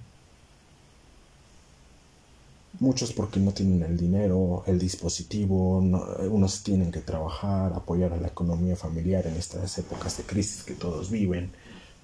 Muchos 2.79 3.13
porque 3.13 3.39
no 3.39 3.53
tienen 3.53 3.83
el 3.83 3.95
dinero, 3.95 4.63
el 4.67 4.79
dispositivo, 4.79 5.77
unos 5.77 6.63
tienen 6.63 6.91
que 6.91 6.99
trabajar, 6.99 7.71
apoyar 7.73 8.11
a 8.11 8.17
la 8.17 8.27
economía 8.27 8.75
familiar 8.75 9.25
en 9.27 9.35
estas 9.37 9.77
épocas 9.77 10.17
de 10.17 10.23
crisis 10.23 10.63
que 10.63 10.73
todos 10.73 11.09
viven, 11.09 11.51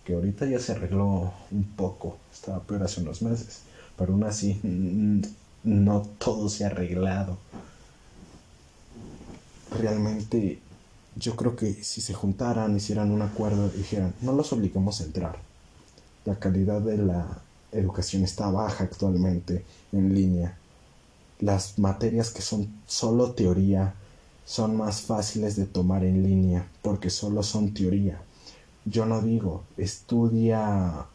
que 0.05 0.13
ahorita 0.13 0.45
ya 0.45 0.59
se 0.59 0.71
arregló 0.71 1.33
un 1.51 1.63
poco, 1.75 2.17
estaba 2.31 2.61
peor 2.61 2.83
hace 2.83 3.01
unos 3.01 3.21
meses, 3.21 3.63
pero 3.97 4.13
aún 4.13 4.23
así 4.23 4.59
no 5.63 6.07
todo 6.19 6.47
se 6.47 6.63
ha 6.63 6.67
arreglado. 6.67 7.37
Realmente 9.77 10.61
yo 11.19 11.35
creo 11.35 11.55
que 11.55 11.83
si 11.83 12.01
se 12.01 12.13
juntaran, 12.13 12.75
hicieran 12.75 13.11
un 13.11 13.21
acuerdo 13.21 13.71
y 13.73 13.77
dijeran, 13.77 14.13
no 14.21 14.33
los 14.33 14.53
obligamos 14.53 15.01
a 15.01 15.05
entrar. 15.05 15.37
La 16.25 16.37
calidad 16.39 16.81
de 16.81 16.97
la 16.97 17.41
educación 17.71 18.23
está 18.23 18.49
baja 18.49 18.83
actualmente 18.83 19.63
en 19.91 20.13
línea. 20.13 20.57
Las 21.39 21.79
materias 21.79 22.31
que 22.31 22.41
son 22.41 22.67
solo 22.85 23.31
teoría 23.31 23.93
son 24.45 24.77
más 24.77 25.01
fáciles 25.01 25.55
de 25.55 25.65
tomar 25.65 26.03
en 26.03 26.23
línea 26.23 26.67
porque 26.81 27.09
solo 27.09 27.43
son 27.43 27.73
teoría. 27.73 28.21
Yo 28.85 29.05
no 29.05 29.21
digo, 29.21 29.63
estudia... 29.77 31.05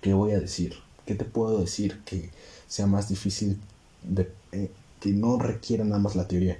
¿Qué 0.00 0.14
voy 0.14 0.32
a 0.32 0.40
decir? 0.40 0.74
¿Qué 1.06 1.14
te 1.14 1.24
puedo 1.24 1.60
decir 1.60 2.00
que 2.04 2.30
sea 2.68 2.86
más 2.86 3.08
difícil 3.08 3.60
de... 4.02 4.32
Eh, 4.52 4.70
que 5.00 5.10
no 5.12 5.38
requiera 5.38 5.84
nada 5.84 5.98
más 5.98 6.14
la 6.14 6.28
teoría? 6.28 6.58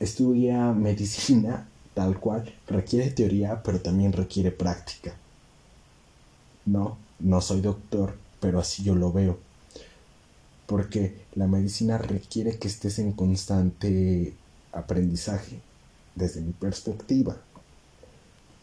Estudia 0.00 0.72
medicina 0.72 1.66
tal 1.98 2.20
cual, 2.20 2.54
requiere 2.68 3.10
teoría, 3.10 3.60
pero 3.64 3.80
también 3.80 4.12
requiere 4.12 4.52
práctica. 4.52 5.16
No, 6.64 6.96
no 7.18 7.40
soy 7.40 7.60
doctor, 7.60 8.16
pero 8.38 8.60
así 8.60 8.84
yo 8.84 8.94
lo 8.94 9.12
veo. 9.12 9.36
Porque 10.66 11.24
la 11.34 11.48
medicina 11.48 11.98
requiere 11.98 12.56
que 12.56 12.68
estés 12.68 13.00
en 13.00 13.10
constante 13.10 14.32
aprendizaje, 14.70 15.60
desde 16.14 16.40
mi 16.40 16.52
perspectiva. 16.52 17.36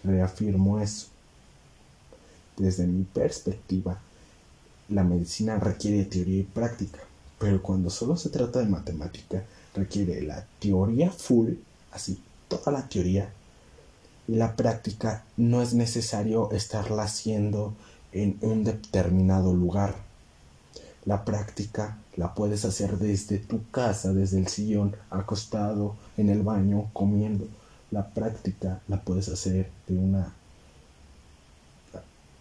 Reafirmo 0.06 0.80
eso. 0.80 1.08
Desde 2.56 2.88
mi 2.88 3.04
perspectiva, 3.04 4.00
la 4.88 5.04
medicina 5.04 5.58
requiere 5.58 6.06
teoría 6.06 6.40
y 6.40 6.44
práctica, 6.44 7.00
pero 7.38 7.62
cuando 7.62 7.90
solo 7.90 8.16
se 8.16 8.30
trata 8.30 8.60
de 8.60 8.68
matemática, 8.68 9.44
requiere 9.76 10.22
la 10.22 10.46
teoría 10.60 11.12
full, 11.12 11.54
así, 11.92 12.22
toda 12.48 12.72
la 12.72 12.88
teoría, 12.88 13.32
y 14.28 14.36
la 14.36 14.56
práctica 14.56 15.24
no 15.38 15.62
es 15.62 15.74
necesario 15.74 16.52
estarla 16.52 17.04
haciendo 17.04 17.76
en 18.12 18.38
un 18.42 18.64
determinado 18.64 19.54
lugar. 19.54 19.96
La 21.06 21.24
práctica 21.26 22.00
la 22.16 22.34
puedes 22.34 22.66
hacer 22.66 22.98
desde 22.98 23.38
tu 23.38 23.70
casa, 23.70 24.14
desde 24.14 24.40
el 24.40 24.48
sillón, 24.48 24.96
acostado, 25.12 25.96
en 26.18 26.30
el 26.30 26.42
baño, 26.42 26.90
comiendo. 26.94 27.48
La 27.92 28.08
práctica 28.10 28.82
la 28.88 29.02
puedes 29.02 29.30
hacer 29.30 29.70
de 29.88 29.98
una 29.98 30.34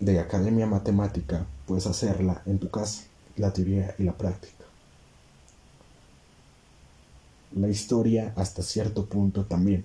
de 0.01 0.19
academia 0.19 0.67
matemática, 0.67 1.47
puedes 1.67 1.87
hacerla 1.87 2.43
en 2.47 2.59
tu 2.59 2.71
casa, 2.71 3.05
la 3.37 3.53
teoría 3.53 3.95
y 3.99 4.05
la 4.05 4.13
práctica 4.13 4.64
la 7.55 7.69
historia 7.69 8.33
hasta 8.37 8.63
cierto 8.63 9.07
punto 9.07 9.45
también. 9.45 9.85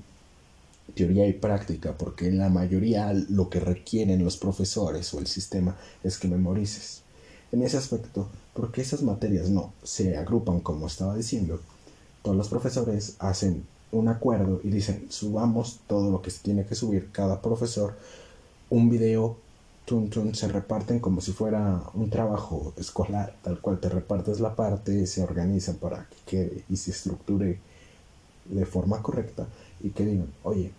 Teoría 0.95 1.27
y 1.27 1.33
práctica, 1.33 1.97
porque 1.97 2.27
en 2.27 2.39
la 2.39 2.49
mayoría 2.49 3.13
lo 3.13 3.49
que 3.49 3.59
requieren 3.59 4.23
los 4.23 4.37
profesores 4.37 5.13
o 5.13 5.19
el 5.19 5.27
sistema 5.27 5.77
es 6.03 6.17
que 6.17 6.27
memorices. 6.27 7.03
En 7.51 7.61
ese 7.61 7.77
aspecto, 7.77 8.27
porque 8.53 8.81
esas 8.81 9.03
materias 9.03 9.49
no 9.49 9.73
se 9.83 10.17
agrupan 10.17 10.59
como 10.59 10.87
estaba 10.87 11.15
diciendo, 11.15 11.59
todos 12.23 12.35
los 12.35 12.49
profesores 12.49 13.15
hacen 13.19 13.65
un 13.91 14.07
acuerdo 14.07 14.61
y 14.63 14.69
dicen 14.69 15.07
subamos 15.09 15.79
todo 15.87 16.11
lo 16.11 16.21
que 16.21 16.31
tiene 16.31 16.65
que 16.65 16.75
subir 16.75 17.09
cada 17.11 17.41
profesor, 17.41 17.95
un 18.69 18.89
video 18.89 19.37
se 20.33 20.47
reparten 20.47 20.99
como 20.99 21.19
si 21.21 21.31
fuera 21.31 21.81
un 21.93 22.09
trabajo 22.09 22.73
escolar, 22.77 23.35
tal 23.41 23.59
cual 23.59 23.79
te 23.79 23.89
repartes 23.89 24.39
la 24.39 24.55
parte, 24.55 25.07
se 25.07 25.23
organizan 25.23 25.75
para 25.75 26.07
que 26.09 26.17
quede 26.25 26.63
y 26.69 26.77
se 26.77 26.91
estructure 26.91 27.59
de 28.45 28.65
forma 28.65 29.01
correcta 29.01 29.47
y 29.81 29.89
que 29.89 30.05
digan, 30.05 30.31
oye, 30.43 30.71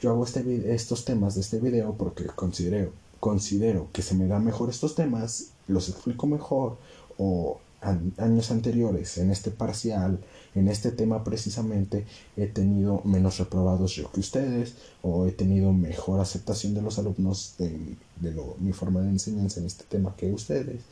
yo 0.00 0.10
hago 0.10 0.24
este 0.24 0.74
estos 0.74 1.04
temas 1.04 1.34
de 1.34 1.42
este 1.42 1.58
video 1.58 1.94
porque 1.94 2.24
considero, 2.26 2.92
considero 3.20 3.88
que 3.92 4.02
se 4.02 4.14
me 4.14 4.26
dan 4.26 4.44
mejor 4.44 4.70
estos 4.70 4.94
temas, 4.94 5.50
los 5.66 5.88
explico 5.88 6.26
mejor 6.26 6.78
o 7.18 7.60
años 7.80 8.50
anteriores 8.50 9.18
en 9.18 9.30
este 9.30 9.50
parcial, 9.50 10.18
en 10.54 10.68
este 10.68 10.90
tema 10.90 11.22
precisamente, 11.24 12.04
he 12.36 12.46
tenido 12.46 13.02
menos 13.04 13.38
reprobados 13.38 13.94
yo 13.94 14.10
que 14.10 14.20
ustedes, 14.20 14.74
o 15.02 15.26
he 15.26 15.32
tenido 15.32 15.72
mejor 15.72 16.20
aceptación 16.20 16.74
de 16.74 16.82
los 16.82 16.98
alumnos 16.98 17.54
de, 17.58 17.96
de 18.20 18.42
mi 18.58 18.72
forma 18.72 19.00
de 19.00 19.10
enseñanza 19.10 19.60
en 19.60 19.66
este 19.66 19.84
tema 19.84 20.14
que 20.16 20.32
ustedes, 20.32 20.82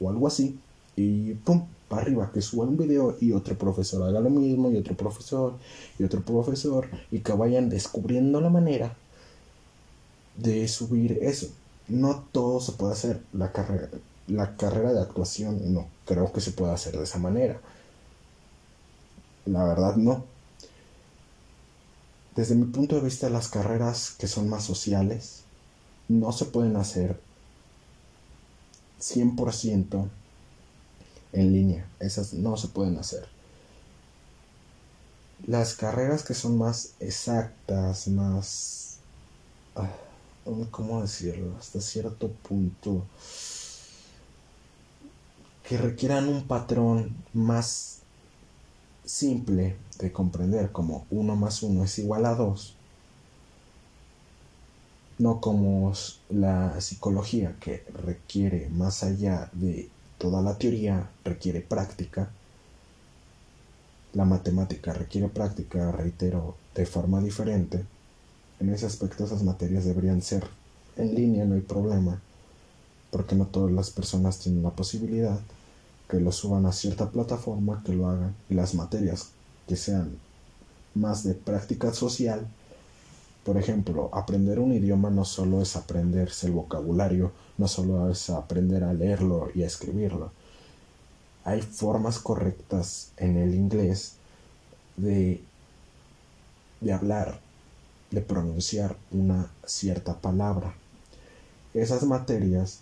o 0.00 0.08
algo 0.08 0.26
así, 0.26 0.58
y 0.96 1.34
pum, 1.34 1.66
para 1.88 2.02
arriba, 2.02 2.30
que 2.32 2.40
suban 2.40 2.70
un 2.70 2.76
video 2.76 3.16
y 3.20 3.32
otro 3.32 3.56
profesor 3.56 4.02
haga 4.08 4.20
lo 4.20 4.30
mismo, 4.30 4.70
y 4.70 4.76
otro 4.76 4.96
profesor, 4.96 5.54
y 5.98 6.04
otro 6.04 6.22
profesor, 6.22 6.88
y 7.10 7.20
que 7.20 7.32
vayan 7.32 7.68
descubriendo 7.68 8.40
la 8.40 8.50
manera 8.50 8.96
de 10.36 10.66
subir 10.68 11.18
eso. 11.22 11.48
No 11.88 12.24
todo 12.32 12.60
se 12.60 12.72
puede 12.72 12.94
hacer, 12.94 13.22
la 13.32 13.52
carrera, 13.52 13.88
la 14.28 14.56
carrera 14.56 14.92
de 14.92 15.00
actuación 15.00 15.72
no 15.72 15.88
creo 16.04 16.32
que 16.32 16.40
se 16.40 16.52
pueda 16.52 16.74
hacer 16.74 16.96
de 16.96 17.04
esa 17.04 17.18
manera. 17.18 17.60
La 19.44 19.64
verdad 19.64 19.96
no. 19.96 20.24
Desde 22.34 22.54
mi 22.54 22.66
punto 22.66 22.96
de 22.96 23.02
vista 23.02 23.30
las 23.30 23.48
carreras 23.48 24.10
que 24.18 24.28
son 24.28 24.48
más 24.48 24.64
sociales 24.64 25.42
no 26.08 26.32
se 26.32 26.44
pueden 26.44 26.76
hacer 26.76 27.18
100% 29.00 30.08
en 31.32 31.52
línea. 31.52 31.86
Esas 32.00 32.32
no 32.32 32.56
se 32.56 32.68
pueden 32.68 32.98
hacer. 32.98 33.26
Las 35.46 35.74
carreras 35.74 36.22
que 36.22 36.34
son 36.34 36.58
más 36.58 36.90
exactas, 37.00 38.08
más... 38.08 38.96
Ah, 39.74 39.90
¿Cómo 40.70 41.02
decirlo? 41.02 41.56
Hasta 41.58 41.80
cierto 41.80 42.28
punto 42.30 43.04
que 45.68 45.76
requieran 45.76 46.28
un 46.28 46.46
patrón 46.46 47.16
más 47.34 48.02
simple 49.04 49.76
de 49.98 50.12
comprender 50.12 50.70
como 50.70 51.06
1 51.10 51.36
más 51.36 51.62
1 51.62 51.84
es 51.84 51.98
igual 51.98 52.24
a 52.26 52.34
2, 52.34 52.76
no 55.18 55.40
como 55.40 55.92
la 56.28 56.80
psicología 56.80 57.56
que 57.58 57.84
requiere 58.04 58.68
más 58.68 59.02
allá 59.02 59.50
de 59.52 59.88
toda 60.18 60.40
la 60.40 60.56
teoría, 60.56 61.10
requiere 61.24 61.60
práctica, 61.62 62.30
la 64.12 64.24
matemática 64.24 64.92
requiere 64.92 65.28
práctica, 65.28 65.90
reitero, 65.90 66.56
de 66.74 66.86
forma 66.86 67.20
diferente, 67.20 67.84
en 68.60 68.72
ese 68.72 68.86
aspecto 68.86 69.24
esas 69.24 69.42
materias 69.42 69.84
deberían 69.84 70.22
ser 70.22 70.46
en 70.96 71.14
línea, 71.14 71.44
no 71.44 71.56
hay 71.56 71.60
problema, 71.60 72.20
porque 73.10 73.34
no 73.34 73.46
todas 73.46 73.72
las 73.72 73.90
personas 73.90 74.38
tienen 74.38 74.62
la 74.62 74.70
posibilidad 74.70 75.40
que 76.08 76.20
lo 76.20 76.32
suban 76.32 76.66
a 76.66 76.72
cierta 76.72 77.10
plataforma, 77.10 77.82
que 77.84 77.92
lo 77.92 78.08
hagan, 78.08 78.34
y 78.48 78.54
las 78.54 78.74
materias 78.74 79.30
que 79.66 79.76
sean 79.76 80.18
más 80.94 81.24
de 81.24 81.34
práctica 81.34 81.92
social, 81.92 82.46
Por 83.46 83.58
ejemplo, 83.58 84.10
aprender 84.12 84.58
un 84.58 84.72
idioma 84.72 85.08
no 85.08 85.24
solo 85.24 85.62
es 85.62 85.76
aprenderse 85.76 86.48
el 86.48 86.52
vocabulario, 86.52 87.30
no 87.58 87.68
solo 87.68 88.10
es 88.10 88.28
aprender 88.28 88.82
a 88.82 88.92
leerlo 88.92 89.50
y 89.54 89.62
a 89.62 89.68
escribirlo. 89.68 90.32
Hay 91.44 91.62
formas 91.62 92.18
correctas 92.18 93.12
en 93.16 93.36
el 93.36 93.54
inglés 93.54 94.16
de, 94.96 95.44
de 96.80 96.92
hablar, 96.92 97.40
de 98.10 98.20
pronunciar 98.20 98.96
una 99.12 99.48
cierta 99.64 100.20
palabra. 100.20 100.74
Esas 101.72 102.02
materias, 102.02 102.80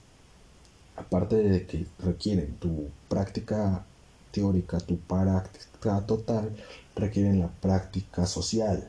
aparte 0.96 1.37
de 1.37 1.66
que 1.66 1.87
requieren 1.98 2.54
tu 2.57 2.88
práctica 3.09 3.85
teórica, 4.30 4.78
tu 4.78 4.98
práctica 4.98 6.00
total, 6.07 6.54
requieren 6.96 7.40
la 7.40 7.48
práctica 7.48 8.26
social, 8.26 8.88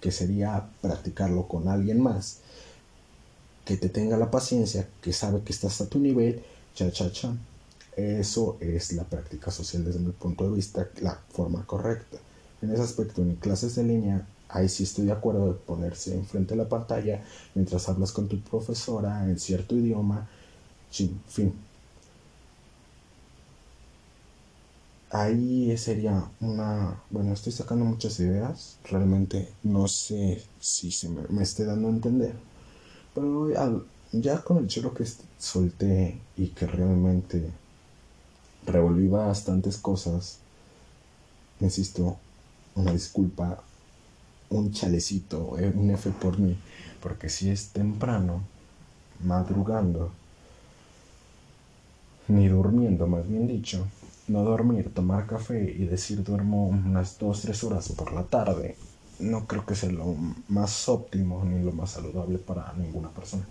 que 0.00 0.12
sería 0.12 0.68
practicarlo 0.80 1.48
con 1.48 1.68
alguien 1.68 2.00
más, 2.00 2.38
que 3.64 3.76
te 3.76 3.88
tenga 3.88 4.16
la 4.16 4.30
paciencia, 4.30 4.88
que 5.00 5.12
sabe 5.12 5.42
que 5.42 5.52
estás 5.52 5.80
a 5.80 5.88
tu 5.88 5.98
nivel, 5.98 6.42
cha 6.74 6.90
cha 6.90 7.10
cha. 7.10 7.34
Eso 7.96 8.58
es 8.60 8.92
la 8.92 9.04
práctica 9.04 9.50
social 9.50 9.84
desde 9.84 10.00
mi 10.00 10.12
punto 10.12 10.44
de 10.48 10.54
vista, 10.54 10.88
la 11.00 11.18
forma 11.30 11.66
correcta. 11.66 12.18
En 12.62 12.70
ese 12.70 12.82
aspecto, 12.82 13.22
en 13.22 13.36
clases 13.36 13.74
de 13.74 13.84
línea, 13.84 14.26
ahí 14.48 14.68
sí 14.68 14.82
estoy 14.84 15.06
de 15.06 15.12
acuerdo 15.12 15.48
de 15.48 15.54
ponerse 15.54 16.14
enfrente 16.14 16.54
de 16.54 16.62
la 16.62 16.68
pantalla 16.68 17.24
mientras 17.54 17.88
hablas 17.88 18.12
con 18.12 18.28
tu 18.28 18.40
profesora 18.40 19.24
en 19.24 19.38
cierto 19.38 19.74
idioma, 19.74 20.28
en 20.98 21.20
fin, 21.28 21.54
ahí 25.10 25.76
sería 25.78 26.30
una, 26.40 27.02
bueno, 27.10 27.32
estoy 27.32 27.52
sacando 27.52 27.84
muchas 27.84 28.18
ideas, 28.20 28.78
realmente 28.84 29.48
no 29.62 29.88
sé 29.88 30.42
si 30.60 30.90
se 30.90 31.08
me, 31.08 31.42
esté 31.42 31.64
dando 31.64 31.88
a 31.88 31.92
entender, 31.92 32.34
pero 33.14 33.48
ya 34.12 34.42
con 34.42 34.58
el 34.58 34.66
chelo 34.66 34.94
que 34.94 35.04
solté 35.38 36.20
y 36.36 36.48
que 36.48 36.66
realmente 36.66 37.50
revolví 38.66 39.08
bastantes 39.08 39.78
cosas, 39.78 40.38
insisto, 41.60 42.18
una 42.74 42.92
disculpa, 42.92 43.62
un 44.50 44.72
chalecito, 44.72 45.58
eh, 45.58 45.72
un 45.74 45.90
F 45.90 46.10
por 46.10 46.38
mí, 46.38 46.58
porque 47.02 47.28
si 47.28 47.50
es 47.50 47.70
temprano, 47.70 48.42
madrugando, 49.24 50.12
ni 52.28 52.48
durmiendo, 52.48 53.06
más 53.06 53.28
bien 53.28 53.46
dicho, 53.46 53.86
no 54.28 54.42
dormir, 54.42 54.92
tomar 54.92 55.26
café 55.26 55.62
y 55.62 55.86
decir 55.86 56.24
duermo 56.24 56.66
unas 56.66 57.18
2-3 57.18 57.62
horas 57.64 57.88
por 57.90 58.12
la 58.12 58.24
tarde, 58.24 58.76
no 59.18 59.46
creo 59.46 59.64
que 59.64 59.74
sea 59.74 59.90
lo 59.90 60.16
más 60.48 60.88
óptimo 60.88 61.44
ni 61.44 61.62
lo 61.62 61.72
más 61.72 61.90
saludable 61.90 62.38
para 62.38 62.72
ninguna 62.74 63.08
persona. 63.10 63.44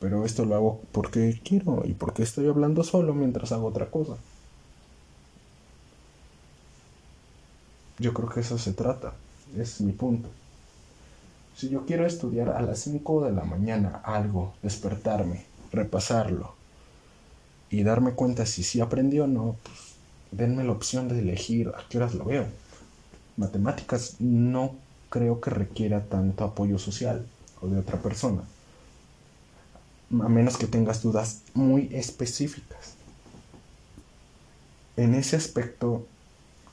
Pero 0.00 0.24
esto 0.24 0.44
lo 0.44 0.54
hago 0.54 0.80
porque 0.92 1.40
quiero 1.44 1.82
y 1.84 1.94
porque 1.94 2.22
estoy 2.22 2.46
hablando 2.46 2.84
solo 2.84 3.14
mientras 3.14 3.50
hago 3.52 3.66
otra 3.66 3.90
cosa. 3.90 4.16
Yo 7.98 8.14
creo 8.14 8.28
que 8.28 8.40
eso 8.40 8.58
se 8.58 8.72
trata, 8.72 9.12
es 9.56 9.80
mi 9.80 9.92
punto. 9.92 10.28
Si 11.58 11.68
yo 11.68 11.86
quiero 11.86 12.06
estudiar 12.06 12.50
a 12.50 12.62
las 12.62 12.78
5 12.78 13.24
de 13.24 13.32
la 13.32 13.42
mañana 13.42 14.00
algo, 14.04 14.54
despertarme, 14.62 15.44
repasarlo, 15.72 16.54
y 17.68 17.82
darme 17.82 18.12
cuenta 18.12 18.46
si 18.46 18.62
sí 18.62 18.80
aprendió 18.80 19.24
o 19.24 19.26
no, 19.26 19.56
pues 19.64 19.96
denme 20.30 20.62
la 20.62 20.70
opción 20.70 21.08
de 21.08 21.18
elegir 21.18 21.70
a 21.70 21.82
qué 21.88 21.98
horas 21.98 22.14
lo 22.14 22.26
veo. 22.26 22.46
Matemáticas 23.36 24.20
no 24.20 24.76
creo 25.10 25.40
que 25.40 25.50
requiera 25.50 26.04
tanto 26.04 26.44
apoyo 26.44 26.78
social 26.78 27.26
o 27.60 27.66
de 27.66 27.80
otra 27.80 28.00
persona, 28.00 28.42
a 30.12 30.28
menos 30.28 30.58
que 30.58 30.68
tengas 30.68 31.02
dudas 31.02 31.42
muy 31.54 31.88
específicas. 31.92 32.94
En 34.96 35.16
ese 35.16 35.34
aspecto, 35.34 36.06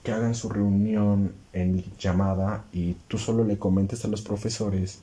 que 0.05 0.13
hagan 0.13 0.35
su 0.35 0.47
reunión 0.47 1.33
en 1.51 1.83
llamada 1.99 2.63
y 2.71 2.93
tú 3.09 3.17
solo 3.17 3.43
le 3.43 3.57
comentes 3.57 4.05
a 4.05 4.07
los 4.07 4.21
profesores 4.21 4.99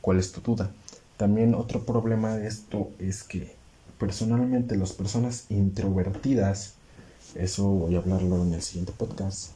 cuál 0.00 0.18
es 0.18 0.32
tu 0.32 0.40
duda. 0.40 0.72
También 1.18 1.54
otro 1.54 1.84
problema 1.84 2.34
de 2.34 2.48
esto 2.48 2.90
es 2.98 3.22
que 3.22 3.54
personalmente 3.98 4.76
las 4.76 4.92
personas 4.92 5.44
introvertidas, 5.50 6.74
eso 7.34 7.64
voy 7.68 7.94
a 7.94 7.98
hablarlo 7.98 8.42
en 8.42 8.54
el 8.54 8.62
siguiente 8.62 8.92
podcast, 8.96 9.50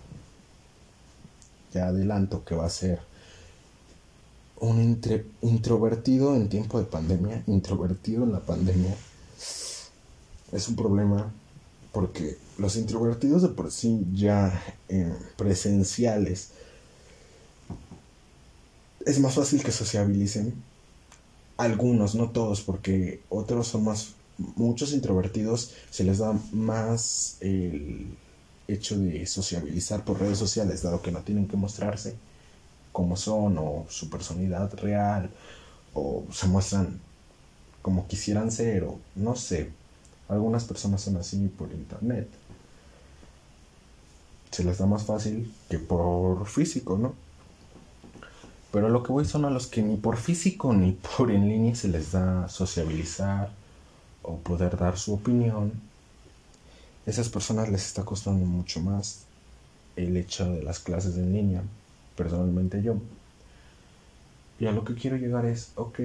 ya 1.72 1.88
adelanto 1.88 2.44
que 2.44 2.54
va 2.54 2.66
a 2.66 2.70
ser 2.70 3.00
un 4.60 4.78
introvertido 5.40 6.36
en 6.36 6.50
tiempo 6.50 6.78
de 6.78 6.84
pandemia, 6.84 7.42
introvertido 7.46 8.24
en 8.24 8.32
la 8.32 8.40
pandemia, 8.40 8.94
es 10.52 10.68
un 10.68 10.76
problema 10.76 11.32
porque 11.92 12.36
los 12.58 12.76
introvertidos 12.76 13.42
de 13.42 13.48
por 13.48 13.70
sí 13.70 14.06
ya 14.12 14.62
eh, 14.88 15.12
presenciales 15.36 16.50
es 19.06 19.18
más 19.20 19.34
fácil 19.34 19.62
que 19.62 19.72
sociabilicen. 19.72 20.54
Algunos, 21.56 22.14
no 22.14 22.30
todos, 22.30 22.60
porque 22.60 23.22
otros 23.30 23.68
son 23.68 23.84
más, 23.84 24.14
muchos 24.56 24.92
introvertidos 24.92 25.72
se 25.90 26.04
les 26.04 26.18
da 26.18 26.38
más 26.52 27.36
el 27.40 28.06
hecho 28.68 28.98
de 28.98 29.26
sociabilizar 29.26 30.04
por 30.04 30.20
redes 30.20 30.38
sociales, 30.38 30.82
dado 30.82 31.02
que 31.02 31.10
no 31.10 31.20
tienen 31.22 31.48
que 31.48 31.56
mostrarse 31.56 32.14
como 32.92 33.16
son 33.16 33.56
o 33.58 33.86
su 33.88 34.10
personalidad 34.10 34.72
real, 34.74 35.30
o 35.94 36.24
se 36.32 36.46
muestran 36.46 37.00
como 37.80 38.06
quisieran 38.06 38.50
ser, 38.50 38.84
o 38.84 38.98
no 39.14 39.36
sé, 39.36 39.70
algunas 40.28 40.64
personas 40.64 41.00
son 41.00 41.16
así 41.16 41.48
por 41.48 41.70
internet. 41.72 42.28
Se 44.50 44.64
les 44.64 44.78
da 44.78 44.86
más 44.86 45.04
fácil 45.04 45.52
que 45.68 45.78
por 45.78 46.46
físico, 46.46 46.98
¿no? 46.98 47.14
Pero 48.70 48.90
lo 48.90 49.02
que 49.02 49.12
voy 49.12 49.24
son 49.24 49.44
a 49.44 49.50
los 49.50 49.66
que 49.66 49.82
ni 49.82 49.96
por 49.96 50.16
físico 50.16 50.72
ni 50.74 50.92
por 50.92 51.30
en 51.30 51.48
línea 51.48 51.74
se 51.74 51.88
les 51.88 52.12
da 52.12 52.48
sociabilizar 52.48 53.50
o 54.22 54.36
poder 54.36 54.76
dar 54.76 54.98
su 54.98 55.14
opinión. 55.14 55.72
Esas 57.06 57.28
personas 57.30 57.70
les 57.70 57.86
está 57.86 58.04
costando 58.04 58.44
mucho 58.44 58.80
más 58.80 59.24
el 59.96 60.16
hecho 60.16 60.44
de 60.50 60.62
las 60.62 60.78
clases 60.78 61.16
en 61.16 61.32
línea, 61.32 61.62
personalmente 62.16 62.82
yo. 62.82 62.96
Y 64.60 64.66
a 64.66 64.72
lo 64.72 64.84
que 64.84 64.94
quiero 64.94 65.16
llegar 65.16 65.46
es, 65.46 65.72
ok, 65.76 66.00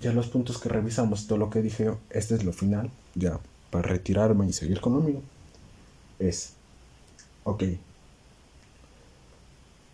ya 0.00 0.12
los 0.12 0.28
puntos 0.28 0.58
que 0.58 0.68
revisamos, 0.68 1.26
todo 1.26 1.38
lo 1.38 1.50
que 1.50 1.60
dije, 1.60 1.92
este 2.10 2.34
es 2.36 2.44
lo 2.44 2.52
final, 2.52 2.90
ya, 3.18 3.40
para 3.70 3.88
retirarme 3.88 4.46
y 4.46 4.52
seguir 4.52 4.80
conmigo, 4.80 5.22
es, 6.18 6.52
ok, 7.44 7.64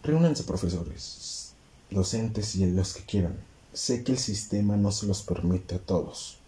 reúnanse 0.03 0.45
profesores, 0.45 1.53
docentes 1.91 2.55
y 2.57 2.67
los 2.71 2.95
que 2.95 3.05
quieran. 3.05 3.37
Sé 3.73 4.05
que 4.05 4.13
el 4.13 4.19
sistema 4.19 4.77
no 4.77 4.93
se 4.93 5.07
los 5.07 5.23
permite 5.23 5.77
a 5.77 5.79
todos. 5.79 6.39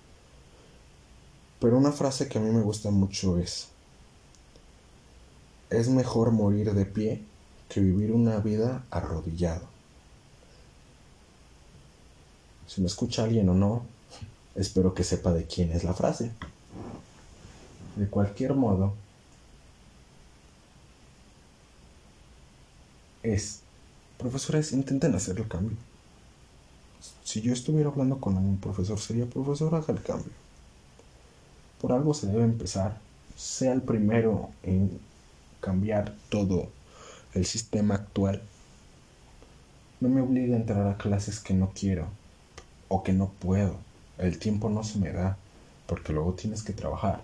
Pero 1.61 1.79
una 1.79 1.93
frase 1.93 2.29
que 2.29 2.39
a 2.39 2.41
mí 2.41 2.51
me 2.51 2.63
gusta 2.63 2.91
mucho 2.91 3.39
es, 3.39 3.69
es 5.71 5.89
mejor 5.89 6.31
morir 6.31 6.73
de 6.75 6.85
pie 6.85 7.25
que 7.69 7.81
vivir 7.81 8.13
una 8.13 8.39
vida 8.39 8.85
arrodillado. 8.91 9.67
Si 12.67 12.81
me 12.81 12.87
escucha 12.87 13.25
alguien 13.25 13.49
o 13.49 13.55
no, 13.55 13.87
espero 14.55 14.95
que 14.95 15.03
sepa 15.03 15.33
de 15.33 15.47
quién 15.47 15.73
es 15.73 15.83
la 15.83 15.95
frase. 15.95 16.31
De 17.97 18.09
cualquier 18.09 18.55
modo, 18.55 18.95
es 23.23 23.63
Profesores, 24.19 24.73
intenten 24.73 25.15
hacer 25.15 25.39
el 25.39 25.47
cambio. 25.47 25.77
Si 27.23 27.43
yo 27.43 27.53
estuviera 27.53 27.91
hablando 27.91 28.19
con 28.19 28.37
un 28.37 28.57
profesor, 28.59 28.99
sería 28.99 29.27
profesor, 29.27 29.75
haga 29.75 29.93
el 29.93 30.03
cambio. 30.03 30.33
Por 31.81 31.93
algo 31.93 32.15
se 32.15 32.27
debe 32.27 32.45
empezar. 32.45 32.99
Sea 33.37 33.75
el 33.75 33.83
primero 33.83 34.49
en 34.63 34.99
cambiar 35.61 36.15
todo 36.31 36.71
el 37.35 37.45
sistema 37.45 37.97
actual. 37.97 38.43
No 40.01 40.09
me 40.09 40.23
obligue 40.23 40.55
a 40.55 40.57
entrar 40.57 40.87
a 40.87 40.97
clases 40.97 41.39
que 41.41 41.53
no 41.53 41.73
quiero 41.75 42.07
o 42.89 43.03
que 43.03 43.13
no 43.13 43.29
puedo. 43.29 43.77
El 44.17 44.39
tiempo 44.39 44.71
no 44.71 44.83
se 44.83 44.99
me 44.99 45.13
da 45.13 45.37
porque 45.87 46.15
luego 46.15 46.33
tienes 46.33 46.63
que 46.63 46.73
trabajar. 46.73 47.23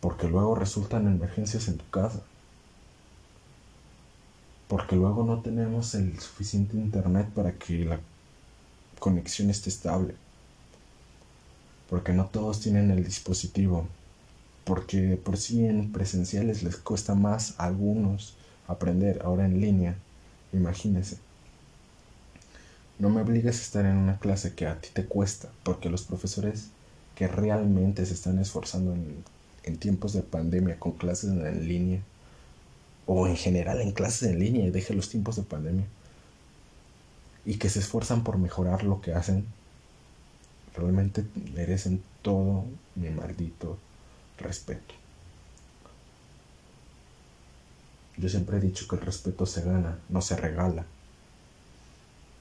Porque 0.00 0.28
luego 0.28 0.54
resultan 0.54 1.06
emergencias 1.06 1.68
en 1.68 1.78
tu 1.78 1.88
casa. 1.90 2.22
Porque 4.68 4.96
luego 4.96 5.24
no 5.24 5.40
tenemos 5.40 5.94
el 5.94 6.18
suficiente 6.20 6.76
internet 6.76 7.28
para 7.34 7.52
que 7.52 7.84
la 7.84 8.00
conexión 8.98 9.50
esté 9.50 9.70
estable, 9.70 10.14
porque 11.88 12.12
no 12.12 12.26
todos 12.26 12.60
tienen 12.60 12.90
el 12.90 13.04
dispositivo, 13.04 13.86
porque 14.64 15.16
por 15.16 15.36
sí 15.36 15.64
en 15.64 15.92
presenciales 15.92 16.62
les 16.62 16.76
cuesta 16.76 17.14
más 17.14 17.54
a 17.58 17.64
algunos 17.64 18.34
aprender, 18.66 19.22
ahora 19.24 19.46
en 19.46 19.60
línea, 19.60 19.96
imagínense. 20.52 21.18
No 22.98 23.08
me 23.10 23.22
obligues 23.22 23.58
a 23.58 23.62
estar 23.62 23.86
en 23.86 23.96
una 23.96 24.18
clase 24.18 24.54
que 24.54 24.66
a 24.66 24.80
ti 24.80 24.88
te 24.92 25.06
cuesta, 25.06 25.48
porque 25.62 25.88
los 25.88 26.02
profesores 26.02 26.68
que 27.14 27.28
realmente 27.28 28.04
se 28.04 28.14
están 28.14 28.38
esforzando 28.38 28.92
en, 28.92 29.24
en 29.68 29.78
tiempos 29.78 30.12
de 30.12 30.22
pandemia 30.22 30.78
con 30.78 30.92
clases 30.92 31.30
en 31.30 31.68
línea, 31.68 32.00
o 33.06 33.26
en 33.26 33.36
general 33.36 33.80
en 33.80 33.92
clases 33.92 34.30
en 34.30 34.38
línea 34.38 34.66
y 34.66 34.70
deje 34.70 34.94
los 34.94 35.08
tiempos 35.08 35.36
de 35.36 35.42
pandemia, 35.42 35.86
y 37.44 37.56
que 37.56 37.70
se 37.70 37.78
esfuerzan 37.78 38.24
por 38.24 38.38
mejorar 38.38 38.82
lo 38.82 39.00
que 39.00 39.14
hacen, 39.14 39.46
realmente 40.76 41.24
merecen 41.54 42.02
todo 42.22 42.64
mi 42.94 43.08
maldito 43.10 43.78
respeto. 44.38 44.94
Yo 48.16 48.28
siempre 48.28 48.58
he 48.58 48.60
dicho 48.60 48.86
que 48.88 48.96
el 48.96 49.02
respeto 49.02 49.46
se 49.46 49.62
gana, 49.62 49.98
no 50.08 50.20
se 50.20 50.36
regala. 50.36 50.84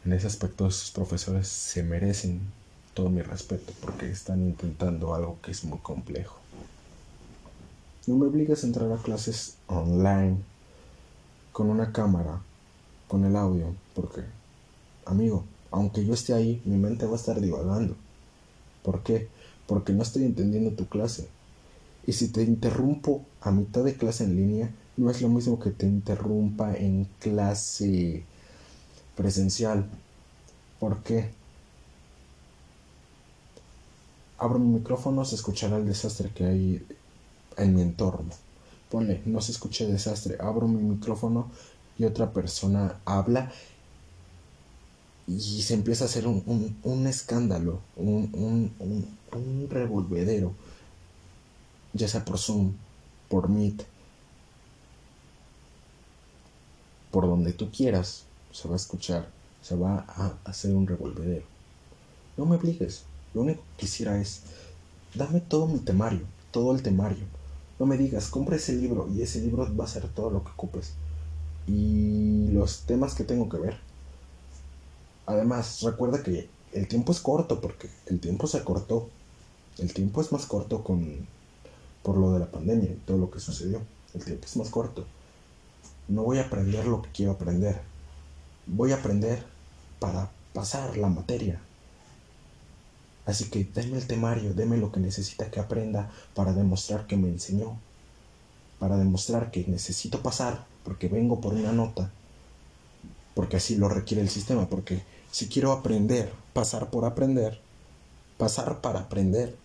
En 0.05 0.13
ese 0.13 0.27
aspecto 0.27 0.67
esos 0.67 0.91
profesores 0.91 1.47
se 1.47 1.83
merecen 1.83 2.41
todo 2.93 3.09
mi 3.09 3.21
respeto 3.21 3.73
porque 3.79 4.09
están 4.09 4.41
intentando 4.41 5.13
algo 5.13 5.37
que 5.41 5.51
es 5.51 5.63
muy 5.63 5.77
complejo. 5.79 6.39
No 8.07 8.15
me 8.15 8.25
obligues 8.25 8.63
a 8.63 8.67
entrar 8.67 8.89
a 8.89 8.97
clases 8.97 9.57
online 9.67 10.37
con 11.51 11.69
una 11.69 11.91
cámara, 11.91 12.41
con 13.09 13.25
el 13.25 13.35
audio, 13.35 13.75
porque, 13.93 14.21
amigo, 15.05 15.43
aunque 15.71 16.05
yo 16.05 16.13
esté 16.13 16.33
ahí, 16.33 16.61
mi 16.63 16.77
mente 16.77 17.05
va 17.05 17.13
a 17.13 17.17
estar 17.17 17.41
divagando. 17.41 17.95
¿Por 18.81 19.03
qué? 19.03 19.27
Porque 19.67 19.91
no 19.91 20.03
estoy 20.03 20.23
entendiendo 20.23 20.71
tu 20.71 20.87
clase. 20.87 21.27
Y 22.05 22.13
si 22.13 22.29
te 22.29 22.43
interrumpo 22.43 23.25
a 23.41 23.51
mitad 23.51 23.83
de 23.83 23.97
clase 23.97 24.23
en 24.23 24.37
línea, 24.37 24.71
no 24.95 25.11
es 25.11 25.21
lo 25.21 25.27
mismo 25.27 25.59
que 25.59 25.71
te 25.71 25.85
interrumpa 25.85 26.73
en 26.75 27.09
clase 27.19 28.23
presencial. 29.17 29.85
¿Por 30.79 31.03
qué? 31.03 31.29
Abro 34.37 34.59
mi 34.59 34.77
micrófono, 34.77 35.25
se 35.25 35.35
escuchará 35.35 35.75
el 35.75 35.85
desastre 35.85 36.29
que 36.29 36.45
hay 36.45 36.87
en 37.57 37.75
mi 37.75 37.81
entorno. 37.81 38.31
Ponle, 38.89 39.21
no 39.25 39.41
se 39.41 39.51
escuche 39.51 39.85
desastre. 39.85 40.37
Abro 40.39 40.67
mi 40.67 40.81
micrófono 40.81 41.51
y 41.97 42.05
otra 42.05 42.31
persona 42.31 42.99
habla 43.05 43.51
y 45.27 45.61
se 45.61 45.73
empieza 45.73 46.05
a 46.05 46.07
hacer 46.07 46.25
un, 46.25 46.77
un, 46.83 47.05
escándalo, 47.07 47.81
un, 47.97 48.71
un, 48.79 49.67
revolvedero, 49.69 50.53
ya 51.91 52.07
sea 52.07 52.23
por 52.23 52.37
Zoom, 52.37 52.73
por 53.27 53.49
Meet, 53.49 53.85
por 57.11 57.27
donde 57.27 57.51
tú 57.51 57.69
quieras, 57.71 58.23
se 58.53 58.69
va 58.69 58.75
a 58.75 58.77
escuchar, 58.77 59.27
se 59.61 59.75
va 59.75 60.05
a 60.07 60.37
hacer 60.45 60.73
un 60.73 60.87
revolvedero. 60.87 61.45
No 62.37 62.45
me 62.45 62.55
obligues, 62.55 63.03
lo 63.33 63.41
único 63.41 63.61
que 63.61 63.85
quisiera 63.85 64.17
es, 64.17 64.43
dame 65.13 65.41
todo 65.41 65.67
mi 65.67 65.79
temario, 65.79 66.21
todo 66.51 66.73
el 66.73 66.81
temario. 66.81 67.25
No 67.79 67.85
me 67.85 67.97
digas, 67.97 68.27
compra 68.27 68.55
ese 68.55 68.73
libro 68.73 69.07
y 69.13 69.21
ese 69.21 69.41
libro 69.41 69.67
va 69.75 69.85
a 69.85 69.87
ser 69.87 70.07
todo 70.09 70.29
lo 70.29 70.43
que 70.43 70.51
ocupes. 70.51 70.93
Y 71.67 72.49
los 72.51 72.81
temas 72.81 73.13
que 73.13 73.23
tengo 73.23 73.49
que 73.49 73.57
ver 73.57 73.77
Además, 75.27 75.81
recuerda 75.81 76.23
que 76.23 76.49
el 76.71 76.87
tiempo 76.87 77.11
es 77.11 77.19
corto 77.19 77.59
porque 77.59 77.89
el 78.07 78.19
tiempo 78.19 78.47
se 78.47 78.63
cortó. 78.63 79.09
El 79.77 79.93
tiempo 79.93 80.21
es 80.21 80.31
más 80.31 80.45
corto 80.45 80.83
con 80.83 81.27
por 82.01 82.17
lo 82.17 82.31
de 82.31 82.39
la 82.39 82.49
pandemia 82.49 82.89
y 82.89 83.01
todo 83.05 83.17
lo 83.17 83.29
que 83.29 83.41
sucedió. 83.41 83.81
El 84.13 84.23
tiempo 84.23 84.45
es 84.45 84.55
más 84.55 84.69
corto. 84.69 85.05
No 86.07 86.23
voy 86.23 86.37
a 86.39 86.43
aprender 86.43 86.87
lo 86.87 87.01
que 87.01 87.09
quiero 87.11 87.33
aprender. 87.33 87.81
Voy 88.65 88.93
a 88.93 88.95
aprender 88.95 89.43
para 89.99 90.31
pasar 90.53 90.95
la 90.95 91.09
materia. 91.09 91.59
Así 93.27 93.49
que 93.49 93.65
deme 93.65 93.97
el 93.97 94.07
temario, 94.07 94.53
deme 94.53 94.77
lo 94.77 94.89
que 94.89 95.01
necesita 95.01 95.51
que 95.51 95.59
aprenda 95.59 96.09
para 96.33 96.53
demostrar 96.53 97.07
que 97.07 97.17
me 97.17 97.27
enseñó. 97.27 97.77
Para 98.79 98.97
demostrar 98.97 99.51
que 99.51 99.65
necesito 99.67 100.21
pasar 100.23 100.65
porque 100.85 101.09
vengo 101.09 101.41
por 101.41 101.53
una 101.53 101.73
nota. 101.73 102.09
Porque 103.35 103.57
así 103.57 103.75
lo 103.75 103.89
requiere 103.89 104.23
el 104.23 104.29
sistema, 104.29 104.69
porque 104.69 105.03
si 105.29 105.49
quiero 105.49 105.73
aprender, 105.73 106.31
pasar 106.53 106.89
por 106.89 107.03
aprender, 107.03 107.59
pasar 108.37 108.79
para 108.79 109.01
aprender. 109.01 109.57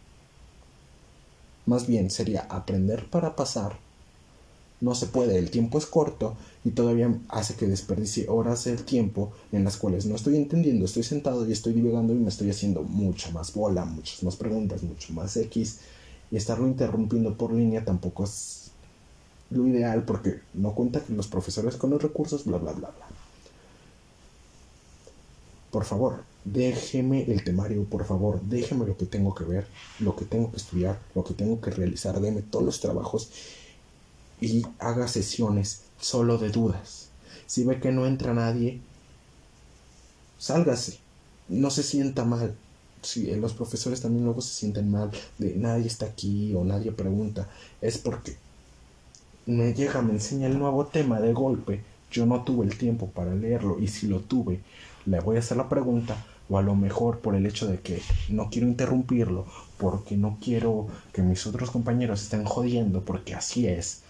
Más 1.64 1.86
bien 1.86 2.10
sería 2.10 2.40
aprender 2.50 3.08
para 3.08 3.36
pasar. 3.36 3.78
No 4.82 4.96
se 4.96 5.06
puede, 5.06 5.38
el 5.38 5.48
tiempo 5.48 5.78
es 5.78 5.86
corto 5.86 6.36
y 6.64 6.72
todavía 6.72 7.16
hace 7.28 7.54
que 7.54 7.68
desperdicie 7.68 8.28
horas 8.28 8.64
del 8.64 8.82
tiempo 8.82 9.32
en 9.52 9.62
las 9.62 9.76
cuales 9.76 10.06
no 10.06 10.16
estoy 10.16 10.34
entendiendo, 10.34 10.84
estoy 10.84 11.04
sentado 11.04 11.48
y 11.48 11.52
estoy 11.52 11.72
divagando 11.72 12.12
y 12.12 12.16
me 12.16 12.28
estoy 12.28 12.50
haciendo 12.50 12.82
mucha 12.82 13.30
más 13.30 13.54
bola, 13.54 13.84
muchas 13.84 14.24
más 14.24 14.34
preguntas, 14.34 14.82
mucho 14.82 15.12
más 15.12 15.36
X. 15.36 15.78
Y 16.32 16.36
estarlo 16.36 16.66
interrumpiendo 16.66 17.38
por 17.38 17.52
línea 17.52 17.84
tampoco 17.84 18.24
es 18.24 18.72
lo 19.50 19.68
ideal 19.68 20.02
porque 20.04 20.40
no 20.52 20.74
cuenta 20.74 20.98
con 20.98 21.16
los 21.16 21.28
profesores 21.28 21.76
con 21.76 21.90
los 21.90 22.02
recursos, 22.02 22.44
bla, 22.44 22.58
bla, 22.58 22.72
bla, 22.72 22.90
bla. 22.90 23.06
Por 25.70 25.84
favor, 25.84 26.24
déjeme 26.44 27.22
el 27.30 27.44
temario, 27.44 27.84
por 27.84 28.04
favor, 28.04 28.40
déjeme 28.42 28.84
lo 28.84 28.96
que 28.96 29.06
tengo 29.06 29.32
que 29.32 29.44
ver, 29.44 29.68
lo 30.00 30.16
que 30.16 30.24
tengo 30.24 30.50
que 30.50 30.56
estudiar, 30.56 30.98
lo 31.14 31.22
que 31.22 31.34
tengo 31.34 31.60
que 31.60 31.70
realizar, 31.70 32.20
deme 32.20 32.42
todos 32.42 32.64
los 32.64 32.80
trabajos 32.80 33.30
y 34.42 34.66
haga 34.80 35.06
sesiones 35.06 35.82
solo 36.00 36.36
de 36.36 36.50
dudas. 36.50 37.08
Si 37.46 37.64
ve 37.64 37.80
que 37.80 37.92
no 37.92 38.06
entra 38.06 38.34
nadie, 38.34 38.80
sálgase, 40.38 40.98
no 41.48 41.70
se 41.70 41.84
sienta 41.84 42.24
mal. 42.24 42.54
Si 43.02 43.32
los 43.36 43.54
profesores 43.54 44.00
también 44.00 44.24
luego 44.24 44.40
se 44.40 44.54
sienten 44.54 44.90
mal 44.90 45.10
de 45.38 45.54
nadie 45.56 45.86
está 45.86 46.06
aquí 46.06 46.54
o 46.54 46.64
nadie 46.64 46.92
pregunta, 46.92 47.48
es 47.80 47.98
porque 47.98 48.36
me 49.46 49.74
llega, 49.74 50.02
me 50.02 50.12
enseña 50.12 50.48
el 50.48 50.58
nuevo 50.58 50.86
tema 50.86 51.20
de 51.20 51.32
golpe. 51.32 51.82
Yo 52.10 52.26
no 52.26 52.42
tuve 52.42 52.66
el 52.66 52.76
tiempo 52.76 53.08
para 53.08 53.34
leerlo 53.34 53.78
y 53.78 53.88
si 53.88 54.06
lo 54.06 54.20
tuve, 54.20 54.60
le 55.06 55.20
voy 55.20 55.36
a 55.36 55.38
hacer 55.38 55.56
la 55.56 55.68
pregunta 55.68 56.16
o 56.48 56.58
a 56.58 56.62
lo 56.62 56.74
mejor 56.74 57.20
por 57.20 57.34
el 57.34 57.46
hecho 57.46 57.66
de 57.66 57.80
que 57.80 58.02
no 58.28 58.50
quiero 58.50 58.66
interrumpirlo, 58.66 59.46
porque 59.78 60.16
no 60.16 60.38
quiero 60.42 60.88
que 61.12 61.22
mis 61.22 61.46
otros 61.46 61.70
compañeros 61.70 62.22
estén 62.22 62.44
jodiendo, 62.44 63.02
porque 63.02 63.34
así 63.34 63.66
es. 63.66 64.02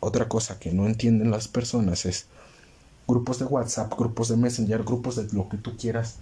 Otra 0.00 0.28
cosa 0.28 0.58
que 0.58 0.72
no 0.72 0.86
entienden 0.86 1.30
las 1.30 1.48
personas 1.48 2.06
es 2.06 2.26
grupos 3.06 3.38
de 3.38 3.46
WhatsApp, 3.46 3.92
grupos 3.98 4.28
de 4.28 4.36
Messenger, 4.36 4.84
grupos 4.84 5.16
de 5.16 5.28
lo 5.36 5.48
que 5.48 5.56
tú 5.56 5.76
quieras, 5.76 6.16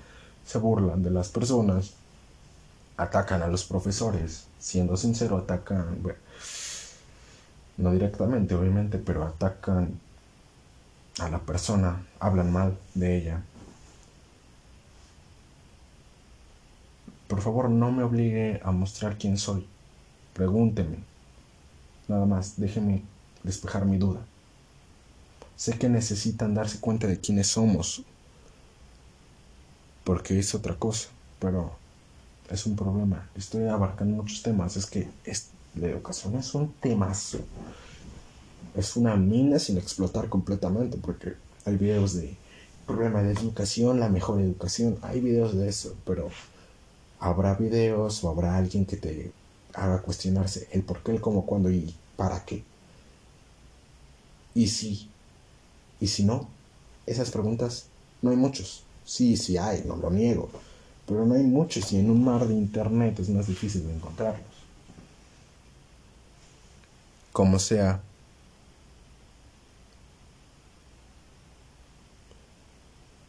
se 0.44 0.58
burlan 0.58 1.02
de 1.02 1.10
las 1.10 1.28
personas, 1.28 1.92
atacan 2.96 3.42
a 3.42 3.48
los 3.48 3.64
profesores, 3.64 4.44
siendo 4.58 4.96
sincero, 4.96 5.36
atacan, 5.36 6.02
no 7.76 7.92
directamente 7.92 8.54
obviamente, 8.54 8.98
pero 8.98 9.24
atacan 9.24 10.00
a 11.18 11.28
la 11.28 11.38
persona, 11.38 12.06
hablan 12.20 12.52
mal 12.52 12.78
de 12.94 13.16
ella, 13.16 13.42
Por 17.28 17.40
favor, 17.40 17.68
no 17.68 17.90
me 17.90 18.04
obligue 18.04 18.60
a 18.62 18.70
mostrar 18.70 19.18
quién 19.18 19.36
soy. 19.36 19.66
Pregúnteme. 20.32 20.98
Nada 22.08 22.24
más, 22.24 22.58
déjeme 22.58 23.02
despejar 23.46 23.86
mi 23.86 23.96
duda. 23.96 24.20
Sé 25.56 25.78
que 25.78 25.88
necesitan 25.88 26.54
darse 26.54 26.80
cuenta 26.80 27.06
de 27.06 27.18
quiénes 27.18 27.46
somos, 27.46 28.02
porque 30.04 30.38
es 30.38 30.54
otra 30.54 30.74
cosa, 30.74 31.08
pero 31.38 31.72
es 32.50 32.66
un 32.66 32.76
problema. 32.76 33.28
Estoy 33.34 33.66
abarcando 33.66 34.16
muchos 34.16 34.42
temas. 34.42 34.76
Es 34.76 34.86
que 34.86 35.08
la 35.74 35.88
educación 35.88 36.36
es 36.36 36.54
un 36.54 36.72
temazo. 36.74 37.38
Es 38.76 38.96
una 38.96 39.16
mina 39.16 39.58
sin 39.58 39.78
explotar 39.78 40.28
completamente, 40.28 40.98
porque 40.98 41.34
hay 41.64 41.76
videos 41.76 42.14
de 42.14 42.36
problema 42.86 43.22
de 43.22 43.32
educación, 43.32 43.98
la 43.98 44.08
mejor 44.08 44.40
educación. 44.40 44.98
Hay 45.02 45.20
videos 45.20 45.56
de 45.56 45.68
eso, 45.68 45.96
pero 46.04 46.28
habrá 47.18 47.54
videos 47.54 48.22
o 48.22 48.28
habrá 48.28 48.56
alguien 48.56 48.84
que 48.84 48.96
te 48.96 49.32
haga 49.74 50.02
cuestionarse 50.02 50.68
el 50.72 50.82
por 50.82 51.02
qué, 51.02 51.12
el 51.12 51.20
cómo, 51.20 51.46
cuándo 51.46 51.70
y 51.70 51.94
para 52.16 52.44
qué. 52.44 52.62
Y 54.56 54.68
si, 54.68 55.10
y 56.00 56.06
si 56.06 56.24
no, 56.24 56.48
esas 57.04 57.30
preguntas 57.30 57.88
no 58.22 58.30
hay 58.30 58.36
muchos. 58.36 58.84
Sí, 59.04 59.36
sí 59.36 59.58
hay, 59.58 59.84
no 59.84 59.96
lo 59.96 60.10
niego. 60.10 60.48
Pero 61.06 61.26
no 61.26 61.34
hay 61.34 61.42
muchos 61.42 61.92
y 61.92 61.98
en 61.98 62.08
un 62.08 62.24
mar 62.24 62.48
de 62.48 62.54
internet 62.54 63.20
es 63.20 63.28
más 63.28 63.46
difícil 63.46 63.86
de 63.86 63.94
encontrarlos. 63.94 64.46
Como 67.32 67.58
sea, 67.58 68.00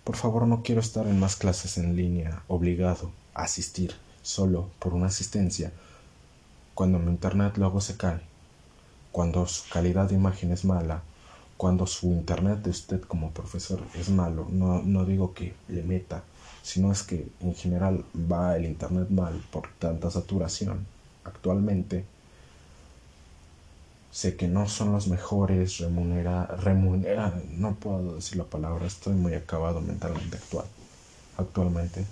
por 0.06 0.16
favor 0.16 0.48
no 0.48 0.64
quiero 0.64 0.80
estar 0.80 1.06
en 1.08 1.20
más 1.20 1.36
clases 1.36 1.78
en 1.78 1.98
línea 1.98 2.42
obligado 2.48 3.12
asistir 3.34 3.94
solo 4.22 4.70
por 4.80 4.94
una 4.94 5.08
asistencia 5.08 5.74
cuando 6.74 7.00
mi 7.00 7.12
internet 7.12 7.58
luego 7.58 7.82
se 7.82 7.98
cae, 7.98 8.22
cuando 9.12 9.46
su 9.46 9.68
calidad 9.70 10.08
de 10.08 10.16
imagen 10.16 10.54
es 10.54 10.64
mala, 10.64 11.04
cuando 11.58 11.88
su 11.88 12.08
internet 12.08 12.60
de 12.60 12.70
usted 12.70 13.02
como 13.02 13.32
profesor 13.32 13.82
es 13.96 14.10
malo, 14.10 14.48
no, 14.52 14.82
no 14.84 15.06
digo 15.06 15.34
que 15.34 15.56
le 15.68 15.84
meta, 15.84 16.24
sino 16.62 16.92
es 16.92 17.04
que 17.04 17.28
en 17.42 17.56
general 17.56 18.06
va 18.32 18.56
el 18.56 18.66
internet 18.66 19.10
mal 19.10 19.42
por 19.52 19.68
tanta 19.80 20.12
saturación 20.12 20.86
actualmente. 21.24 22.06
Sé 24.12 24.36
que 24.36 24.48
no 24.48 24.68
son 24.68 24.92
los 24.92 25.08
mejores, 25.08 25.80
remunera, 25.80 26.46
remunera, 26.46 27.34
no 27.52 27.76
puedo 27.76 28.16
decir 28.16 28.38
la 28.38 28.46
palabra, 28.46 28.88
estoy 28.88 29.14
muy 29.14 29.34
acabado 29.34 29.82
mentalmente 29.82 30.38
actual, 30.38 30.66
actualmente, 31.38 32.06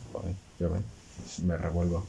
ya 0.59 0.67
ven, 0.67 0.83
me 1.43 1.57
revuelvo. 1.57 2.03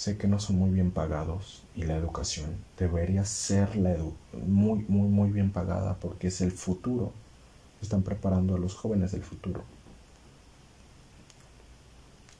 Sé 0.00 0.16
que 0.16 0.26
no 0.26 0.40
son 0.40 0.56
muy 0.56 0.70
bien 0.70 0.92
pagados 0.92 1.62
y 1.76 1.82
la 1.82 1.94
educación 1.94 2.56
debería 2.78 3.26
ser 3.26 3.76
la 3.76 3.94
muy, 4.46 4.78
muy, 4.88 5.08
muy 5.08 5.30
bien 5.30 5.52
pagada 5.52 5.98
porque 6.00 6.28
es 6.28 6.40
el 6.40 6.52
futuro. 6.52 7.12
Están 7.82 8.00
preparando 8.02 8.54
a 8.54 8.58
los 8.58 8.74
jóvenes 8.74 9.12
del 9.12 9.22
futuro. 9.22 9.62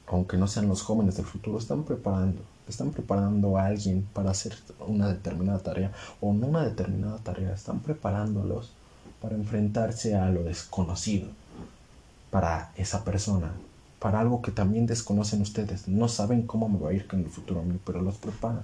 Aunque 0.07 0.37
no 0.37 0.47
sean 0.47 0.69
los 0.69 0.81
jóvenes 0.81 1.17
del 1.17 1.27
futuro, 1.27 1.59
están 1.59 1.83
preparando. 1.83 2.41
Están 2.67 2.89
preparando 2.89 3.55
a 3.59 3.67
alguien 3.67 4.07
para 4.11 4.31
hacer 4.31 4.57
una 4.87 5.09
determinada 5.09 5.59
tarea 5.59 5.91
o 6.19 6.33
no 6.33 6.47
una 6.47 6.63
determinada 6.63 7.19
tarea. 7.19 7.53
Están 7.53 7.81
preparándolos 7.81 8.71
para 9.21 9.35
enfrentarse 9.35 10.15
a 10.15 10.31
lo 10.31 10.41
desconocido 10.41 11.27
para 12.31 12.71
esa 12.75 13.03
persona 13.03 13.51
para 14.01 14.19
algo 14.19 14.41
que 14.41 14.49
también 14.51 14.87
desconocen 14.87 15.43
ustedes. 15.43 15.87
No 15.87 16.07
saben 16.07 16.47
cómo 16.47 16.67
me 16.67 16.79
va 16.79 16.89
a 16.89 16.93
ir 16.93 17.07
con 17.07 17.19
el 17.19 17.29
futuro 17.29 17.61
a 17.61 17.63
pero 17.85 18.01
los 18.01 18.15
preparan. 18.15 18.63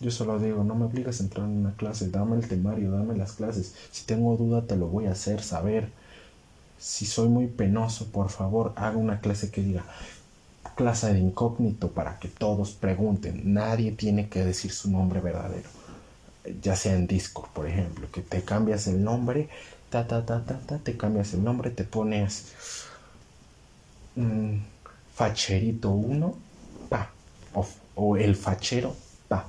Yo 0.00 0.10
solo 0.10 0.38
digo, 0.38 0.64
no 0.64 0.74
me 0.74 0.86
obligas 0.86 1.20
a 1.20 1.24
entrar 1.24 1.44
en 1.44 1.58
una 1.58 1.74
clase, 1.74 2.08
dame 2.08 2.36
el 2.36 2.48
temario, 2.48 2.90
dame 2.90 3.14
las 3.18 3.32
clases. 3.32 3.74
Si 3.90 4.06
tengo 4.06 4.34
duda, 4.38 4.62
te 4.62 4.76
lo 4.76 4.86
voy 4.86 5.06
a 5.06 5.12
hacer 5.12 5.42
saber. 5.42 5.90
Si 6.78 7.04
soy 7.04 7.28
muy 7.28 7.48
penoso, 7.48 8.06
por 8.06 8.30
favor, 8.30 8.72
haga 8.76 8.96
una 8.96 9.20
clase 9.20 9.50
que 9.50 9.62
diga 9.62 9.84
clase 10.74 11.12
de 11.12 11.18
incógnito 11.18 11.90
para 11.90 12.18
que 12.18 12.28
todos 12.28 12.70
pregunten. 12.70 13.52
Nadie 13.52 13.92
tiene 13.92 14.30
que 14.30 14.42
decir 14.42 14.72
su 14.72 14.90
nombre 14.90 15.20
verdadero. 15.20 15.68
Ya 16.62 16.76
sea 16.76 16.94
en 16.94 17.06
Discord, 17.06 17.50
por 17.50 17.66
ejemplo, 17.66 18.08
que 18.10 18.22
te 18.22 18.42
cambias 18.42 18.86
el 18.86 19.04
nombre, 19.04 19.50
ta, 19.90 20.06
ta, 20.06 20.24
ta, 20.24 20.44
ta, 20.46 20.60
ta, 20.60 20.78
te 20.78 20.96
cambias 20.96 21.34
el 21.34 21.44
nombre, 21.44 21.70
te 21.70 21.84
pones 21.84 22.87
facherito 25.14 25.90
1, 25.90 26.34
pa, 26.88 27.10
o, 27.94 28.16
el 28.16 28.36
fachero, 28.36 28.94
pa. 29.28 29.48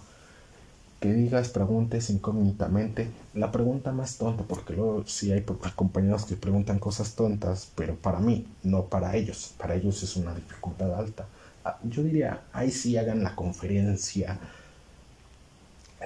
Que 1.00 1.14
digas, 1.14 1.50
preguntes 1.50 2.10
incógnitamente. 2.10 3.10
La 3.34 3.52
pregunta 3.52 3.92
más 3.92 4.18
tonta, 4.18 4.44
porque 4.44 4.74
luego 4.74 5.04
sí 5.06 5.32
hay 5.32 5.46
compañeros 5.76 6.26
que 6.26 6.36
preguntan 6.36 6.80
cosas 6.80 7.16
tontas, 7.16 7.72
pero 7.76 7.96
para 7.96 8.20
mí, 8.20 8.48
no 8.64 8.86
para 8.86 9.16
ellos. 9.16 9.54
Para 9.58 9.76
ellos 9.76 10.04
es 10.04 10.16
una 10.16 10.34
dificultad 10.34 10.94
alta. 10.94 11.26
Ah, 11.64 11.78
yo 11.84 12.04
diría, 12.04 12.42
ahí 12.54 12.72
sí 12.72 12.98
hagan 12.98 13.24
la 13.24 13.36
conferencia, 13.36 14.40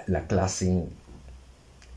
la 0.08 0.28
clase 0.28 0.88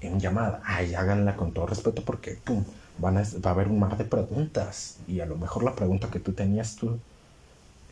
en, 0.01 0.21
llamada. 0.21 0.63
Ahí 0.65 0.95
háganla 0.95 1.37
con 1.37 1.53
todo 1.53 1.67
respeto 1.67 2.03
porque, 2.05 2.39
pum, 2.45 2.65
van 2.99 3.19
a, 3.19 3.23
va 3.45 3.51
a 3.51 3.55
haber 3.55 3.69
un 3.69 3.79
mar 3.79 3.97
de 3.97 4.05
preguntas 4.05 4.97
y 5.07 5.21
a 5.21 5.27
lo 5.27 5.37
mejor 5.37 5.65
la 5.65 5.75
pregunta 5.75 6.11
que 6.11 6.21
tú 6.21 6.33
tenías 6.33 6.77
tú 6.77 6.99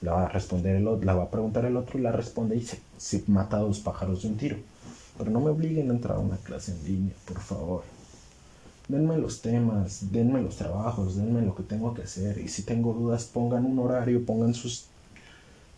la 0.05 0.13
va 0.13 0.27
a 0.27 0.29
responder 0.29 0.77
el 0.77 0.87
otro, 0.87 1.05
la 1.05 1.15
va 1.15 1.25
a 1.25 1.31
preguntar 1.31 1.65
el 1.65 1.77
otro 1.77 1.99
y 1.99 2.03
la 2.03 2.13
responde 2.13 2.57
y 2.57 2.63
se, 2.63 2.79
se 2.99 3.25
mata 3.27 3.57
a 3.57 3.61
dos 3.61 3.81
pájaros 3.81 4.23
de 4.23 4.29
un 4.29 4.37
tiro. 4.37 4.57
Pero 5.17 5.31
no 5.31 5.41
me 5.41 5.51
obliguen 5.51 5.91
a 5.91 5.95
entrar 5.95 6.17
a 6.19 6.21
una 6.21 6.37
clase 6.37 6.73
en 6.73 6.85
línea, 6.85 7.15
por 7.25 7.41
favor. 7.41 7.83
Denme 8.89 9.17
los 9.17 9.41
temas, 9.41 10.13
denme 10.13 10.43
los 10.43 10.57
trabajos, 10.57 11.17
denme 11.17 11.41
lo 11.41 11.55
que 11.55 11.63
tengo 11.63 11.95
que 11.95 12.03
hacer. 12.03 12.39
Y 12.39 12.49
si 12.49 12.63
tengo 12.63 12.93
dudas, 12.93 13.25
pongan 13.25 13.65
un 13.65 13.79
horario, 13.79 14.27
pongan 14.27 14.53
sus, 14.53 14.87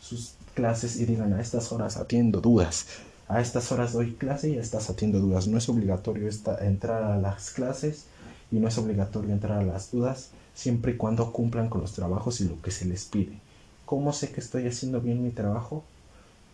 sus 0.01 0.35
clases 0.55 0.99
y 0.99 1.05
digan 1.05 1.33
a 1.33 1.41
estas 1.41 1.71
horas 1.71 1.97
atiendo 1.97 2.41
dudas. 2.41 2.87
A 3.29 3.41
estas 3.41 3.71
horas 3.71 3.93
doy 3.93 4.15
clase 4.15 4.51
y 4.51 4.57
a 4.59 4.61
estas 4.61 4.91
atiendo 4.91 5.21
dudas. 5.21 5.47
No 5.47 5.59
es 5.59 5.69
obligatorio 5.69 6.29
esta, 6.29 6.67
entrar 6.67 7.05
a 7.05 7.19
las 7.19 7.51
clases 7.51 8.07
y 8.51 8.57
no 8.57 8.69
es 8.69 8.79
obligatorio 8.79 9.33
entrar 9.33 9.59
a 9.59 9.65
las 9.65 9.91
dudas 9.91 10.31
siempre 10.55 10.93
y 10.93 10.97
cuando 10.97 11.33
cumplan 11.33 11.69
con 11.69 11.81
los 11.81 11.93
trabajos 11.93 12.41
y 12.41 12.49
lo 12.49 12.61
que 12.63 12.71
se 12.71 12.85
les 12.85 13.05
pide. 13.05 13.39
¿Cómo 13.85 14.13
sé 14.13 14.33
que 14.33 14.41
estoy 14.41 14.67
haciendo 14.67 15.01
bien 15.01 15.23
mi 15.23 15.31
trabajo? 15.31 15.85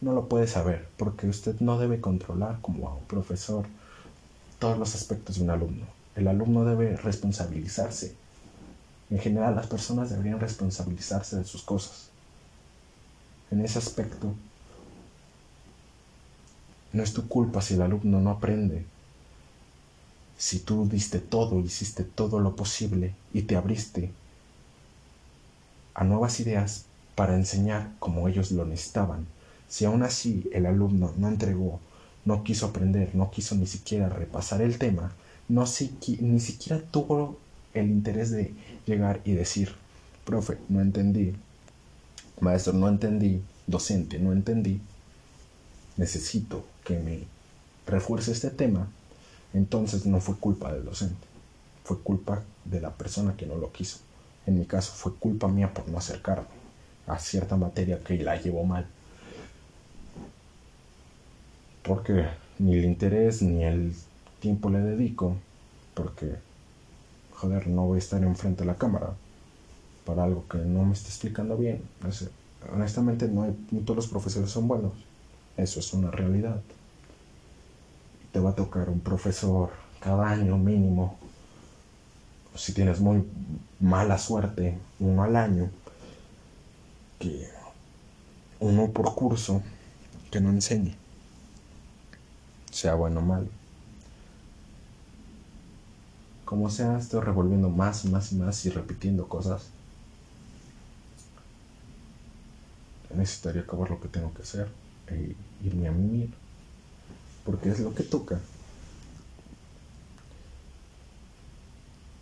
No 0.01 0.13
lo 0.13 0.29
puede 0.29 0.47
saber, 0.47 0.89
porque 0.97 1.29
usted 1.29 1.61
no 1.61 1.79
debe 1.79 2.01
controlar 2.01 2.59
como 2.61 2.99
profesor 3.01 3.67
todos 4.59 4.79
los 4.79 4.95
aspectos 4.95 5.37
de 5.37 5.45
un 5.45 5.51
alumno. 5.51 5.87
El 6.17 6.29
alumno 6.29 6.65
debe 6.65 6.97
responsabilizarse. 6.97 8.15
En 9.11 9.19
general, 9.19 9.55
las 9.55 9.67
personas 9.67 10.11
deberían 10.11 10.41
responsabilizarse 10.41 11.37
de 11.37 11.45
sus 11.45 11.63
cosas. 11.63 12.09
En 13.51 13.61
ese 13.61 13.79
aspecto, 13.79 14.35
no 16.93 17.03
es 17.03 17.13
tu 17.13 17.29
culpa 17.29 17.63
si 17.63 17.75
el 17.75 17.83
alumno 17.83 18.21
no 18.21 18.31
aprende 18.31 18.85
si 20.43 20.59
tú 20.59 20.89
diste 20.89 21.21
todo, 21.21 21.61
hiciste 21.61 22.03
todo 22.03 22.41
lo 22.41 22.57
posible 22.57 23.15
y 23.33 23.43
te 23.43 23.55
abriste 23.55 24.11
a 25.95 26.03
nuevas 26.03 26.41
ideas 26.41 26.87
para 27.15 27.37
enseñar 27.37 27.93
como 28.01 28.27
ellos 28.27 28.51
lo 28.51 28.65
necesitaban, 28.65 29.25
si 29.69 29.85
aún 29.85 30.03
así 30.03 30.51
el 30.53 30.67
alumno 30.67 31.13
no 31.17 31.29
entregó, 31.29 31.79
no 32.25 32.43
quiso 32.43 32.67
aprender, 32.67 33.15
no 33.15 33.31
quiso 33.31 33.55
ni 33.55 33.69
siquiera 33.69 34.09
repasar 34.09 34.63
el 34.63 34.79
tema, 34.79 35.13
no 35.49 35.65
ni 36.19 36.41
siquiera 36.41 36.83
tuvo 36.91 37.39
el 37.73 37.89
interés 37.89 38.33
de 38.33 38.53
llegar 38.85 39.21
y 39.25 39.35
decir, 39.35 39.73
profe, 40.25 40.59
no 40.69 40.81
entendí, 40.81 41.37
maestro, 42.41 42.73
no 42.73 42.89
entendí, 42.89 43.41
docente, 43.69 44.19
no 44.19 44.33
entendí, 44.33 44.81
necesito 45.97 46.65
que 46.85 46.99
me 46.99 47.21
refuerce 47.87 48.33
este 48.33 48.51
tema, 48.51 48.89
entonces 49.55 50.07
no 50.07 50.21
fue 50.21 50.37
culpa 50.37 50.73
del 50.73 50.85
docente, 50.85 51.27
fue 51.85 51.99
culpa 52.01 52.43
de 52.65 52.81
la 52.81 52.91
persona 52.91 53.37
que 53.37 53.47
no 53.47 53.57
lo 53.57 53.73
quiso. 53.73 53.99
En 54.47 54.59
mi 54.59 54.65
caso 54.65 54.93
fue 54.93 55.15
culpa 55.15 55.49
mía 55.49 55.73
por 55.73 55.89
no 55.89 55.99
acercarme 55.99 56.47
a 57.07 57.19
cierta 57.19 57.57
materia 57.57 58.03
que 58.03 58.19
la 58.19 58.41
llevó 58.41 58.65
mal. 58.65 58.87
Porque 61.83 62.27
ni 62.59 62.75
el 62.77 62.85
interés 62.85 63.43
ni 63.43 63.65
el 63.65 63.95
tiempo 64.41 64.71
le 64.71 64.79
dedico, 64.79 65.37
porque, 65.95 66.37
joder, 67.33 67.67
no 67.67 67.87
voy 67.87 67.97
a 67.97 67.99
estar 67.99 68.23
enfrente 68.23 68.63
de 68.63 68.67
la 68.67 68.77
cámara 68.77 69.15
para 70.07 70.25
algo 70.25 70.47
que 70.49 70.59
no 70.59 70.85
me 70.85 70.93
está 70.93 71.09
explicando 71.09 71.57
bien. 71.57 71.83
honestamente, 72.73 73.29
no, 73.29 73.55
todos 73.85 73.97
los 73.97 74.07
profesores 74.07 74.51
son 74.51 74.69
buenos. 74.69 74.93
Eso 75.57 75.81
es 75.81 75.93
una 75.93 76.11
realidad 76.11 76.61
te 78.33 78.41
va 78.41 78.51
a 78.51 78.55
tocar 78.55 78.89
un 78.89 79.01
profesor 79.01 79.71
cada 80.01 80.29
año 80.29 80.57
mínimo. 80.57 81.19
Si 82.57 82.73
tienes 82.73 83.01
muy 83.01 83.25
mala 83.81 84.19
suerte, 84.19 84.79
uno 84.99 85.23
al 85.23 85.37
año, 85.37 85.71
que 87.19 87.49
uno 88.61 88.91
por 88.91 89.15
curso 89.15 89.63
que 90.31 90.41
no 90.41 90.51
enseñe, 90.51 90.95
sea 92.71 92.95
bueno 92.95 93.21
o 93.21 93.23
malo. 93.23 93.49
Como 96.45 96.69
sea, 96.69 96.99
estoy 96.99 97.21
revolviendo 97.21 97.71
más 97.71 98.05
y 98.05 98.09
más 98.09 98.33
y 98.33 98.37
más 98.37 98.65
y 98.67 98.71
repitiendo 98.71 99.29
cosas. 99.29 99.69
Necesitaría 103.15 103.63
acabar 103.63 103.91
lo 103.91 104.01
que 104.01 104.09
tengo 104.09 104.33
que 104.33 104.43
hacer 104.43 104.69
e 105.09 105.37
irme 105.63 105.89
a 105.89 105.93
mimir 105.93 106.42
porque 107.45 107.71
es 107.71 107.81
lo 107.81 107.95
que 107.95 108.03
toca. 108.03 108.41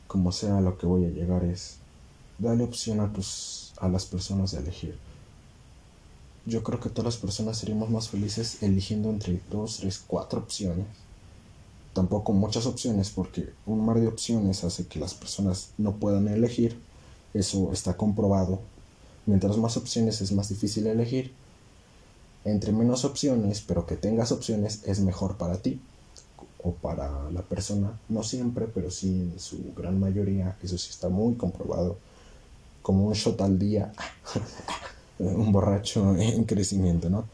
Como 0.07 0.33
sea, 0.33 0.61
lo 0.61 0.77
que 0.79 0.87
voy 0.87 1.05
a 1.05 1.11
llegar 1.11 1.45
es 1.45 1.77
darle 2.39 2.65
opción 2.65 3.01
a, 3.01 3.13
tus, 3.13 3.73
a 3.79 3.89
las 3.89 4.07
personas 4.07 4.53
de 4.53 4.59
elegir. 4.59 4.99
Yo 6.47 6.63
creo 6.65 6.81
que 6.81 6.89
todas 6.89 7.15
las 7.15 7.17
personas 7.17 7.59
seríamos 7.59 7.91
más 7.91 8.09
felices 8.09 8.63
eligiendo 8.63 9.11
entre 9.11 9.41
dos, 9.51 9.79
tres, 9.79 10.03
cuatro 10.05 10.41
opciones. 10.41 10.87
Tampoco 11.93 12.33
muchas 12.33 12.67
opciones 12.67 13.11
porque 13.11 13.51
un 13.67 13.85
mar 13.85 14.01
de 14.01 14.09
opciones 14.09 14.65
hace 14.65 14.87
que 14.87 14.99
las 14.99 15.15
personas 15.15 15.71
no 15.77 15.97
puedan 15.97 16.29
elegir. 16.29 16.81
Eso 17.35 17.73
está 17.73 17.97
comprobado. 17.97 18.61
Mientras 19.27 19.59
más 19.59 19.77
opciones 19.77 20.21
es 20.23 20.33
más 20.33 20.49
difícil 20.49 20.87
elegir 20.87 21.33
entre 22.45 22.73
menos 22.73 23.05
opciones, 23.05 23.63
pero 23.67 23.87
que 23.87 23.97
tengas 23.97 24.33
opciones, 24.33 24.83
es 24.85 25.01
mejor 25.01 25.37
para 25.37 25.59
ti 25.59 25.81
o 26.63 26.73
para 26.73 27.31
la 27.31 27.43
persona. 27.43 27.99
No 28.09 28.23
siempre, 28.23 28.67
pero 28.67 28.91
sí 28.91 29.31
en 29.33 29.39
su 29.39 29.73
gran 29.77 29.99
mayoría. 29.99 30.57
Eso 30.63 30.79
sí 30.79 30.91
está 30.91 31.09
muy 31.09 31.35
comprobado. 31.35 31.99
Como 32.83 33.07
un 33.07 33.15
shot 33.15 33.41
al 33.41 33.59
día. 33.59 33.93
un 35.19 35.53
borracho 35.53 36.17
en 36.17 36.45
crecimiento, 36.45 37.11
¿no? 37.11 37.25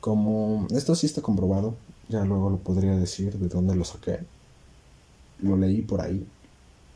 Como 0.00 0.66
esto 0.70 0.94
sí 0.94 1.06
está 1.06 1.22
comprobado, 1.22 1.74
ya 2.08 2.24
luego 2.24 2.50
lo 2.50 2.58
podría 2.58 2.96
decir 2.96 3.38
de 3.38 3.48
dónde 3.48 3.74
lo 3.74 3.84
saqué. 3.84 4.20
Lo 5.40 5.56
leí 5.56 5.82
por 5.82 6.00
ahí 6.00 6.26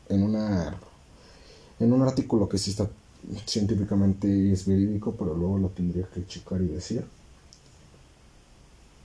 en 0.09 0.23
una 0.23 0.79
en 1.79 1.93
un 1.93 2.01
artículo 2.01 2.49
que 2.49 2.57
sí 2.57 2.71
está 2.71 2.89
científicamente 3.45 4.51
es 4.51 4.65
verídico, 4.65 5.13
pero 5.17 5.33
luego 5.35 5.57
lo 5.57 5.69
tendría 5.69 6.07
que 6.07 6.25
checar 6.25 6.61
y 6.61 6.67
decir 6.67 7.05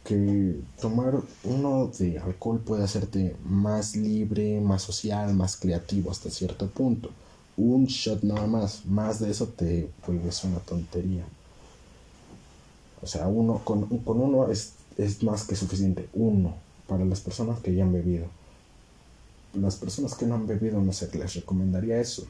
que 0.05 0.61
tomar 0.81 1.15
uno 1.45 1.91
de 1.99 2.19
alcohol 2.19 2.61
puede 2.61 2.85
hacerte 2.85 3.35
más 3.45 3.97
libre, 3.97 4.61
más 4.61 4.83
social, 4.83 5.35
más 5.35 5.57
creativo 5.57 6.11
hasta 6.11 6.31
cierto 6.31 6.69
punto. 6.69 7.11
Un 7.57 7.87
shot 7.87 8.23
nada 8.23 8.47
más, 8.47 8.85
más 8.85 9.21
de 9.21 9.31
eso 9.31 9.49
te 9.49 9.89
vuelves 10.07 10.45
una 10.45 10.59
tontería. 10.59 11.25
O 13.03 13.07
sea, 13.07 13.29
uno 13.29 13.61
con, 13.65 13.99
con 13.99 14.21
uno 14.21 14.51
es, 14.51 14.75
es 14.99 15.23
más 15.23 15.45
que 15.45 15.57
suficiente. 15.57 16.09
Uno 16.13 16.55
para 16.87 17.05
las 17.05 17.21
personas 17.21 17.61
que 17.61 17.75
ya 17.75 17.85
han 17.85 17.93
bebido. 17.93 18.27
Las 19.55 19.77
personas 19.77 20.15
que 20.15 20.27
no 20.27 20.35
han 20.35 20.47
bebido 20.47 20.81
no 20.81 20.93
sé, 20.93 21.09
les 21.17 21.35
recomendaría 21.35 22.01
eso. 22.01 22.27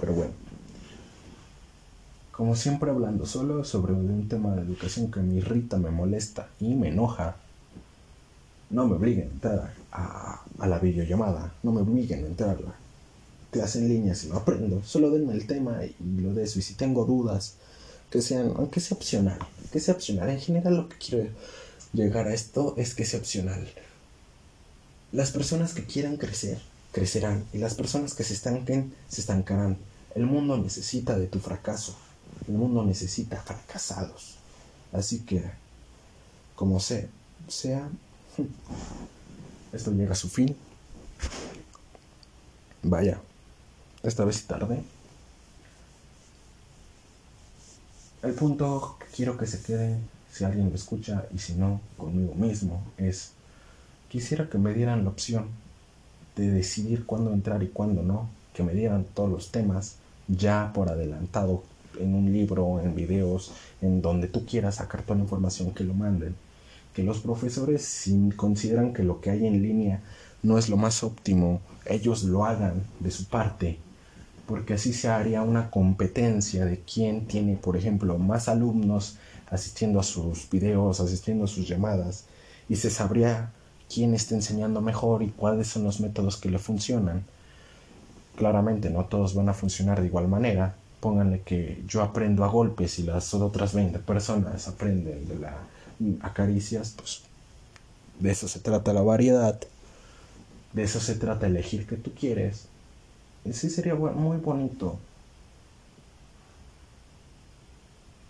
Pero 0.00 0.14
bueno. 0.14 0.43
Como 2.36 2.56
siempre 2.56 2.90
hablando 2.90 3.26
solo 3.26 3.62
sobre 3.64 3.92
un 3.92 4.28
tema 4.28 4.56
de 4.56 4.62
educación 4.62 5.10
que 5.10 5.20
me 5.20 5.34
irrita, 5.34 5.76
me 5.76 5.90
molesta 5.90 6.48
y 6.58 6.74
me 6.74 6.88
enoja. 6.88 7.36
No 8.70 8.88
me 8.88 8.96
obliguen 8.96 9.28
a 9.28 9.32
entrar 9.32 9.74
a, 9.92 10.42
a 10.58 10.66
la 10.66 10.80
videollamada. 10.80 11.54
No 11.62 11.70
me 11.70 11.82
obliguen 11.82 12.24
a 12.24 12.26
entrar 12.26 12.56
a 12.56 12.74
clase 13.52 13.78
en 13.78 13.88
línea 13.88 14.16
si 14.16 14.26
no 14.26 14.36
aprendo. 14.36 14.82
Solo 14.82 15.10
denme 15.10 15.32
el 15.32 15.46
tema 15.46 15.84
y 15.84 15.94
lo 16.20 16.34
de 16.34 16.42
eso. 16.42 16.58
Y 16.58 16.62
si 16.62 16.74
tengo 16.74 17.04
dudas, 17.04 17.54
que 18.10 18.20
sean, 18.20 18.52
aunque 18.56 18.80
sea 18.80 18.96
opcional. 18.96 19.38
Que 19.72 19.78
sea 19.78 19.94
opcional. 19.94 20.28
En 20.28 20.40
general 20.40 20.76
lo 20.76 20.88
que 20.88 20.96
quiero 20.96 21.28
llegar 21.92 22.26
a 22.26 22.34
esto 22.34 22.74
es 22.76 22.96
que 22.96 23.04
sea 23.04 23.20
opcional. 23.20 23.64
Las 25.12 25.30
personas 25.30 25.72
que 25.72 25.84
quieran 25.84 26.16
crecer, 26.16 26.60
crecerán. 26.90 27.44
Y 27.52 27.58
las 27.58 27.74
personas 27.74 28.14
que 28.14 28.24
se 28.24 28.34
estanquen, 28.34 28.92
se 29.08 29.20
estancarán. 29.20 29.76
El 30.16 30.26
mundo 30.26 30.58
necesita 30.58 31.16
de 31.16 31.28
tu 31.28 31.38
fracaso. 31.38 31.96
El 32.48 32.54
mundo 32.54 32.84
necesita 32.84 33.40
fracasados. 33.40 34.36
Así 34.92 35.20
que, 35.20 35.42
como 36.54 36.78
sea, 36.80 37.06
sea, 37.48 37.88
esto 39.72 39.92
llega 39.92 40.12
a 40.12 40.16
su 40.16 40.28
fin. 40.28 40.54
Vaya, 42.82 43.20
esta 44.02 44.24
vez 44.24 44.46
tarde. 44.46 44.82
El 48.22 48.32
punto 48.34 48.96
que 49.00 49.06
quiero 49.14 49.36
que 49.36 49.46
se 49.46 49.62
quede, 49.62 49.98
si 50.32 50.44
alguien 50.44 50.70
lo 50.70 50.74
escucha 50.74 51.26
y 51.34 51.38
si 51.38 51.54
no, 51.54 51.80
conmigo 51.96 52.34
mismo, 52.34 52.82
es, 52.96 53.32
quisiera 54.08 54.48
que 54.48 54.58
me 54.58 54.72
dieran 54.72 55.04
la 55.04 55.10
opción 55.10 55.48
de 56.36 56.50
decidir 56.50 57.04
cuándo 57.06 57.32
entrar 57.32 57.62
y 57.62 57.68
cuándo 57.68 58.02
no, 58.02 58.28
que 58.54 58.62
me 58.62 58.72
dieran 58.72 59.04
todos 59.04 59.30
los 59.30 59.50
temas 59.50 59.96
ya 60.28 60.72
por 60.72 60.88
adelantado 60.88 61.64
en 61.98 62.14
un 62.14 62.32
libro, 62.32 62.80
en 62.80 62.94
videos, 62.94 63.52
en 63.80 64.02
donde 64.02 64.28
tú 64.28 64.44
quieras 64.46 64.76
sacar 64.76 65.02
toda 65.02 65.16
la 65.16 65.24
información 65.24 65.72
que 65.72 65.84
lo 65.84 65.94
manden. 65.94 66.34
Que 66.94 67.02
los 67.02 67.18
profesores, 67.18 67.82
si 67.82 68.30
consideran 68.36 68.92
que 68.92 69.02
lo 69.02 69.20
que 69.20 69.30
hay 69.30 69.46
en 69.46 69.62
línea 69.62 70.00
no 70.42 70.58
es 70.58 70.68
lo 70.68 70.76
más 70.76 71.02
óptimo, 71.02 71.60
ellos 71.86 72.22
lo 72.24 72.44
hagan 72.44 72.84
de 73.00 73.10
su 73.10 73.24
parte, 73.26 73.78
porque 74.46 74.74
así 74.74 74.92
se 74.92 75.08
haría 75.08 75.42
una 75.42 75.70
competencia 75.70 76.66
de 76.66 76.80
quién 76.80 77.26
tiene, 77.26 77.56
por 77.56 77.76
ejemplo, 77.76 78.18
más 78.18 78.48
alumnos 78.48 79.16
asistiendo 79.50 80.00
a 80.00 80.02
sus 80.02 80.48
videos, 80.50 81.00
asistiendo 81.00 81.44
a 81.44 81.48
sus 81.48 81.66
llamadas, 81.66 82.26
y 82.68 82.76
se 82.76 82.90
sabría 82.90 83.52
quién 83.92 84.14
está 84.14 84.34
enseñando 84.34 84.80
mejor 84.80 85.22
y 85.22 85.28
cuáles 85.28 85.68
son 85.68 85.84
los 85.84 86.00
métodos 86.00 86.36
que 86.36 86.50
le 86.50 86.58
funcionan. 86.58 87.24
Claramente 88.36 88.90
no 88.90 89.04
todos 89.04 89.34
van 89.34 89.48
a 89.48 89.54
funcionar 89.54 90.00
de 90.00 90.08
igual 90.08 90.28
manera, 90.28 90.76
pónganle 91.04 91.42
que 91.42 91.84
yo 91.86 92.00
aprendo 92.00 92.44
a 92.44 92.48
golpes 92.48 92.98
y 92.98 93.02
las 93.02 93.34
otras 93.34 93.74
20 93.74 93.98
personas 93.98 94.68
aprenden 94.68 95.28
de 95.28 95.38
la 95.38 95.54
acaricias, 96.22 96.94
pues 96.96 97.20
de 98.20 98.30
eso 98.30 98.48
se 98.48 98.58
trata 98.58 98.94
la 98.94 99.02
variedad, 99.02 99.60
de 100.72 100.82
eso 100.82 101.00
se 101.00 101.16
trata 101.16 101.46
elegir 101.46 101.86
que 101.86 101.96
tú 101.96 102.10
quieres. 102.18 102.68
Y 103.44 103.52
sí 103.52 103.68
sería 103.68 103.94
muy 103.94 104.38
bonito, 104.38 104.98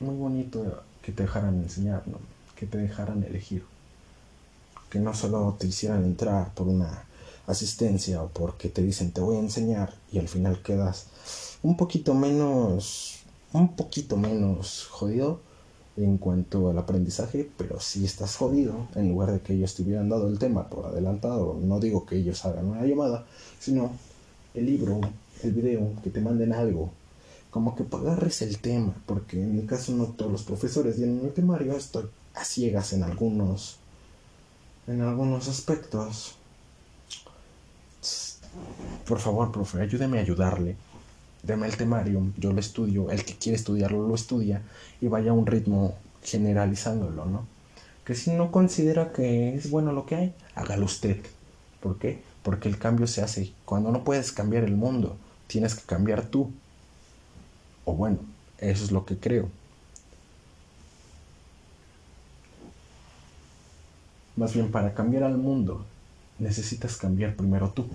muy 0.00 0.16
bonito 0.16 0.82
que 1.00 1.12
te 1.12 1.22
dejaran 1.22 1.62
enseñar, 1.62 2.02
que 2.56 2.66
te 2.66 2.78
dejaran 2.78 3.22
elegir, 3.22 3.64
que 4.90 4.98
no 4.98 5.14
solo 5.14 5.56
te 5.60 5.68
hicieran 5.68 6.02
entrar 6.02 6.52
por 6.54 6.66
una 6.66 7.04
asistencia 7.46 8.20
o 8.20 8.30
porque 8.30 8.68
te 8.68 8.82
dicen 8.82 9.12
te 9.12 9.20
voy 9.20 9.36
a 9.36 9.40
enseñar 9.40 9.94
y 10.10 10.18
al 10.18 10.26
final 10.26 10.60
quedas 10.60 11.06
un 11.64 11.76
poquito 11.76 12.14
menos 12.14 13.24
un 13.54 13.76
poquito 13.76 14.16
menos 14.16 14.86
jodido 14.90 15.40
en 15.96 16.18
cuanto 16.18 16.70
al 16.70 16.78
aprendizaje, 16.78 17.48
pero 17.56 17.78
si 17.80 18.04
estás 18.04 18.36
jodido, 18.36 18.88
en 18.96 19.08
lugar 19.08 19.30
de 19.32 19.40
que 19.40 19.54
ellos 19.54 19.74
te 19.74 19.82
hubieran 19.82 20.08
dado 20.08 20.28
el 20.28 20.40
tema 20.40 20.68
por 20.68 20.86
adelantado, 20.86 21.56
no 21.62 21.78
digo 21.78 22.04
que 22.04 22.16
ellos 22.16 22.44
hagan 22.44 22.66
una 22.66 22.84
llamada, 22.84 23.24
sino 23.60 23.92
el 24.54 24.66
libro, 24.66 25.00
el 25.44 25.52
video, 25.52 25.92
que 26.02 26.10
te 26.10 26.20
manden 26.20 26.52
algo, 26.52 26.90
como 27.50 27.76
que 27.76 27.84
agarres 27.96 28.42
el 28.42 28.58
tema, 28.58 28.92
porque 29.06 29.40
en 29.40 29.54
mi 29.54 29.62
caso 29.66 29.92
no 29.92 30.06
todos 30.06 30.32
los 30.32 30.42
profesores 30.42 30.96
tienen 30.96 31.24
el 31.24 31.32
temario, 31.32 31.76
estoy 31.76 32.06
a 32.34 32.44
ciegas 32.44 32.92
en 32.92 33.04
algunos, 33.04 33.76
en 34.88 35.00
algunos 35.00 35.46
aspectos, 35.46 36.34
por 39.06 39.20
favor, 39.20 39.52
profe, 39.52 39.80
ayúdeme 39.80 40.18
a 40.18 40.22
ayudarle. 40.22 40.76
Deme 41.46 41.66
el 41.66 41.76
temario, 41.76 42.32
yo 42.38 42.52
lo 42.52 42.60
estudio, 42.60 43.10
el 43.10 43.24
que 43.24 43.34
quiere 43.34 43.56
estudiarlo 43.56 44.08
lo 44.08 44.14
estudia 44.14 44.62
y 45.00 45.08
vaya 45.08 45.30
a 45.30 45.34
un 45.34 45.46
ritmo 45.46 45.94
generalizándolo, 46.22 47.26
¿no? 47.26 47.46
Que 48.04 48.14
si 48.14 48.32
no 48.32 48.50
considera 48.50 49.12
que 49.12 49.54
es 49.54 49.70
bueno 49.70 49.92
lo 49.92 50.06
que 50.06 50.14
hay, 50.14 50.34
hágalo 50.54 50.86
usted. 50.86 51.18
¿Por 51.80 51.98
qué? 51.98 52.22
Porque 52.42 52.68
el 52.68 52.78
cambio 52.78 53.06
se 53.06 53.22
hace 53.22 53.52
cuando 53.64 53.90
no 53.90 54.04
puedes 54.04 54.32
cambiar 54.32 54.64
el 54.64 54.76
mundo, 54.76 55.16
tienes 55.46 55.74
que 55.74 55.82
cambiar 55.82 56.26
tú. 56.26 56.50
O 57.84 57.94
bueno, 57.94 58.18
eso 58.58 58.84
es 58.84 58.90
lo 58.90 59.04
que 59.04 59.18
creo. 59.18 59.48
Más 64.36 64.54
bien, 64.54 64.70
para 64.70 64.94
cambiar 64.94 65.24
al 65.24 65.36
mundo, 65.36 65.84
necesitas 66.38 66.96
cambiar 66.96 67.36
primero 67.36 67.70
tú 67.70 67.86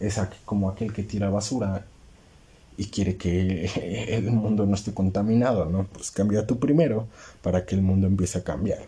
es 0.00 0.20
como 0.44 0.68
aquel 0.68 0.92
que 0.92 1.02
tira 1.02 1.30
basura 1.30 1.84
y 2.76 2.86
quiere 2.86 3.16
que 3.16 3.66
el 4.16 4.30
mundo 4.30 4.66
no 4.66 4.74
esté 4.74 4.92
contaminado, 4.92 5.66
¿no? 5.66 5.84
Pues 5.84 6.10
cambia 6.10 6.46
tú 6.46 6.58
primero 6.58 7.06
para 7.42 7.64
que 7.64 7.74
el 7.74 7.82
mundo 7.82 8.06
empiece 8.06 8.38
a 8.38 8.44
cambiar. 8.44 8.80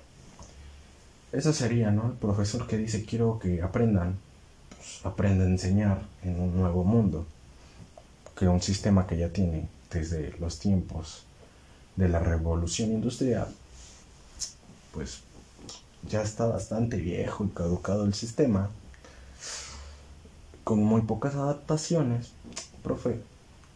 Eso 1.32 1.53
sería, 1.53 1.91
¿no? 1.91 2.07
El 2.07 2.12
profesor 2.12 2.66
que 2.66 2.78
dice 2.78 3.05
quiero 3.05 3.39
que 3.39 3.62
aprendan, 3.62 4.16
pues 4.70 5.01
aprende 5.05 5.45
a 5.45 5.49
enseñar 5.49 6.03
en 6.22 6.41
un 6.41 6.57
nuevo 6.57 6.84
mundo, 6.84 7.26
que 8.36 8.49
un 8.49 8.62
sistema 8.62 9.07
que 9.07 9.18
ya 9.18 9.30
tiene 9.30 9.68
desde 9.91 10.34
los 10.39 10.59
tiempos 10.59 11.24
de 11.97 12.09
la 12.09 12.20
revolución 12.20 12.93
industrial, 12.93 13.49
pues 14.93 15.20
ya 16.09 16.22
está 16.22 16.47
bastante 16.47 16.97
viejo 16.97 17.45
y 17.45 17.49
caducado 17.49 18.05
el 18.05 18.14
sistema 18.14 18.70
con 20.64 20.82
muy 20.82 21.03
pocas 21.03 21.34
adaptaciones, 21.34 22.32
profe, 22.82 23.20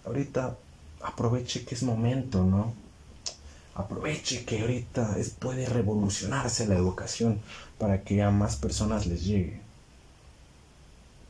ahorita 0.05 0.57
aproveche 1.03 1.65
que 1.65 1.75
es 1.75 1.83
momento, 1.83 2.45
¿no? 2.45 2.73
Aproveche 3.75 4.45
que 4.45 4.61
ahorita 4.61 5.19
es, 5.19 5.31
puede 5.31 5.67
revolucionarse 5.67 6.67
la 6.67 6.75
educación 6.75 7.41
para 7.79 8.03
que 8.03 8.23
a 8.23 8.31
más 8.31 8.57
personas 8.57 9.07
les 9.07 9.25
llegue. 9.25 9.61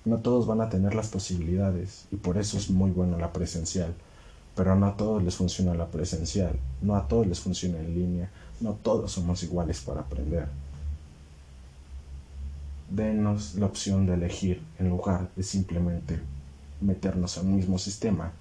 No 0.05 0.19
todos 0.19 0.47
van 0.47 0.61
a 0.61 0.69
tener 0.69 0.95
las 0.95 1.09
posibilidades 1.09 2.07
y 2.11 2.17
por 2.17 2.39
eso 2.39 2.59
es 2.59 2.71
muy 2.71 2.91
buena 2.91 3.17
la 3.19 3.33
presencial, 3.33 3.95
pero 4.57 4.75
no 4.75 4.87
a 4.87 4.97
todos 4.97 5.23
les 5.23 5.37
funciona 5.37 5.75
la 5.75 5.87
presencial, 5.87 6.59
no 6.81 6.97
a 6.97 7.07
todos 7.07 7.27
les 7.27 7.39
funciona 7.39 7.79
en 7.79 7.95
línea, 7.95 8.31
no 8.61 8.73
todos 8.73 9.13
somos 9.13 9.43
iguales 9.45 9.81
para 9.81 10.01
aprender 10.01 10.49
denos 12.95 13.55
la 13.55 13.67
opción 13.67 14.07
de 14.07 14.15
elegir 14.15 14.63
en 14.79 14.91
lugar 14.91 15.31
de 15.35 15.43
simplemente 15.43 16.21
meternos 16.81 17.39
al 17.39 17.45
mismo 17.45 17.79
sistema 17.79 18.33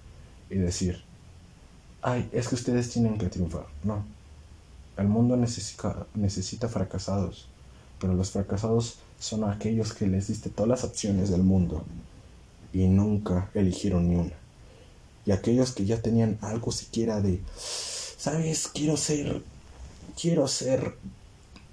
y 0.51 0.57
decir, 0.57 1.03
ay, 2.01 2.29
es 2.31 2.47
que 2.47 2.55
ustedes 2.55 2.89
tienen 2.89 3.17
que 3.17 3.27
triunfar. 3.27 3.65
No, 3.83 4.03
el 4.97 5.07
mundo 5.07 5.37
necesita, 5.37 6.05
necesita 6.13 6.67
fracasados, 6.67 7.47
pero 7.99 8.13
los 8.13 8.31
fracasados 8.31 8.99
son 9.19 9.43
aquellos 9.43 9.93
que 9.93 10.07
les 10.07 10.27
diste 10.27 10.49
todas 10.49 10.69
las 10.69 10.83
opciones 10.83 11.29
del 11.29 11.43
mundo 11.43 11.83
y 12.73 12.87
nunca 12.87 13.49
eligieron 13.53 14.09
ni 14.09 14.15
una. 14.15 14.33
Y 15.25 15.31
aquellos 15.31 15.71
que 15.71 15.85
ya 15.85 16.01
tenían 16.01 16.37
algo 16.41 16.71
siquiera 16.71 17.21
de, 17.21 17.39
sabes, 17.55 18.67
quiero 18.67 18.97
ser 18.97 19.43
quiero 20.19 20.47
ser, 20.47 20.95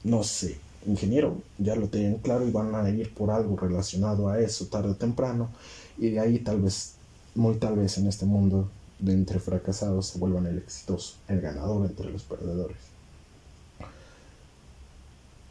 no 0.04 0.22
sé, 0.22 0.58
ingeniero, 0.86 1.40
ya 1.58 1.74
lo 1.76 1.88
tienen 1.88 2.18
claro 2.18 2.46
y 2.46 2.50
van 2.50 2.74
a 2.74 2.88
ir 2.88 3.12
por 3.12 3.30
algo 3.30 3.56
relacionado 3.56 4.28
a 4.28 4.40
eso 4.40 4.66
tarde 4.66 4.90
o 4.90 4.94
temprano. 4.96 5.50
Y 5.98 6.10
de 6.10 6.20
ahí 6.20 6.38
tal 6.38 6.60
vez, 6.60 6.94
muy 7.39 7.55
tal 7.55 7.76
vez 7.76 7.97
en 7.99 8.09
este 8.09 8.26
mundo 8.26 8.68
de 8.99 9.12
entre 9.12 9.39
fracasados 9.39 10.09
se 10.09 10.18
vuelvan 10.18 10.47
el 10.47 10.59
exitoso, 10.59 11.14
el 11.28 11.41
ganador 11.41 11.86
entre 11.86 12.11
los 12.11 12.24
perdedores. 12.24 12.76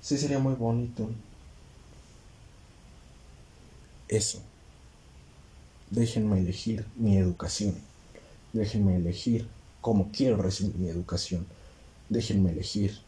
Sí 0.01 0.17
sería 0.17 0.37
muy 0.37 0.53
bonito. 0.55 1.09
Eso. 4.09 4.41
Déjenme 5.89 6.39
elegir 6.39 6.85
mi 6.97 7.17
educación. 7.17 7.75
Déjenme 8.51 8.97
elegir 8.97 9.47
cómo 9.79 10.09
quiero 10.11 10.35
recibir 10.35 10.75
mi 10.75 10.89
educación. 10.89 11.47
Déjenme 12.09 12.51
elegir 12.51 12.99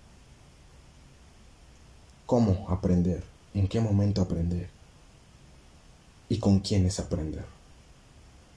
cómo 2.25 2.69
aprender, 2.69 3.23
en 3.53 3.67
qué 3.67 3.81
momento 3.81 4.21
aprender 4.21 4.69
y 6.29 6.39
con 6.39 6.59
quiénes 6.59 7.01
aprender. 7.01 7.58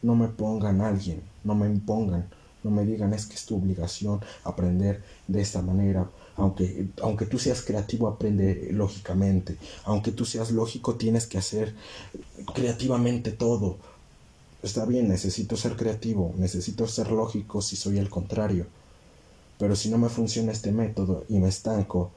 No 0.03 0.15
me 0.15 0.29
pongan 0.29 0.81
a 0.81 0.89
alguien, 0.89 1.23
no 1.45 1.55
me 1.55 1.67
impongan, 1.67 2.29
no 2.65 2.71
me 2.71 2.85
digan 2.85 3.13
es 3.15 3.27
que 3.27 3.35
es 3.35 3.47
tu 3.47 3.57
obligación 3.57 4.21
aprender 4.45 5.03
de 5.27 5.41
esta 5.41 5.63
manera. 5.63 6.09
Aunque, 6.37 6.89
aunque 7.03 7.27
tú 7.27 7.39
seas 7.39 7.63
creativo, 7.63 8.09
aprende 8.09 8.69
lógicamente. 8.73 9.57
Aunque 9.85 10.13
tú 10.13 10.25
seas 10.25 10.51
lógico, 10.51 10.95
tienes 10.95 11.27
que 11.27 11.39
hacer 11.39 11.75
creativamente 12.55 13.33
todo. 13.33 13.77
Está 14.63 14.87
bien, 14.87 15.09
necesito 15.09 15.57
ser 15.57 15.77
creativo, 15.77 16.33
necesito 16.37 16.87
ser 16.87 17.11
lógico 17.11 17.61
si 17.63 17.77
soy 17.77 17.99
el 17.99 18.09
contrario. 18.09 18.67
Pero 19.59 19.77
si 19.77 19.91
no 19.91 19.99
me 19.99 20.09
funciona 20.09 20.53
este 20.53 20.73
método 20.73 21.25
y 21.29 21.39
me 21.39 21.49
estanco, 21.49 22.11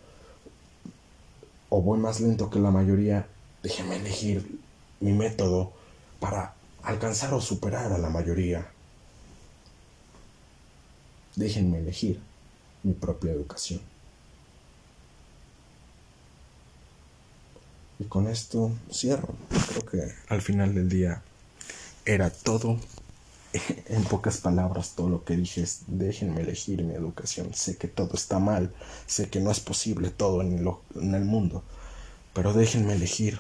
o 1.70 1.82
voy 1.82 2.00
más 2.00 2.22
lento 2.22 2.50
que 2.50 2.60
la 2.60 2.72
mayoría, 2.72 3.28
déjeme 3.64 3.98
elegir 3.98 4.60
mi 5.00 5.12
método 5.12 5.72
para 6.20 6.56
alcanzar 6.86 7.34
o 7.34 7.42
superar 7.42 7.92
a 7.92 7.98
la 7.98 8.10
mayoría. 8.10 8.68
Déjenme 11.36 11.80
elegir 11.80 12.20
mi 12.84 12.94
propia 12.94 13.32
educación. 13.32 13.82
Y 18.00 18.06
con 18.06 18.28
esto 18.28 18.72
cierro. 18.92 19.34
Creo 19.70 19.86
que 19.86 20.14
al 20.30 20.42
final 20.42 20.74
del 20.74 20.90
día 20.90 21.22
era 22.06 22.30
todo. 22.30 22.80
En 23.88 24.04
pocas 24.04 24.40
palabras, 24.40 24.96
todo 24.98 25.08
lo 25.08 25.24
que 25.24 25.38
dije 25.38 25.62
es 25.62 25.84
déjenme 25.88 26.42
elegir 26.42 26.84
mi 26.84 26.94
educación. 26.94 27.54
Sé 27.54 27.78
que 27.78 27.88
todo 27.88 28.16
está 28.16 28.38
mal, 28.38 28.74
sé 29.08 29.30
que 29.30 29.40
no 29.40 29.50
es 29.50 29.62
posible 29.62 30.10
todo 30.10 30.42
en, 30.42 30.68
en 30.96 31.16
el 31.16 31.24
mundo, 31.24 31.64
pero 32.34 32.52
déjenme 32.52 32.96
elegir 32.96 33.40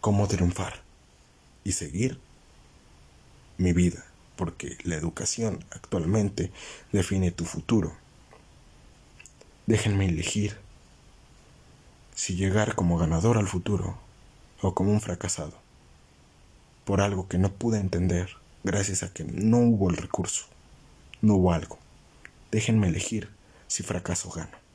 cómo 0.00 0.26
triunfar 0.26 0.85
y 1.66 1.72
seguir 1.72 2.20
mi 3.58 3.72
vida, 3.72 4.04
porque 4.36 4.78
la 4.84 4.94
educación 4.94 5.64
actualmente 5.70 6.52
define 6.92 7.32
tu 7.32 7.44
futuro. 7.44 7.92
Déjenme 9.66 10.06
elegir 10.06 10.56
si 12.14 12.36
llegar 12.36 12.76
como 12.76 12.98
ganador 12.98 13.36
al 13.36 13.48
futuro 13.48 13.98
o 14.62 14.76
como 14.76 14.92
un 14.92 15.00
fracasado, 15.00 15.54
por 16.84 17.00
algo 17.00 17.26
que 17.26 17.38
no 17.38 17.50
pude 17.50 17.80
entender 17.80 18.36
gracias 18.62 19.02
a 19.02 19.12
que 19.12 19.24
no 19.24 19.58
hubo 19.58 19.90
el 19.90 19.96
recurso, 19.96 20.46
no 21.20 21.34
hubo 21.34 21.52
algo. 21.52 21.80
Déjenme 22.52 22.86
elegir 22.86 23.28
si 23.66 23.82
fracaso 23.82 24.28
o 24.28 24.32
gano. 24.32 24.65